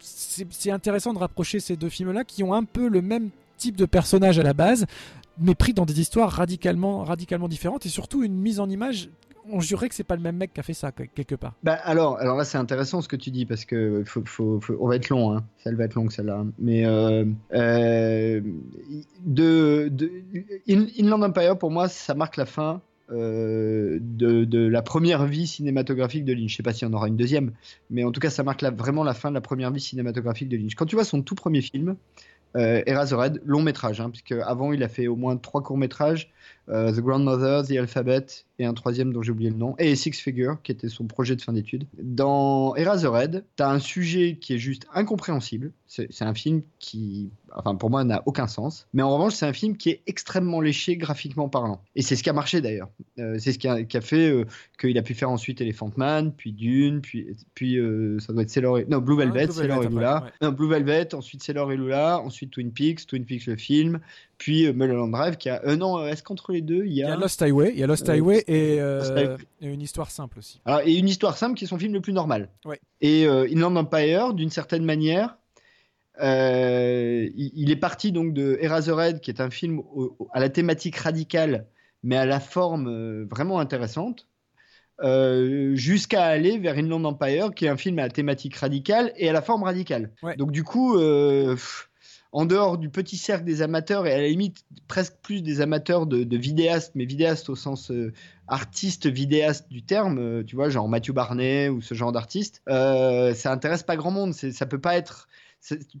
[0.00, 3.84] c'est intéressant de rapprocher ces deux films-là qui ont un peu le même type de
[3.86, 4.86] personnage à la base,
[5.38, 9.08] mais pris dans des histoires radicalement, radicalement différentes et surtout une mise en image.
[9.50, 11.54] On jurerait que c'est pas le même mec qui a fait ça que- quelque part.
[11.62, 14.88] Bah alors, alors là c'est intéressant ce que tu dis parce que faut, faut, on
[14.88, 15.44] va être long, hein.
[15.62, 16.44] celle va être longue celle-là.
[16.58, 17.24] Mais euh,
[17.54, 18.40] euh,
[19.24, 20.10] de, de
[20.68, 22.80] In- Inland Empire pour moi ça marque la fin
[23.10, 26.50] euh, de, la première vie cinématographique de Lynch.
[26.50, 27.52] Je sais pas s'il y en aura une deuxième,
[27.90, 30.56] mais en tout cas ça marque vraiment la fin de la première vie cinématographique de
[30.56, 30.74] Lynch.
[30.74, 31.96] Quand tu vois son tout premier film,
[32.56, 36.30] euh, Eraserhead, long métrage, hein, puisque avant il a fait au moins trois courts métrages,
[36.70, 38.26] euh, The Grandmother, The Alphabet
[38.60, 41.36] et un troisième dont j'ai oublié le nom, et Six Figure, qui était son projet
[41.36, 41.86] de fin d'études.
[42.02, 45.72] Dans Eraserhead, tu as un sujet qui est juste incompréhensible.
[45.86, 48.88] C'est un film qui, enfin pour moi, n'a aucun sens.
[48.92, 51.80] Mais en revanche, c'est un film qui est extrêmement léché graphiquement parlant.
[51.94, 52.90] Et c'est ce qui a marché d'ailleurs.
[53.20, 54.44] Euh, c'est ce qui a, qui a fait euh,
[54.78, 58.50] qu'il a pu faire ensuite Elephant Man, puis Dune, puis, puis euh, ça doit être
[58.50, 58.86] Sailor et...
[58.86, 60.16] Non, Blue Velvet, Ah, Blue Sailor Velvet et Lula.
[60.16, 60.48] après, ouais.
[60.48, 64.00] Non, Blue Velvet, ensuite Sailor et Lula, ensuite Twin Peaks, Twin Peaks le film,
[64.38, 65.60] puis euh, Mulholland Drive qui a...
[65.66, 67.08] Euh, non, est-ce qu'entre les deux, il y Il a...
[67.08, 69.36] y a Lost Highway, il y a Lost Euh, Highway et, euh, Lost Highway.
[69.60, 70.60] et une histoire simple aussi.
[70.64, 72.48] Alors, et une histoire simple qui est son film le plus normal.
[72.64, 72.80] Ouais.
[73.00, 75.36] Et euh, Inland Empire, d'une certaine manière,
[76.20, 80.40] euh, il, il est parti donc de Eraserhead, qui est un film au- au- à
[80.40, 81.66] la thématique radicale,
[82.02, 84.26] mais à la forme euh, vraiment intéressante,
[85.02, 89.28] euh, jusqu'à aller vers Inland Empire, qui est un film à la thématique radicale et
[89.28, 90.10] à la forme radicale.
[90.22, 90.36] Ouais.
[90.36, 91.87] Donc du coup, euh, pff,
[92.32, 96.06] en dehors du petit cercle des amateurs et à la limite presque plus des amateurs
[96.06, 98.12] de, vidéastes, mais vidéastes au sens euh,
[98.48, 103.34] artiste vidéaste du terme, euh, tu vois, genre Matthew Barney ou ce genre d'artiste, euh,
[103.34, 104.34] ça intéresse pas grand monde.
[104.34, 105.28] Ça peut pas être.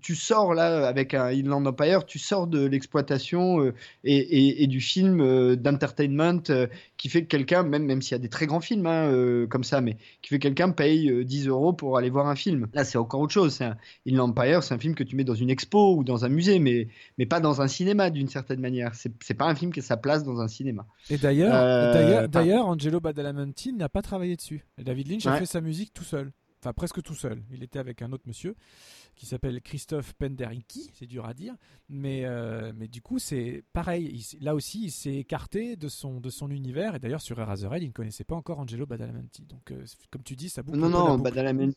[0.00, 4.66] Tu sors là avec un Inland Empire, tu sors de l'exploitation euh, et, et- et
[4.66, 8.28] du film euh, d'entertainment euh, qui fait que quelqu'un, même, même s'il y a des
[8.28, 11.72] très grands films hein, comme ça, mais qui fait que quelqu'un paye euh, 10 euros
[11.72, 12.68] pour aller voir un film.
[12.72, 13.52] Là, c'est encore autre chose.
[13.54, 16.24] C'est un, Inland Empire, c'est un film que tu mets dans une expo ou dans
[16.24, 16.88] un musée, mais,
[17.18, 18.92] mais pas dans un cinéma d'une certaine manière.
[18.94, 20.86] C'est pas un film qui a sa place dans un cinéma.
[21.10, 21.52] Et d'ailleurs,
[22.28, 24.64] d'ailleurs, Angelo Badalamenti n'a pas travaillé dessus.
[24.78, 26.30] David Lynch a fait sa musique tout seul.
[26.60, 27.42] Enfin, presque tout seul.
[27.52, 28.56] Il était avec un autre monsieur
[29.18, 31.54] qui s'appelle Christophe Penderecki, c'est dur à dire.
[31.88, 34.24] Mais, euh, mais du coup, c'est pareil.
[34.32, 36.94] Il là aussi, il s'est écarté de son, de son univers.
[36.94, 39.44] Et d'ailleurs, sur Eraserhead, il ne connaissait pas encore Angelo Badalamenti.
[39.44, 41.18] Donc, euh, comme tu dis, ça boucle Non, non.
[41.18, 41.76] Badalamenti.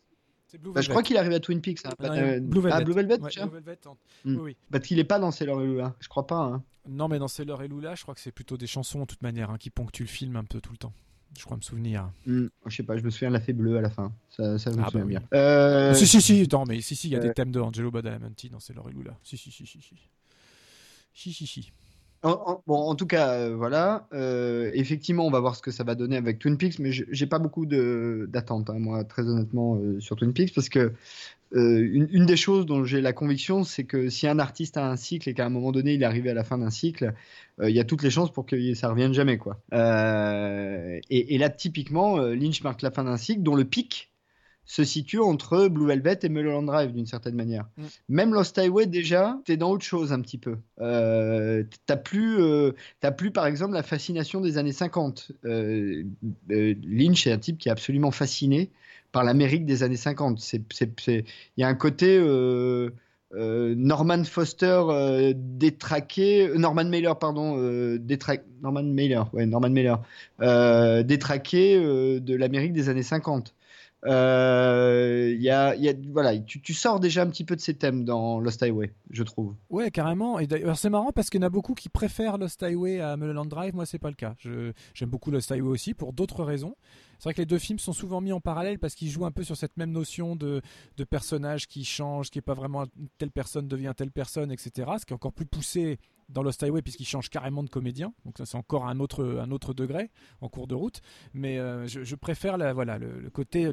[0.73, 1.85] Bah, je crois qu'il arrive à Twin Peaks.
[1.85, 1.91] hein.
[1.99, 2.09] Non,
[2.41, 2.71] Blue Velvet.
[2.73, 3.29] Ah, Blue Velvet, Ouais.
[3.41, 4.35] Blue Velvet, en- Hmm.
[4.35, 4.57] oui, oui.
[4.69, 5.95] Parce qu'il est pas dans Sailor et Lula.
[6.01, 6.41] Je crois pas.
[6.43, 6.63] hein.
[6.89, 9.21] Non, mais dans Sailor et Lula, je crois que c'est plutôt des chansons, de toute
[9.21, 10.93] manière, hein, qui ponctuent le film un peu tout le temps.
[11.37, 12.09] Je crois me souvenir.
[12.25, 14.11] Hmm, je sais pas, je me souviens de la fée bleue à la fin.
[14.29, 15.17] Ça, ça me Ah, souviens bah oui.
[15.17, 15.21] bien.
[15.33, 17.59] Euh, Si, si, si, attends, mais si, si, il y a euh, des thèmes de
[17.59, 19.17] Angelo Badalamenti dans C'est Laurie Lula.
[19.23, 19.95] Si, si, si, si, si.
[21.13, 21.71] Si, si, si.
[22.23, 24.07] En, en- bon, en tout cas, euh, voilà.
[24.13, 27.05] Euh, effectivement, on va voir ce que ça va donner avec Twin Peaks, mais je-
[27.09, 30.93] j'ai pas beaucoup d'attentes, hein, moi, très honnêtement, sur Twin Peaks, parce que
[31.53, 34.89] euh, une, une des choses dont j'ai la conviction, c'est que si un artiste a
[34.89, 37.13] un cycle et qu'à un moment donné, il est arrivé à la fin d'un cycle,
[37.59, 39.59] euh, il y a toutes les chances pour que ça revienne jamais, quoi.
[39.73, 44.11] Euh, et, et là, typiquement, Lynch marque la fin d'un cycle dont le pic
[44.63, 47.65] se situe entre Blue Velvet et Mulholland Drive d'une certaine manière.
[47.77, 47.83] Mm.
[48.09, 50.57] Même Lost Highway déjà, t'es dans autre chose un petit peu.
[50.77, 52.37] T'as plus,
[53.01, 55.31] t'as plus par exemple la fascination des années 50.
[55.43, 56.03] Euh,
[56.51, 58.71] euh, Lynch est un type qui est absolument fasciné
[59.11, 60.39] par l'Amérique des années 50.
[60.39, 61.25] C'est, c'est, c'est-
[61.57, 62.89] il y a un côté euh,
[63.33, 69.95] euh, Norman Foster euh, détraqué, Norman Mailer pardon, euh, détra- Norman Mailer, ouais Norman Mailer,
[71.03, 71.79] détraqué
[72.19, 73.53] de l'Amérique des années 50.
[74.03, 77.75] Euh, il y a, y a- voilà, tu, sors déjà un petit peu de ces
[77.75, 79.53] thèmes dans Lost Highway, je trouve.
[79.69, 80.39] Ouais, carrément.
[80.39, 83.15] Et d'ailleurs, c'est marrant parce qu'il y en a beaucoup qui préfèrent Lost Highway à
[83.17, 83.75] Mulholland Drive.
[83.75, 84.33] Moi, c'est pas le cas.
[84.93, 86.75] J'aime beaucoup Lost Highway aussi pour d'autres raisons.
[87.21, 89.31] C'est vrai que les deux films sont souvent mis en parallèle parce qu'ils jouent un
[89.31, 90.59] peu sur cette même notion de,
[91.07, 92.85] personnage qui change, qui est pas vraiment
[93.19, 94.93] telle personne devient telle personne, etc.
[94.99, 95.99] Ce qui est encore plus poussé
[96.33, 98.13] dans Lost Highway puisqu'il change carrément de comédien.
[98.25, 100.09] Donc ça, c'est encore un autre, un autre degré
[100.41, 101.01] en cours de route.
[101.33, 103.69] Mais euh, je, préfère la, voilà, le, côté,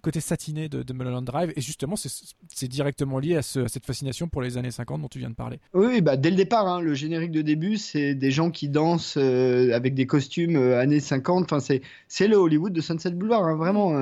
[0.00, 1.52] côté, satiné de, de Mulholland Drive.
[1.56, 5.08] Et justement, c'est directement lié à, ce- à cette fascination pour les années 50 dont
[5.08, 5.60] tu viens de parler.
[5.74, 9.16] Oui, bah, dès le départ, hein, le générique de début, c'est des gens qui dansent
[9.16, 11.44] euh, avec des costumes euh, années 50.
[11.44, 13.94] Enfin, c'est, le Hollywood de Sunset Boulevard, hein, vraiment.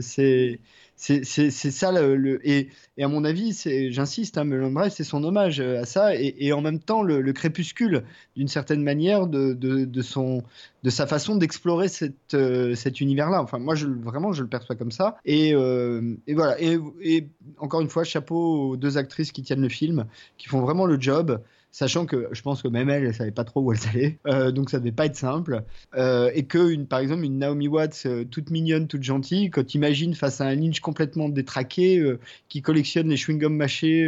[0.00, 0.60] c'est,
[1.02, 2.68] c'est, ça le, le- et,
[3.00, 3.52] à mon avis,
[3.90, 7.32] j'insiste, hein, Drive, c'est son hommage euh, à ça et, en même temps le, le
[7.32, 8.04] crépuscule
[8.36, 10.42] d'une certaine manière de, son,
[10.84, 11.88] de sa façon d'explorer
[12.34, 13.42] euh, cet univers-là.
[13.42, 15.16] Enfin, moi, je, vraiment, je le perçois comme ça.
[15.24, 16.56] Et, euh, voilà.
[16.60, 17.26] Et
[17.58, 20.06] encore une fois, chapeau aux deux actrices qui tiennent le film,
[20.38, 21.40] qui font vraiment le job.
[21.74, 24.52] Sachant que je pense que même elle, elle savait pas trop où elle allait, euh,
[24.52, 25.64] donc ça devait pas être simple.
[25.94, 29.66] Euh, et que, une, par exemple, une Naomi Watts euh, toute mignonne, toute gentille, quand
[29.66, 32.02] tu imagines face à un Lynch complètement détraqué,
[32.50, 34.02] qui collectionne les chewing-gums mâchés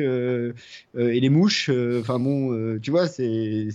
[0.95, 1.70] et les mouches,
[2.01, 3.70] enfin bon, tu vois, c'est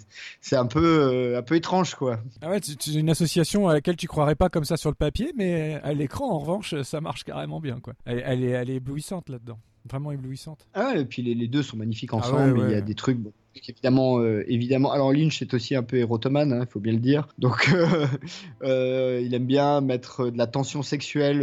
[0.52, 2.20] un peu un peu étrange, quoi.
[2.44, 5.34] Ah ouais, c'est une association à laquelle tu croirais pas comme ça sur le papier,
[5.36, 7.94] mais à l'écran, en revanche, ça marche carrément bien, quoi.
[8.06, 9.58] Elle est, elle est éblouissante là-dedans,
[9.90, 10.68] vraiment éblouissante.
[10.74, 12.60] Ah ouais, et puis les, les deux sont magnifiques Ah ouais, ensemble.
[12.68, 13.32] Il y a des trucs, bon,
[13.68, 14.92] évidemment, euh, évidemment.
[14.92, 17.28] Alors Lynch est aussi un peu érotomane, il faut bien le dire.
[17.38, 18.06] Donc euh,
[18.64, 21.42] euh, il aime bien mettre de la tension sexuelle.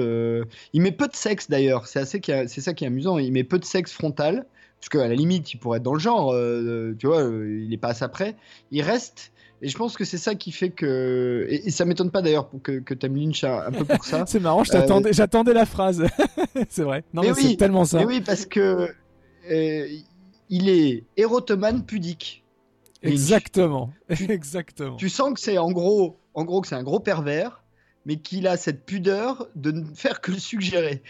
[0.73, 1.87] Il met peu de sexe d'ailleurs.
[1.87, 3.19] C'est assez, a- c'est ça qui est amusant.
[3.19, 4.47] Il met peu de sexe frontal,
[4.81, 6.35] parce qu'à la limite, il pourrait être dans le genre.
[6.99, 8.37] tu vois, il est pas à ça près.
[8.71, 9.33] Il reste.
[9.63, 11.47] Et je pense que c'est ça qui fait que.
[11.49, 14.25] Et, et ça m'étonne pas d'ailleurs que, que t'aimes Lynch un, un peu pour ça.
[14.29, 16.05] C'est marrant, t'attendais- j'attendais la phrase.
[16.69, 17.05] c'est vrai.
[17.15, 17.99] Non, Mais mais, oui, c'est tellement ça.
[17.99, 18.89] Mais oui, parce que
[19.51, 19.89] euh,
[20.51, 22.45] il est érotomane pudique.
[23.03, 23.13] Lynch.
[23.15, 23.93] Exactement.
[24.29, 24.97] Exactement.
[24.97, 27.63] Tu sens que c'est en gros, en gros que c'est un gros pervers,
[28.05, 31.03] mais qu'il a cette pudeur de ne faire que le suggérer.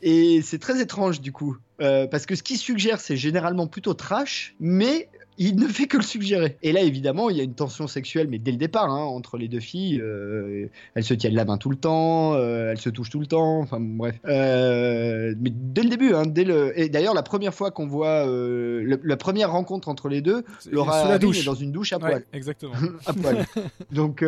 [0.00, 3.94] Et c'est très étrange du coup, Euh, parce que ce qu'il suggère, c'est généralement plutôt
[3.94, 5.08] trash, mais
[5.38, 6.56] il ne fait que le suggérer.
[6.62, 9.36] Et là, évidemment, il y a une tension sexuelle, mais dès le départ, hein, entre
[9.38, 12.90] les deux filles, euh, elles se tiennent la main tout le temps, euh, elles se
[12.90, 14.16] touchent tout le temps, enfin bref.
[14.26, 16.78] Euh, mais dès le début, hein, dès le...
[16.78, 21.08] et d'ailleurs, la première fois qu'on voit le- la première rencontre entre les deux, Laura
[21.08, 21.40] la douche.
[21.40, 22.24] est dans une douche à Ouais, poil.
[22.32, 22.72] exactement.
[23.06, 23.46] à poil.
[23.90, 24.24] Donc,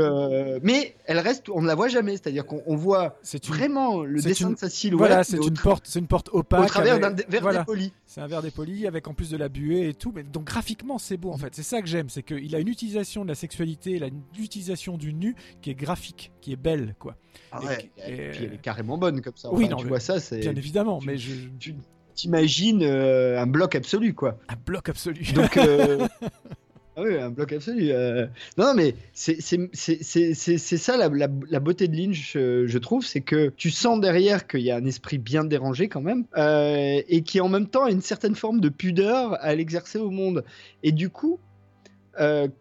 [0.63, 3.41] mais elle reste, on ne la voit jamais, c'est-à-dire qu'on on voit une...
[3.53, 6.63] vraiment le dessin une- de sa silhouette Voilà, c'est une porte, une porte opaque.
[6.63, 7.59] au travers avec- d'un verre voilà.
[7.61, 7.93] dépoli.
[8.15, 10.13] C'est un verre dépoli avec en plus de la buée et tout.
[10.15, 11.53] Mais donc graphiquement, c'est beau en fait.
[11.53, 14.23] C'est ça que j'aime, c'est qu'il a une utilisation de la sexualité, il a une
[14.39, 17.17] utilisation du nu qui est graphique, qui est belle, quoi.
[17.51, 19.53] Ah Et- ouais, et- et puis elle est carrément bonne comme ça.
[19.53, 20.39] Oui, Enfin, non, tu vois ça, c'est.
[20.39, 21.33] Bien évidemment, tu- mais je...
[21.59, 21.75] Tu
[22.15, 24.39] t'imagines euh, un bloc absolu, quoi.
[24.49, 25.25] un bloc absolu.
[25.35, 25.57] Donc.
[25.57, 26.07] euh,
[26.97, 27.91] Ah oui, un bloc absolu.
[27.91, 28.27] euh.
[28.57, 33.71] Non, mais c'est ça la, la- beauté de Lynch, euh, je trouve, c'est que tu
[33.73, 37.49] sens derrière qu'il y a un esprit bien dérangé quand même, euh, et qui en
[37.49, 40.45] même temps a une certaine forme de pudeur à l'exercer au monde.
[40.85, 41.41] Et du coup,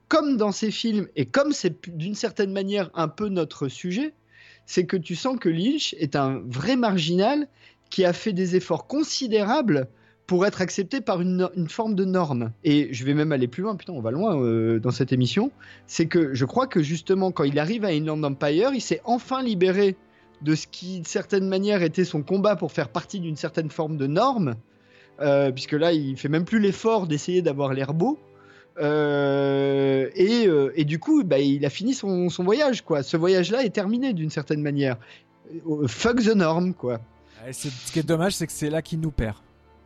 [0.07, 4.13] comme dans ces films, et comme c'est d'une certaine manière un peu notre sujet,
[4.65, 7.47] c'est que tu sens que Lynch est un vrai marginal
[7.91, 9.87] qui a fait des efforts considérables
[10.27, 12.51] pour être accepté par une, forme de norme.
[12.63, 15.51] Et je vais même aller plus loin, putain, on va loin euh, dans cette émission.
[15.85, 19.43] C'est que je crois que justement, quand il arrive à Inland Empire, il s'est enfin
[19.43, 19.95] libéré
[20.41, 23.97] de ce qui, de certaine manière, était son combat pour faire partie d'une certaine forme
[23.97, 24.55] de norme.
[25.19, 28.17] Euh, puisque là, il fait même plus l'effort d'essayer d'avoir l'air beau.
[28.79, 33.03] Euh, et, du coup, bah, il a fini son, voyage, quoi.
[33.03, 34.97] Ce voyage-là est terminé d'une certaine manière.
[35.87, 36.99] Fuck the norm, quoi.
[37.51, 39.35] Ce qui est dommage, c'est que c'est là qu'il nous perd.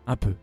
[0.08, 0.34] Un peu.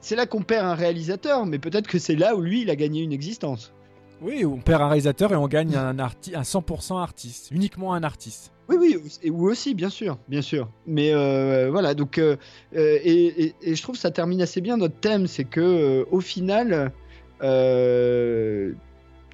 [0.00, 2.76] C'est là qu'on perd un réalisateur, mais peut-être que c'est là où lui, il a
[2.76, 3.72] gagné une existence.
[4.20, 7.50] Oui, on perd un réalisateur et on gagne un, arti un 100% artiste.
[7.52, 8.52] Uniquement un artiste.
[8.68, 10.68] Oui, oui, et ou aussi, bien sûr, bien sûr.
[10.88, 12.36] Mais euh, voilà, donc, euh,
[12.74, 15.60] euh, et, et- et je trouve que ça termine assez bien notre thème, c'est que
[15.60, 16.90] euh, au final,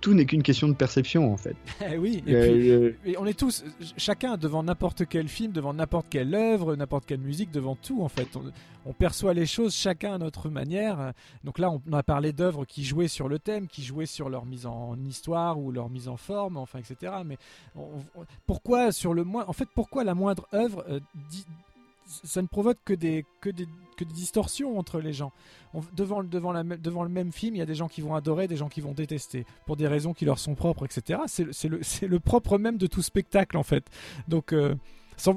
[0.01, 1.57] tout n'est qu'une question de perception, en fait.
[1.93, 3.65] Eh oui, et Euh, puis, euh, Et on est tous,
[3.97, 8.09] chacun devant n'importe quel film, devant n'importe quelle œuvre, n'importe quelle musique, devant tout en
[8.09, 8.29] fait.
[8.37, 8.43] On,
[8.87, 11.13] on perçoit les choses chacun à notre manière.
[11.45, 14.47] Donc là, on a parlé d'œuvres qui jouaient sur le thème, qui jouaient sur leur
[14.47, 17.13] mise en histoire ou leur mise en forme, enfin, etc.
[17.25, 17.37] Mais
[17.77, 17.83] on-
[18.17, 21.01] on- pourquoi sur le moins, en fait, pourquoi la moindre œuvre euh,
[21.31, 21.47] dit-
[22.07, 23.67] ça ne provoque que des, que des,
[23.99, 25.33] que des distorsions entre les gens.
[25.95, 28.57] Devant, le- devant, le même film, il y a des gens qui vont adorer, des
[28.57, 31.21] gens qui vont détester, pour des raisons qui leur sont propres, etc.
[31.27, 31.69] C'est
[32.07, 33.85] le- propre même de tout spectacle, en fait.
[34.29, 34.75] Donc, euh,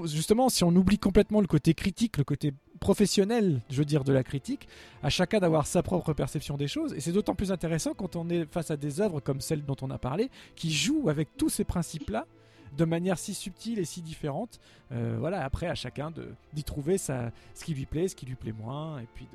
[0.05, 4.13] justement, si on oublie complètement le côté critique, le côté professionnel, je veux dire, de
[4.13, 4.67] la critique,
[5.03, 6.93] à chacun d'avoir sa propre perception des choses.
[6.93, 9.75] Et c'est d'autant plus intéressant quand on est face à des œuvres comme celle dont
[9.81, 12.25] on a parlé, qui jouent avec tous ces principes-là
[12.77, 14.59] de manière si subtile et si différente.
[14.91, 16.11] Euh, voilà, après, à chacun
[16.53, 17.29] d'y trouver ce
[17.65, 19.27] qui lui plaît, ce qui lui plaît moins, et puis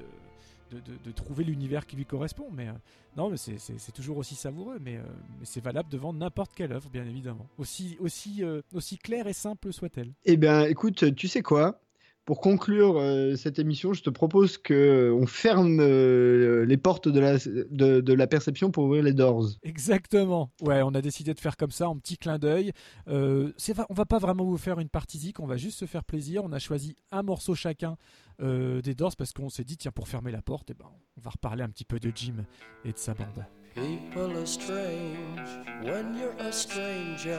[0.71, 2.49] de, de, de- trouver l'univers qui lui correspond.
[2.53, 2.73] Mais euh,
[3.17, 5.03] non, mais c'est- toujours aussi savoureux, mais, euh,
[5.39, 7.47] mais c'est valable devant n'importe quelle œuvre, bien évidemment.
[7.59, 8.43] Aussi, aussi,
[8.75, 10.13] aussi claire et simple soit-elle.
[10.25, 11.81] Eh bien, écoute, tu sais quoi?
[12.27, 17.21] Pour conclure euh, cette émission, je te propose que on ferme euh, les portes de
[17.21, 19.47] la, de, de la perception pour ouvrir les doors.
[19.63, 20.51] Exactement.
[20.61, 22.73] Ouais, on a décidé de faire comme ça, en petit clin d'œil.
[23.07, 25.85] Euh, va- on va pas vraiment vous faire une partie zik, on va juste se
[25.85, 26.43] faire plaisir.
[26.45, 27.97] On a choisi un morceau chacun
[28.43, 30.87] euh, des Doors parce qu'on s'est dit, tiens, pour fermer la porte, eh ben,
[31.17, 32.45] on va reparler un petit peu de Jim
[32.85, 33.47] et de sa bande.
[33.77, 37.39] People are strange when you're a stranger.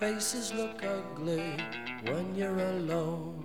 [0.00, 1.38] Faces look ugly
[2.10, 3.44] when you're alone.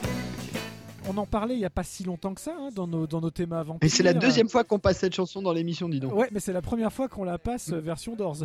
[1.09, 3.21] On en parlait il y a pas si longtemps que ça hein, dans, nos, dans
[3.21, 3.77] nos thèmes avant.
[3.81, 6.13] Et c'est la deuxième fois qu'on passe cette chanson dans l'émission, dis donc.
[6.13, 8.37] Ouais, mais c'est la première fois qu'on la passe euh, version Doors.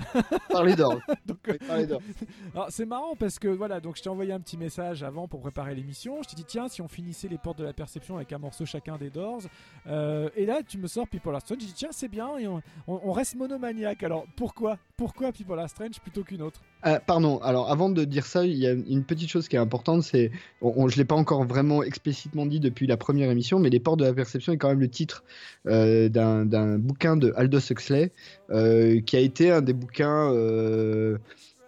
[1.27, 2.01] Donc, euh, Parler d'or.
[2.55, 5.41] Alors c'est marrant parce que voilà, donc je t'ai envoyé un petit message avant pour
[5.41, 6.23] préparer l'émission.
[6.23, 8.65] Je t'ai dit tiens, si on finissait les portes de la perception avec un morceau
[8.65, 9.43] chacun des Doors.
[9.87, 11.61] Euh, et là, tu me sors People Are Strange.
[11.61, 12.39] J'ai dit tiens, c'est bien.
[12.39, 14.03] Et on, on- on reste monomaniaque.
[14.03, 14.79] Alors pourquoi?
[14.97, 16.61] Pourquoi People Are Strange plutôt qu'une autre?
[16.89, 19.59] Ah, pardon, alors avant de dire ça, il y a une petite chose qui est
[19.59, 20.31] importante, c'est,
[20.63, 24.05] je l'ai pas encore vraiment explicitement dit depuis la première émission, mais Les Portes de
[24.05, 25.25] la Perception est quand même le titre
[25.67, 28.13] euh, d'un d'un bouquin de Aldous Huxley,
[28.51, 30.31] euh, qui a été un des bouquins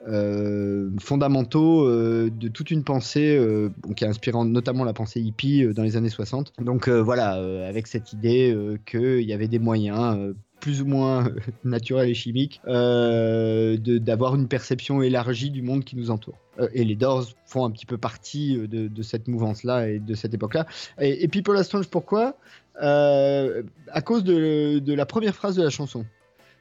[0.07, 5.66] euh, fondamentaux euh, de toute une pensée euh, qui a inspiré notamment la pensée hippie
[5.75, 6.53] dans les années 60.
[6.61, 7.33] Donc voilà,
[7.66, 8.57] avec cette idée
[8.87, 11.31] qu'il y avait des moyens plus ou moins
[11.65, 16.39] naturels et chimiques euh, d'avoir une perception élargie du monde qui nous entoure.
[16.73, 20.66] Et les Doors font un petit peu partie de, cette mouvance-là et de cette époque-là.
[21.01, 22.37] Et, et People Are Strange, pourquoi
[22.77, 26.05] À cause de la première phrase de la chanson.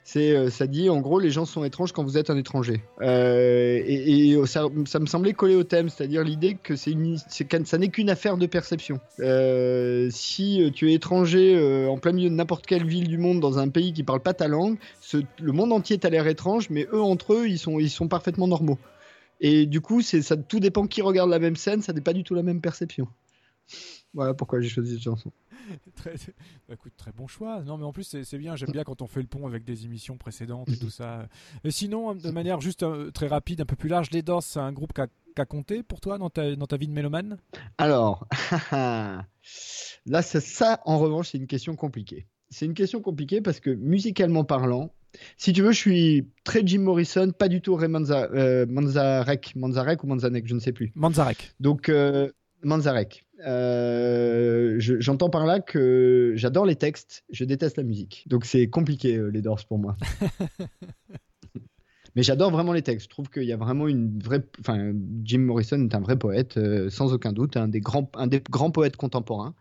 [0.09, 2.81] C'est, euh, ça dit en gros les gens sont étranges quand vous êtes un étranger.
[3.01, 7.17] Euh, et et ça, ça me semblait coller au thème, c'est-à-dire l'idée que c'est une,
[7.27, 9.01] c'est ça n'est qu'une affaire de perception.
[9.19, 13.17] Euh, si euh, tu es étranger euh, en plein milieu de n'importe quelle ville du
[13.17, 14.77] monde dans un pays qui parle pas ta langue,
[15.41, 18.47] le monde entier t'a l'air étrange, mais eux entre eux ils sont, ils sont parfaitement
[18.47, 18.79] normaux.
[19.41, 22.13] Et du coup, c'est, ça, tout dépend qui regarde la même scène, ça n'est pas
[22.13, 23.09] du tout la même perception.
[24.18, 25.31] Voilà pourquoi j'ai choisi cette chanson.
[25.95, 26.15] très,
[26.68, 27.61] bah, écoute, très bon choix.
[27.61, 28.56] Non, mais en plus, c'est c'est bien.
[28.56, 31.27] J'aime bien quand on fait le pont avec des émissions précédentes et tout ça.
[31.64, 34.60] Et sinon, de manière juste euh, très rapide, un peu plus large, les Doors, c'est
[34.60, 36.94] un groupe qui a, qui a compté pour toi dans ta, dans ta vie de
[36.94, 37.38] mélomane?
[37.77, 38.26] Alors,
[38.72, 39.23] là,
[40.23, 42.26] ça, ça, en revanche, c'est une question compliquée.
[42.49, 44.91] C'est une question compliquée parce que musicalement parlant,
[45.38, 49.56] si tu veux, je suis très Jim Morrison, pas du tout Ray Manza- euh, Manzarek,
[49.56, 50.91] Manzarek ou Manzanek, je ne sais plus.
[50.95, 51.53] Manzarek.
[51.60, 52.31] Donc, euh,
[52.64, 53.26] Manzarek.
[53.45, 58.23] Euh, je- J'entends par là que j'adore les textes, je déteste la musique.
[58.27, 59.95] Donc, c'est compliqué, euh, les Doors pour moi.
[62.15, 63.05] Mais j'adore vraiment les textes.
[63.05, 64.43] Je trouve qu'il y a vraiment une vraie.
[64.59, 64.91] Enfin,
[65.23, 68.41] Jim Morrison est un vrai poète, euh, sans aucun doute, un des grands, un des
[68.49, 69.53] grands poètes contemporains.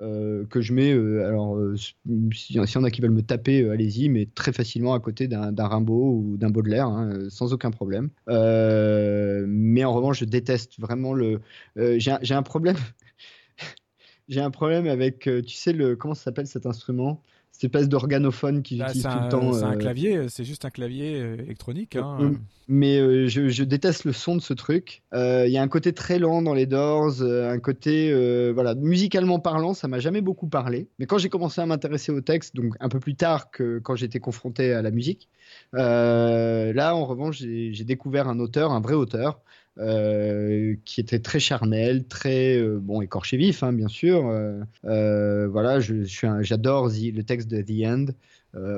[0.00, 3.68] euh, que je mets, euh, alors euh, s'il y en a qui veulent me taper,
[3.68, 8.08] allez-y, mais très facilement à côté d'un Rimbaud ou d'un Baudelaire, hein, sans aucun problème.
[8.26, 11.40] mais en revanche, je déteste vraiment le.
[11.76, 12.76] J'ai un problème.
[14.32, 17.20] J'ai un problème avec, tu sais, le comment ça s'appelle cet instrument?
[17.50, 19.52] Cette espèce d'organophone qu'ils bah, utilisent tout le temps.
[19.52, 21.96] C'est un clavier, c'est juste un clavier électronique.
[21.96, 22.32] Hein.
[22.66, 25.02] Mais je, je, déteste le son de ce truc.
[25.12, 28.10] Il y a un côté très lent dans les Doors, un côté,
[28.54, 30.88] voilà, musicalement parlant, ça m'a jamais beaucoup parlé.
[30.98, 33.96] Mais quand j'ai commencé à m'intéresser au texte, donc un peu plus tard que quand
[33.96, 35.28] j'étais confronté à la musique,
[35.74, 39.42] là, en revanche, j'ai découvert un auteur, un vrai auteur,
[39.78, 44.28] euh, qui était très charnel, très euh, bon écorché vif, hein, bien sûr.
[44.84, 46.04] Euh, voilà, je,
[46.42, 48.06] j'adore le texte de The End.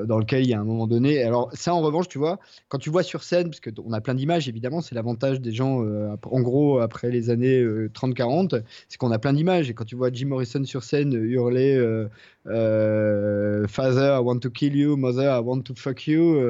[0.06, 1.20] dans lequel il y a un moment donné.
[1.24, 2.38] Alors ça, en revanche, tu vois,
[2.68, 5.84] quand tu vois sur scène, parce qu'on a plein d'images, évidemment, c'est l'avantage des gens,
[6.22, 9.68] en gros, après les années 30-40, c'est qu'on a plein d'images.
[9.70, 12.06] Et quand tu vois Jim Morrison sur scène hurler
[12.46, 16.40] Father, I want to kill you, Mother, I want to fuck you,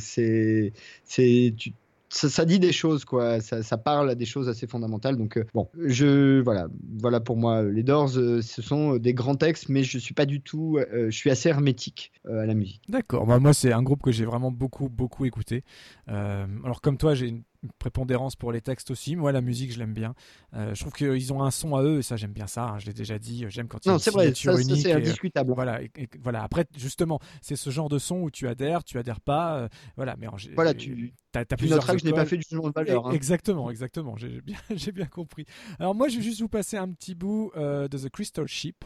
[0.00, 0.72] c'est,
[1.04, 1.72] c'est, tu,
[2.12, 3.40] ça, dit des choses, quoi.
[3.40, 5.16] Ça, parle à des choses assez fondamentales.
[5.16, 6.68] Donc, euh, bon, je, voilà,
[6.98, 7.62] voilà pour moi.
[7.62, 11.06] Les Doors, euh, ce sont des grands textes, mais je suis pas du tout, euh,
[11.10, 12.82] je suis assez hermétique à la musique.
[12.88, 13.26] D'accord.
[13.26, 15.64] Bah, moi, c'est un groupe que j'ai vraiment beaucoup, beaucoup écouté.
[16.06, 17.42] alors, comme toi, j'ai une
[17.78, 19.16] prépondérance pour les textes aussi.
[19.16, 20.14] Moi, la musique, je l'aime bien.
[20.52, 22.64] je trouve qu'ils ont un son à eux et ça, j'aime bien ça.
[22.64, 22.78] Hein.
[22.78, 23.44] je l'ai déjà dit.
[23.48, 25.52] J'aime quand ils Non, c'est vrai, ça, c'est indiscutable.
[25.54, 25.80] voilà,
[26.22, 26.42] voilà.
[26.42, 29.68] Après, justement, c'est ce genre de son où tu adhères, tu adhères pas.
[29.96, 32.74] voilà, mais voilà, tu T'as, as plusieurs que je n'ai pas fait du jugement de
[32.74, 33.06] valeur.
[33.06, 33.12] Hein.
[33.12, 34.16] Exactement, exactement.
[34.16, 35.46] J'ai bien, j'ai bien compris.
[35.78, 38.84] Alors moi, je vais juste vous passer un petit bout euh, de The Crystal Ship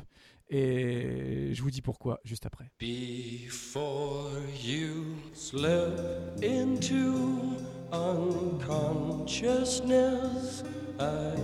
[0.48, 2.70] et je vous dis pourquoi juste après.
[2.78, 4.30] Before
[4.62, 5.98] you slip
[6.42, 7.56] into
[7.92, 10.62] unconsciousness,
[10.98, 11.38] I'd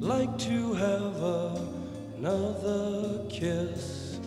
[0.00, 1.16] like to have
[2.18, 4.20] another kiss,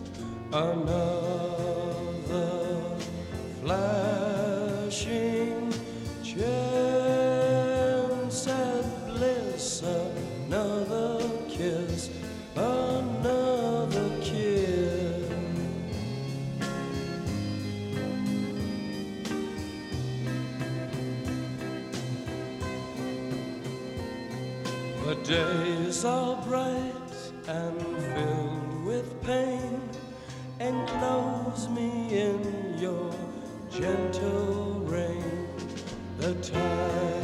[0.52, 1.96] another
[3.62, 5.56] flashing.
[6.36, 12.10] chance at bliss, another kiss,
[12.54, 13.05] another
[25.06, 27.12] The days are bright
[27.46, 29.88] and filled with pain.
[30.58, 33.14] Enclose me in your
[33.70, 35.46] gentle rain
[36.18, 37.15] the time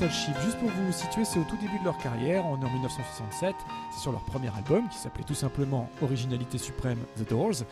[0.00, 3.54] Juste pour vous situer, c'est au tout début de leur carrière, on est en 1967
[4.02, 7.62] sur leur premier album qui s'appelait tout simplement Originalité suprême The Doors.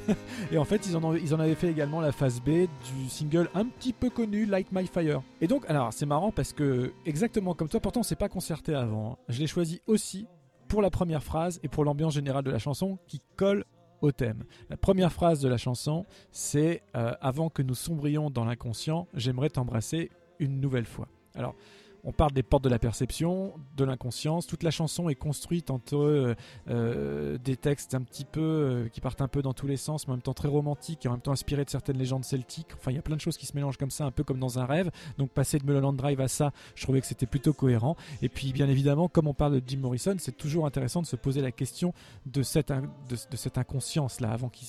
[0.52, 2.50] et en fait, ils en, ont, ils en avaient fait également la phase B
[2.84, 5.22] du single un petit peu connu Light My Fire.
[5.40, 8.74] Et donc, alors c'est marrant parce que exactement comme toi, pourtant on s'est pas concerté
[8.74, 9.12] avant.
[9.12, 9.24] Hein.
[9.30, 10.26] Je l'ai choisi aussi
[10.68, 13.64] pour la première phrase et pour l'ambiance générale de la chanson qui colle
[14.02, 14.44] au thème.
[14.68, 19.48] La première phrase de la chanson, c'est euh, Avant que nous sombrions dans l'inconscient, j'aimerais
[19.48, 21.08] t'embrasser une nouvelle fois.
[21.34, 21.54] Alors,
[22.04, 24.46] on parle des portes de la perception, de l'inconscience.
[24.46, 26.34] Toute la chanson est construite entre euh,
[26.68, 30.06] euh, des textes un petit peu euh, qui partent un peu dans tous les sens,
[30.06, 32.68] mais en même temps très romantiques et en même temps inspirés de certaines légendes celtiques.
[32.74, 34.38] Enfin, il y a plein de choses qui se mélangent comme ça, un peu comme
[34.38, 34.90] dans un rêve.
[35.18, 37.96] Donc, passer de Mulholland Drive à ça, je trouvais que c'était plutôt cohérent.
[38.22, 41.16] Et puis, bien évidemment, comme on parle de Jim Morrison, c'est toujours intéressant de se
[41.16, 41.92] poser la question
[42.26, 42.72] de cette,
[43.08, 44.68] de, cette inconscience là, avant qu'il,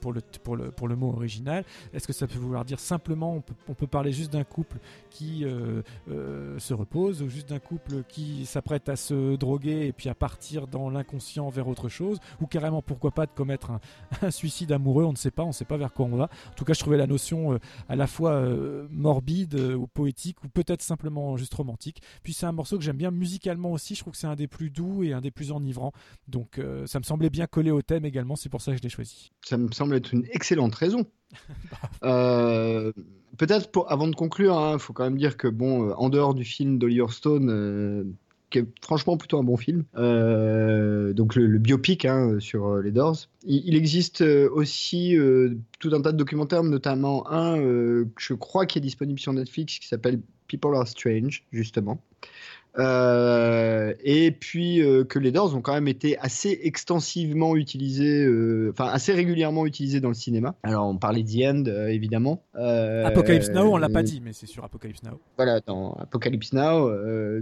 [0.00, 1.64] pour le, pour le, pour le mot original.
[1.92, 4.78] Est-ce que ça peut vouloir dire simplement, on peut, parler juste d'un couple
[5.10, 9.92] qui euh, euh, se repose, ou juste d'un couple qui s'apprête à se droguer et
[9.92, 13.72] puis à partir dans l'inconscient vers autre chose, ou carrément pourquoi pas de commettre
[14.22, 16.24] un, suicide amoureux, on ne sait pas, on ne sait pas vers quoi on va.
[16.24, 17.58] En tout cas, je trouvais la notion euh,
[17.88, 18.40] à la fois
[18.90, 22.02] morbide ou poétique, ou peut-être simplement juste romantique.
[22.22, 24.48] Puis c'est un morceau que j'aime bien musicalement aussi, je trouve que c'est un des
[24.48, 25.92] plus doux et un des plus enivrants.
[26.28, 28.88] Donc ça me semblait bien collé au thème également, c'est pour ça que je l'ai
[28.88, 29.32] choisi.
[29.44, 31.06] Ça me semble être une excellente raison.
[32.02, 32.92] Euh,
[33.36, 36.08] peut-être pour, avant de conclure, il hein, faut quand même dire que bon, euh, en
[36.08, 38.04] dehors du film d'Oliver Stone, euh,
[38.48, 43.76] qui est franchement plutôt un bon film, donc le, biopic hein, sur les Doors, il,
[43.76, 45.14] existe aussi
[45.78, 49.86] tout un tas de documentaires, notamment un, je crois, qui est disponible sur Netflix, qui
[49.86, 52.02] s'appelle People Are Strange, justement.
[52.78, 58.70] Euh, et puis euh, que les Doors ont quand même été assez extensivement utilisés, euh,
[58.70, 60.54] enfin assez régulièrement utilisés dans le cinéma.
[60.62, 62.44] Alors on parlait The End évidemment.
[62.54, 65.18] Apocalypse Now, on l'a pas dit, mais c'est sur Apocalypse Now.
[65.36, 66.90] Voilà, dans Apocalypse Now,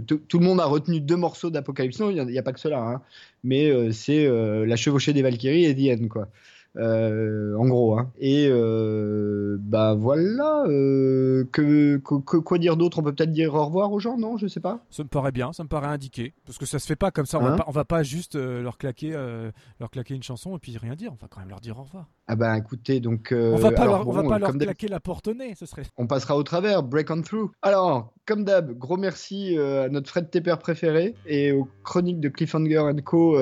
[0.07, 2.79] tout le monde a retenu deux morceaux d'Apocalypse Now, il n'y a, pas que cela,
[2.79, 3.01] hein.
[3.43, 6.27] mais c'est la chevauchée des Valkyries et The End quoi.
[6.77, 7.97] Euh, en gros.
[7.97, 8.11] Hein.
[8.19, 10.63] Et euh, bah voilà.
[10.67, 12.99] Euh, que, quoi dire d'autre?
[12.99, 14.37] On peut peut-être dire au revoir aux gens, non?
[14.37, 14.79] Je sais pas.
[14.89, 17.25] Ça me paraît bien, ça me paraît indiqué, parce que ça se fait pas comme
[17.25, 17.39] ça.
[17.39, 17.57] On, va, hein?
[17.57, 19.11] pas, on va pas juste leur claquer,
[19.79, 21.11] leur claquer une chanson et puis rien dire.
[21.11, 22.07] On va quand même leur dire au revoir.
[22.27, 25.27] Ah bah écoutez, donc on va pas leur, on va pas leur claquer la porte
[25.27, 25.83] au nez, ce serait.
[25.97, 27.51] On passera au travers, break on through.
[27.63, 32.83] Alors, comme d'hab, gros merci à notre Fred Tepper préféré et aux chroniques de Cliffhanger
[33.03, 33.37] Co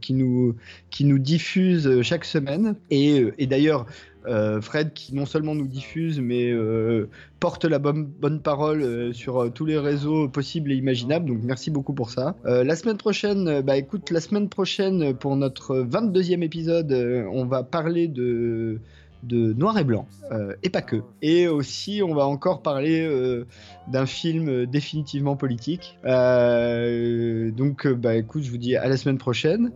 [0.00, 0.54] qui nous
[0.90, 2.76] qui nous diffusent chaque semaine.
[2.90, 3.86] Et, euh, d'ailleurs,
[4.26, 7.08] euh, Fred qui non seulement nous diffuse, mais euh,
[7.40, 11.26] porte la bonne, bonne parole sur tous les réseaux possibles et imaginables.
[11.26, 12.36] Donc merci beaucoup pour ça.
[12.44, 16.92] la semaine prochaine, bah écoute, la semaine prochaine pour notre 22e épisode,
[17.32, 18.80] on va parler de
[19.22, 21.02] de noir et blanc, euh, et pas que.
[21.22, 23.46] Et aussi, on va encore parler euh,
[23.88, 25.98] d'un film définitivement politique.
[26.04, 29.72] Euh, donc, bah écoute, je vous dis à la semaine prochaine.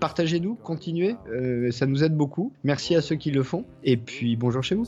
[0.00, 1.16] Partagez-nous, continuez,
[1.70, 2.52] ça nous aide beaucoup.
[2.64, 4.86] Merci à ceux qui le font, et puis bonjour chez vous.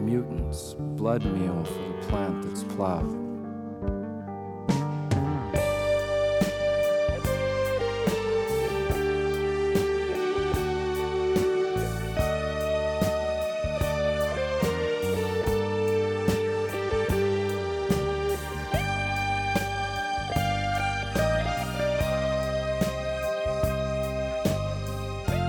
[0.00, 3.27] mutants, blood meal for the plant that's plowed.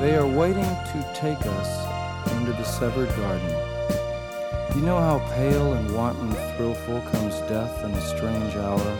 [0.10, 3.48] They are waiting to take us into the severed garden.
[4.76, 8.98] You know how pale and wanton thrillful comes death in a strange hour,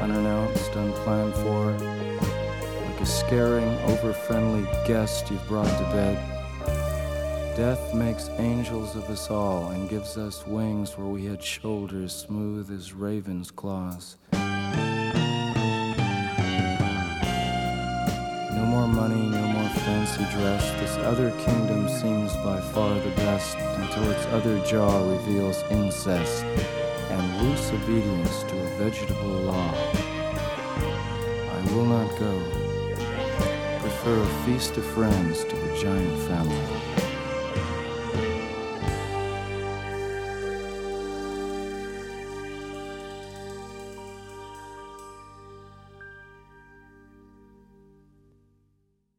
[0.00, 1.72] unannounced, unplanned for,
[2.86, 6.16] like a scaring, over-friendly guest you've brought to bed.
[7.54, 12.70] Death makes angels of us all and gives us wings where we had shoulders smooth
[12.70, 14.16] as raven's claws.
[18.56, 19.53] No more money, no more
[20.04, 20.70] fancy dress.
[20.80, 27.42] This other kingdom seems by far the best until its other jaw reveals incest and
[27.42, 29.74] loose obedience to a vegetable law.
[31.56, 32.42] I will not go.
[33.80, 36.83] Prefer a feast of friends to the giant family.